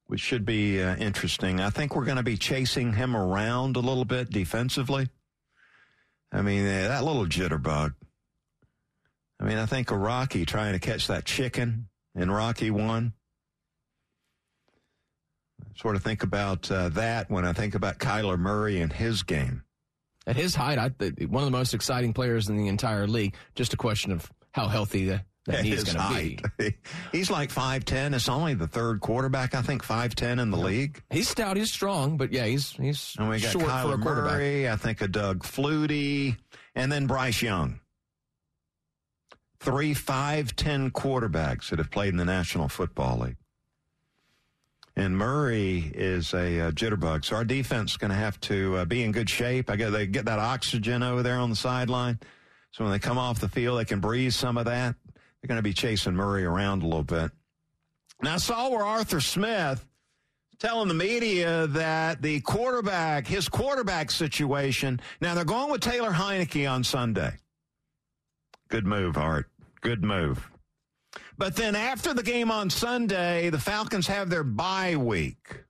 which 0.06 0.20
should 0.20 0.44
be 0.44 0.80
uh, 0.80 0.94
interesting. 0.96 1.60
I 1.60 1.70
think 1.70 1.96
we're 1.96 2.04
going 2.04 2.16
to 2.16 2.22
be 2.22 2.36
chasing 2.36 2.92
him 2.92 3.16
around 3.16 3.74
a 3.74 3.80
little 3.80 4.04
bit 4.04 4.30
defensively. 4.30 5.08
I 6.30 6.42
mean, 6.42 6.64
that 6.64 7.02
little 7.02 7.26
jitterbug. 7.26 7.94
I 9.40 9.44
mean, 9.44 9.58
I 9.58 9.66
think 9.66 9.90
of 9.90 9.98
Rocky 9.98 10.44
trying 10.44 10.72
to 10.72 10.78
catch 10.78 11.06
that 11.06 11.24
chicken 11.24 11.88
in 12.14 12.30
Rocky 12.30 12.70
1. 12.70 13.12
Sort 15.76 15.94
of 15.94 16.02
think 16.02 16.24
about 16.24 16.70
uh, 16.70 16.88
that 16.90 17.30
when 17.30 17.44
I 17.44 17.52
think 17.52 17.74
about 17.76 17.98
Kyler 17.98 18.38
Murray 18.38 18.80
and 18.80 18.92
his 18.92 19.22
game. 19.22 19.62
At 20.26 20.36
his 20.36 20.54
height, 20.54 20.78
I, 20.78 20.88
one 21.26 21.44
of 21.44 21.46
the 21.46 21.56
most 21.56 21.72
exciting 21.72 22.12
players 22.12 22.48
in 22.48 22.56
the 22.56 22.66
entire 22.66 23.06
league. 23.06 23.34
Just 23.54 23.72
a 23.74 23.76
question 23.76 24.10
of 24.10 24.30
how 24.50 24.66
healthy 24.66 25.06
the, 25.06 25.24
that 25.46 25.64
he's 25.64 25.84
going 25.84 25.96
to 25.98 26.42
be. 26.58 26.74
he's 27.12 27.30
like 27.30 27.50
5'10. 27.50 28.14
It's 28.14 28.28
only 28.28 28.54
the 28.54 28.66
third 28.66 29.00
quarterback, 29.00 29.54
I 29.54 29.62
think, 29.62 29.84
5'10 29.84 30.40
in 30.40 30.50
the 30.50 30.58
yeah. 30.58 30.64
league. 30.64 31.02
He's 31.10 31.28
stout. 31.28 31.56
He's 31.56 31.70
strong, 31.70 32.16
but 32.16 32.32
yeah, 32.32 32.44
he's 32.44 32.72
he's 32.72 33.14
and 33.18 33.28
we 33.28 33.40
got 33.40 33.52
short 33.52 33.64
Kyler 33.64 33.82
for 33.82 33.94
a 33.94 33.98
quarterback. 33.98 34.32
Murray, 34.32 34.68
I 34.68 34.76
think 34.76 35.00
of 35.00 35.12
Doug 35.12 35.44
Flutie, 35.44 36.36
and 36.74 36.90
then 36.90 37.06
Bryce 37.06 37.40
Young. 37.40 37.80
Three 39.60 39.94
5'10 39.94 40.90
quarterbacks 40.92 41.70
that 41.70 41.78
have 41.78 41.90
played 41.90 42.08
in 42.10 42.16
the 42.16 42.24
National 42.24 42.68
Football 42.68 43.18
League. 43.18 43.36
And 44.96 45.16
Murray 45.16 45.92
is 45.94 46.34
a 46.34 46.60
uh, 46.60 46.70
jitterbug. 46.72 47.24
So 47.24 47.36
our 47.36 47.44
defense 47.44 47.92
is 47.92 47.96
going 47.96 48.10
to 48.10 48.16
have 48.16 48.40
to 48.40 48.78
uh, 48.78 48.84
be 48.84 49.04
in 49.04 49.12
good 49.12 49.30
shape. 49.30 49.70
I 49.70 49.76
got 49.76 49.90
they 49.90 50.08
get 50.08 50.24
that 50.24 50.40
oxygen 50.40 51.04
over 51.04 51.22
there 51.22 51.36
on 51.36 51.50
the 51.50 51.56
sideline. 51.56 52.18
So 52.72 52.82
when 52.82 52.92
they 52.92 52.98
come 52.98 53.16
off 53.16 53.38
the 53.38 53.48
field, 53.48 53.78
they 53.78 53.84
can 53.84 54.00
breathe 54.00 54.32
some 54.32 54.58
of 54.58 54.64
that. 54.64 54.96
They're 55.14 55.48
going 55.48 55.58
to 55.58 55.62
be 55.62 55.72
chasing 55.72 56.14
Murray 56.14 56.44
around 56.44 56.82
a 56.82 56.86
little 56.86 57.04
bit. 57.04 57.30
Now, 58.22 58.34
I 58.34 58.38
saw 58.38 58.70
where 58.70 58.84
Arthur 58.84 59.20
Smith 59.20 59.86
telling 60.58 60.88
the 60.88 60.94
media 60.94 61.68
that 61.68 62.20
the 62.20 62.40
quarterback, 62.40 63.26
his 63.28 63.48
quarterback 63.48 64.10
situation, 64.10 65.00
now 65.20 65.34
they're 65.34 65.44
going 65.44 65.70
with 65.70 65.80
Taylor 65.80 66.10
Heinicke 66.10 66.68
on 66.68 66.82
Sunday. 66.82 67.34
Good 68.68 68.86
move, 68.86 69.16
Art. 69.16 69.46
Good 69.80 70.04
move. 70.04 70.50
But 71.36 71.56
then 71.56 71.74
after 71.74 72.12
the 72.12 72.22
game 72.22 72.50
on 72.50 72.68
Sunday, 72.68 73.50
the 73.50 73.58
Falcons 73.58 74.06
have 74.08 74.28
their 74.28 74.44
bye 74.44 74.96
week. 74.96 75.64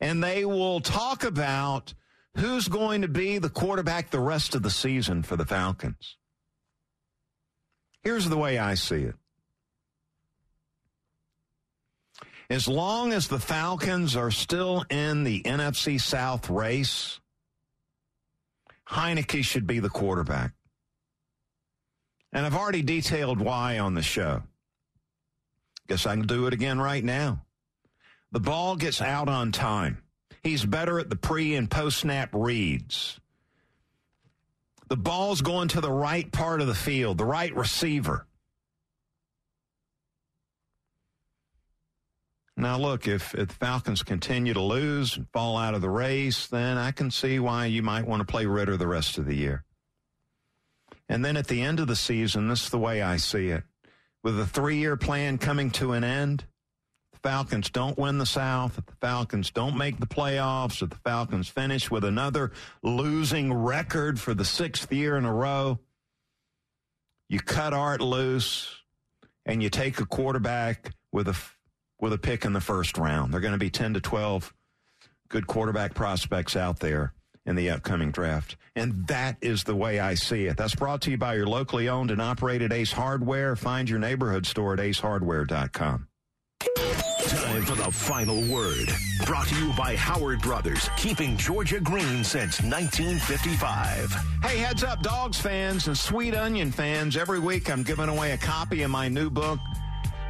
And 0.00 0.22
they 0.22 0.44
will 0.44 0.80
talk 0.80 1.24
about 1.24 1.94
who's 2.36 2.68
going 2.68 3.02
to 3.02 3.08
be 3.08 3.38
the 3.38 3.48
quarterback 3.48 4.10
the 4.10 4.20
rest 4.20 4.54
of 4.54 4.62
the 4.62 4.70
season 4.70 5.22
for 5.22 5.36
the 5.36 5.46
Falcons. 5.46 6.16
Here's 8.02 8.28
the 8.28 8.36
way 8.36 8.58
I 8.58 8.74
see 8.74 9.02
it. 9.02 9.14
As 12.50 12.66
long 12.66 13.12
as 13.12 13.28
the 13.28 13.40
Falcons 13.40 14.16
are 14.16 14.30
still 14.30 14.84
in 14.88 15.24
the 15.24 15.42
NFC 15.42 16.00
South 16.00 16.48
race, 16.48 17.20
Heinicke 18.88 19.44
should 19.44 19.66
be 19.66 19.80
the 19.80 19.90
quarterback. 19.90 20.52
And 22.32 22.44
I've 22.44 22.54
already 22.54 22.82
detailed 22.82 23.40
why 23.40 23.78
on 23.78 23.94
the 23.94 24.02
show. 24.02 24.42
Guess 25.88 26.06
I 26.06 26.14
can 26.14 26.26
do 26.26 26.46
it 26.46 26.52
again 26.52 26.78
right 26.78 27.02
now. 27.02 27.44
The 28.32 28.40
ball 28.40 28.76
gets 28.76 29.00
out 29.00 29.28
on 29.28 29.52
time. 29.52 30.02
He's 30.42 30.64
better 30.64 30.98
at 30.98 31.08
the 31.08 31.16
pre 31.16 31.54
and 31.54 31.70
post 31.70 31.98
snap 31.98 32.30
reads. 32.32 33.18
The 34.88 34.96
ball's 34.96 35.40
going 35.42 35.68
to 35.68 35.80
the 35.80 35.92
right 35.92 36.30
part 36.30 36.60
of 36.60 36.66
the 36.66 36.74
field, 36.74 37.18
the 37.18 37.24
right 37.24 37.54
receiver. 37.54 38.26
Now, 42.56 42.76
look, 42.76 43.06
if, 43.06 43.34
if 43.34 43.48
the 43.48 43.54
Falcons 43.54 44.02
continue 44.02 44.52
to 44.52 44.60
lose 44.60 45.16
and 45.16 45.28
fall 45.32 45.56
out 45.56 45.74
of 45.74 45.80
the 45.80 45.90
race, 45.90 46.48
then 46.48 46.76
I 46.76 46.90
can 46.90 47.10
see 47.10 47.38
why 47.38 47.66
you 47.66 47.82
might 47.82 48.06
want 48.06 48.20
to 48.20 48.26
play 48.26 48.46
Ridder 48.46 48.76
the 48.76 48.88
rest 48.88 49.16
of 49.16 49.26
the 49.26 49.36
year. 49.36 49.64
And 51.08 51.24
then 51.24 51.36
at 51.36 51.46
the 51.46 51.62
end 51.62 51.80
of 51.80 51.86
the 51.86 51.96
season, 51.96 52.48
this 52.48 52.64
is 52.64 52.70
the 52.70 52.78
way 52.78 53.02
I 53.02 53.16
see 53.16 53.48
it. 53.48 53.64
With 54.22 54.38
a 54.38 54.46
three 54.46 54.76
year 54.76 54.96
plan 54.96 55.38
coming 55.38 55.70
to 55.72 55.92
an 55.92 56.04
end, 56.04 56.44
the 57.12 57.18
Falcons 57.18 57.70
don't 57.70 57.98
win 57.98 58.18
the 58.18 58.26
South, 58.26 58.78
if 58.78 58.86
the 58.86 58.96
Falcons 59.00 59.50
don't 59.50 59.76
make 59.76 59.98
the 59.98 60.06
playoffs, 60.06 60.82
if 60.82 60.90
the 60.90 60.96
Falcons 60.96 61.48
finish 61.48 61.90
with 61.90 62.04
another 62.04 62.52
losing 62.82 63.52
record 63.52 64.20
for 64.20 64.34
the 64.34 64.44
sixth 64.44 64.92
year 64.92 65.16
in 65.16 65.24
a 65.24 65.32
row, 65.32 65.78
you 67.28 67.40
cut 67.40 67.72
Art 67.72 68.00
loose 68.00 68.76
and 69.46 69.62
you 69.62 69.70
take 69.70 70.00
a 70.00 70.06
quarterback 70.06 70.92
with 71.12 71.28
a 71.28 71.36
with 72.00 72.12
a 72.12 72.18
pick 72.18 72.44
in 72.44 72.52
the 72.52 72.60
first 72.60 72.96
round. 72.98 73.32
They're 73.32 73.40
going 73.40 73.52
to 73.52 73.58
be 73.58 73.70
10 73.70 73.94
to 73.94 74.00
12 74.00 74.54
good 75.28 75.46
quarterback 75.46 75.94
prospects 75.94 76.54
out 76.54 76.78
there 76.78 77.12
in 77.48 77.56
the 77.56 77.70
upcoming 77.70 78.10
draft. 78.10 78.56
And 78.76 79.06
that 79.08 79.38
is 79.40 79.64
the 79.64 79.74
way 79.74 79.98
I 79.98 80.14
see 80.14 80.46
it. 80.46 80.56
That's 80.58 80.74
brought 80.74 81.00
to 81.02 81.10
you 81.10 81.16
by 81.16 81.34
your 81.34 81.46
locally 81.46 81.88
owned 81.88 82.10
and 82.10 82.20
operated 82.20 82.72
Ace 82.72 82.92
Hardware. 82.92 83.56
Find 83.56 83.88
your 83.88 83.98
neighborhood 83.98 84.46
store 84.46 84.74
at 84.74 84.78
acehardware.com. 84.78 86.06
Time 87.28 87.62
for 87.62 87.74
the 87.74 87.90
final 87.90 88.40
word. 88.52 88.88
Brought 89.24 89.48
to 89.48 89.54
you 89.56 89.72
by 89.72 89.96
Howard 89.96 90.40
Brothers, 90.42 90.88
keeping 90.96 91.36
Georgia 91.36 91.80
green 91.80 92.22
since 92.22 92.60
1955. 92.62 94.12
Hey, 94.42 94.58
heads 94.58 94.84
up, 94.84 95.02
Dogs 95.02 95.40
fans 95.40 95.88
and 95.88 95.96
Sweet 95.96 96.34
Onion 96.34 96.70
fans. 96.70 97.16
Every 97.16 97.40
week 97.40 97.70
I'm 97.70 97.82
giving 97.82 98.08
away 98.08 98.32
a 98.32 98.38
copy 98.38 98.82
of 98.82 98.90
my 98.90 99.08
new 99.08 99.30
book 99.30 99.58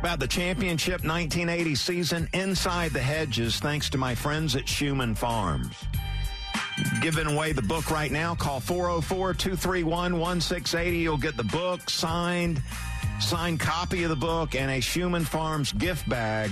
about 0.01 0.21
the 0.21 0.29
championship 0.29 1.05
1980 1.05 1.75
season 1.75 2.29
inside 2.33 2.93
the 2.93 3.01
hedges 3.01 3.59
thanks 3.59 3.91
to 3.91 3.99
my 3.99 4.15
friends 4.15 4.55
at 4.55 4.65
Shuman 4.67 5.17
Farms. 5.17 5.75
Giving 7.01 7.27
away 7.27 7.53
the 7.53 7.63
book 7.63 7.91
right 7.91 8.11
now. 8.11 8.35
Call 8.35 8.61
404 8.61 9.35
231 9.35 10.19
1680. 10.19 10.99
You'll 10.99 11.17
get 11.17 11.37
the 11.37 11.45
book 11.45 11.89
signed, 11.89 12.63
signed 13.21 13.61
copy 13.61 14.03
of 14.05 14.11
the 14.11 14.17
book, 14.17 14.55
and 14.55 14.71
a 14.71 14.79
Shuman 14.79 15.25
Farms 15.25 15.73
gift 15.73 16.09
bag. 16.09 16.51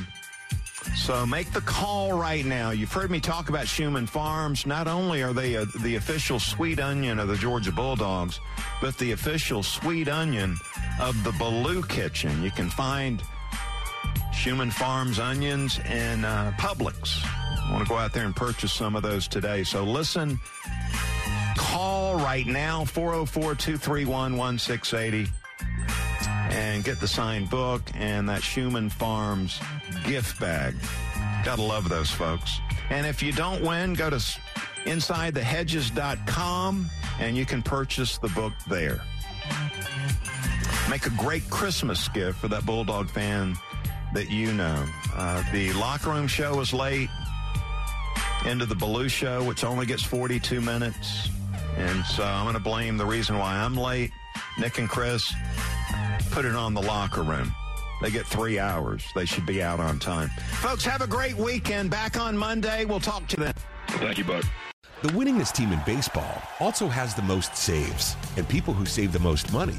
So 0.94 1.26
make 1.26 1.50
the 1.52 1.60
call 1.60 2.12
right 2.12 2.44
now. 2.44 2.70
You've 2.70 2.92
heard 2.92 3.10
me 3.10 3.20
talk 3.20 3.48
about 3.48 3.66
Shuman 3.66 4.08
Farms. 4.08 4.66
Not 4.66 4.86
only 4.86 5.22
are 5.22 5.32
they 5.32 5.54
a, 5.54 5.64
the 5.64 5.96
official 5.96 6.38
sweet 6.38 6.80
onion 6.80 7.18
of 7.18 7.28
the 7.28 7.36
Georgia 7.36 7.72
Bulldogs, 7.72 8.40
but 8.80 8.96
the 8.98 9.12
official 9.12 9.62
sweet 9.62 10.08
onion 10.08 10.56
of 11.00 11.22
the 11.24 11.32
Belue 11.32 11.86
Kitchen. 11.88 12.42
You 12.42 12.50
can 12.50 12.70
find 12.70 13.22
Shuman 14.32 14.72
Farms 14.72 15.18
onions 15.18 15.78
in 15.80 16.24
uh, 16.24 16.52
Publix. 16.58 17.22
I 17.66 17.72
want 17.72 17.84
to 17.84 17.88
go 17.88 17.96
out 17.96 18.12
there 18.12 18.24
and 18.24 18.36
purchase 18.36 18.72
some 18.72 18.94
of 18.94 19.02
those 19.02 19.26
today. 19.26 19.64
So 19.64 19.82
listen, 19.82 20.38
call 21.56 22.14
right 22.16 22.46
now, 22.46 22.84
404 22.84 23.56
231 23.56 24.36
1680, 24.36 25.28
and 26.54 26.84
get 26.84 27.00
the 27.00 27.08
signed 27.08 27.50
book 27.50 27.82
and 27.94 28.28
that 28.28 28.42
Shuman 28.42 28.92
Farms 28.92 29.58
gift 30.04 30.38
bag. 30.40 30.76
Gotta 31.44 31.62
love 31.62 31.88
those 31.88 32.10
folks. 32.10 32.60
And 32.90 33.06
if 33.06 33.22
you 33.22 33.32
don't 33.32 33.62
win, 33.62 33.94
go 33.94 34.10
to 34.10 34.16
InsideTheHedges.com 34.16 36.90
and 37.18 37.36
you 37.36 37.44
can 37.44 37.60
purchase 37.62 38.18
the 38.18 38.28
book 38.28 38.52
there. 38.68 39.00
Make 40.88 41.06
a 41.06 41.10
great 41.10 41.50
Christmas 41.50 42.06
gift 42.08 42.38
for 42.38 42.46
that 42.48 42.64
Bulldog 42.64 43.10
fan 43.10 43.56
that 44.14 44.30
you 44.30 44.52
know. 44.52 44.86
Uh, 45.14 45.42
the 45.52 45.72
locker 45.72 46.10
room 46.10 46.28
show 46.28 46.56
was 46.56 46.72
late. 46.72 47.10
Into 48.46 48.64
the 48.64 48.76
Belue 48.76 49.10
show, 49.10 49.42
which 49.42 49.64
only 49.64 49.86
gets 49.86 50.02
42 50.02 50.60
minutes. 50.60 51.28
And 51.76 52.04
so 52.06 52.22
I'm 52.22 52.44
going 52.44 52.54
to 52.54 52.60
blame 52.60 52.96
the 52.96 53.04
reason 53.04 53.38
why 53.38 53.56
I'm 53.56 53.76
late. 53.76 54.12
Nick 54.58 54.78
and 54.78 54.88
Chris 54.88 55.34
put 56.30 56.44
it 56.44 56.54
on 56.54 56.72
the 56.72 56.82
locker 56.82 57.22
room. 57.22 57.52
They 58.00 58.10
get 58.10 58.24
three 58.24 58.58
hours. 58.58 59.04
They 59.14 59.24
should 59.24 59.46
be 59.46 59.62
out 59.62 59.80
on 59.80 59.98
time. 59.98 60.28
Folks, 60.60 60.84
have 60.84 61.00
a 61.00 61.06
great 61.08 61.36
weekend. 61.36 61.90
Back 61.90 62.18
on 62.18 62.36
Monday. 62.36 62.84
We'll 62.84 63.00
talk 63.00 63.26
to 63.28 63.36
them. 63.36 63.54
Thank 63.88 64.18
you, 64.18 64.24
Buck. 64.24 64.44
The 65.02 65.08
winningest 65.08 65.54
team 65.54 65.72
in 65.72 65.80
baseball 65.84 66.42
also 66.60 66.86
has 66.86 67.14
the 67.14 67.22
most 67.22 67.56
saves, 67.56 68.16
and 68.36 68.48
people 68.48 68.72
who 68.72 68.86
save 68.86 69.12
the 69.12 69.18
most 69.18 69.52
money 69.52 69.78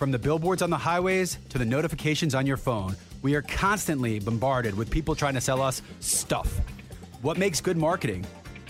From 0.00 0.12
the 0.12 0.18
billboards 0.18 0.62
on 0.62 0.70
the 0.70 0.78
highways 0.78 1.36
to 1.50 1.58
the 1.58 1.66
notifications 1.66 2.34
on 2.34 2.46
your 2.46 2.56
phone, 2.56 2.96
we 3.20 3.34
are 3.34 3.42
constantly 3.42 4.18
bombarded 4.18 4.74
with 4.74 4.88
people 4.90 5.14
trying 5.14 5.34
to 5.34 5.42
sell 5.42 5.60
us 5.60 5.82
stuff. 6.00 6.58
What 7.20 7.36
makes 7.36 7.60
good 7.60 7.76
marketing? 7.76 8.24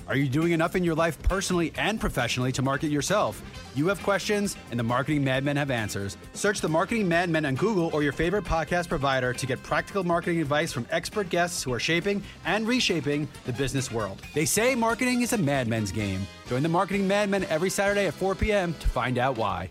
Are 0.09 0.17
you 0.17 0.29
doing 0.29 0.51
enough 0.51 0.75
in 0.75 0.83
your 0.83 0.97
life 0.97 1.23
personally 1.23 1.73
and 1.77 2.01
professionally 2.01 2.51
to 2.51 2.63
market 2.63 2.89
yourself? 2.91 3.41
You 3.77 3.87
have 3.87 4.03
questions, 4.03 4.57
and 4.73 4.81
the 4.81 4.83
Marketing 4.83 5.23
Madmen 5.23 5.57
have 5.57 5.71
answers. 5.71 6.17
Search 6.35 6.61
the 6.61 6.69
Marketing 6.69 7.07
Madmen 7.07 7.47
on 7.47 7.55
Google 7.55 7.91
or 7.93 8.03
your 8.03 8.11
favorite 8.11 8.43
podcast 8.43 8.89
provider 8.89 9.33
to 9.33 9.47
get 9.47 9.63
practical 9.63 10.03
marketing 10.03 10.41
advice 10.41 10.73
from 10.73 10.85
expert 10.91 11.29
guests 11.29 11.63
who 11.63 11.73
are 11.73 11.79
shaping 11.79 12.25
and 12.45 12.67
reshaping 12.67 13.29
the 13.47 13.53
business 13.53 13.93
world. 13.93 14.21
They 14.35 14.47
say 14.47 14.75
marketing 14.75 15.23
is 15.23 15.33
a 15.33 15.39
madman's 15.39 15.93
game. 15.93 16.27
Join 16.49 16.65
the 16.65 16.69
Marketing 16.69 17.07
Madmen 17.07 17.45
every 17.45 17.71
Saturday 17.71 18.09
at 18.09 18.15
4 18.15 18.35
p.m. 18.35 18.75
to 18.81 18.89
find 18.89 19.17
out 19.17 19.39
why. 19.39 19.71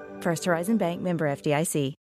First 0.21 0.45
Horizon 0.45 0.77
Bank 0.77 1.01
member 1.01 1.27
FDIC. 1.27 1.95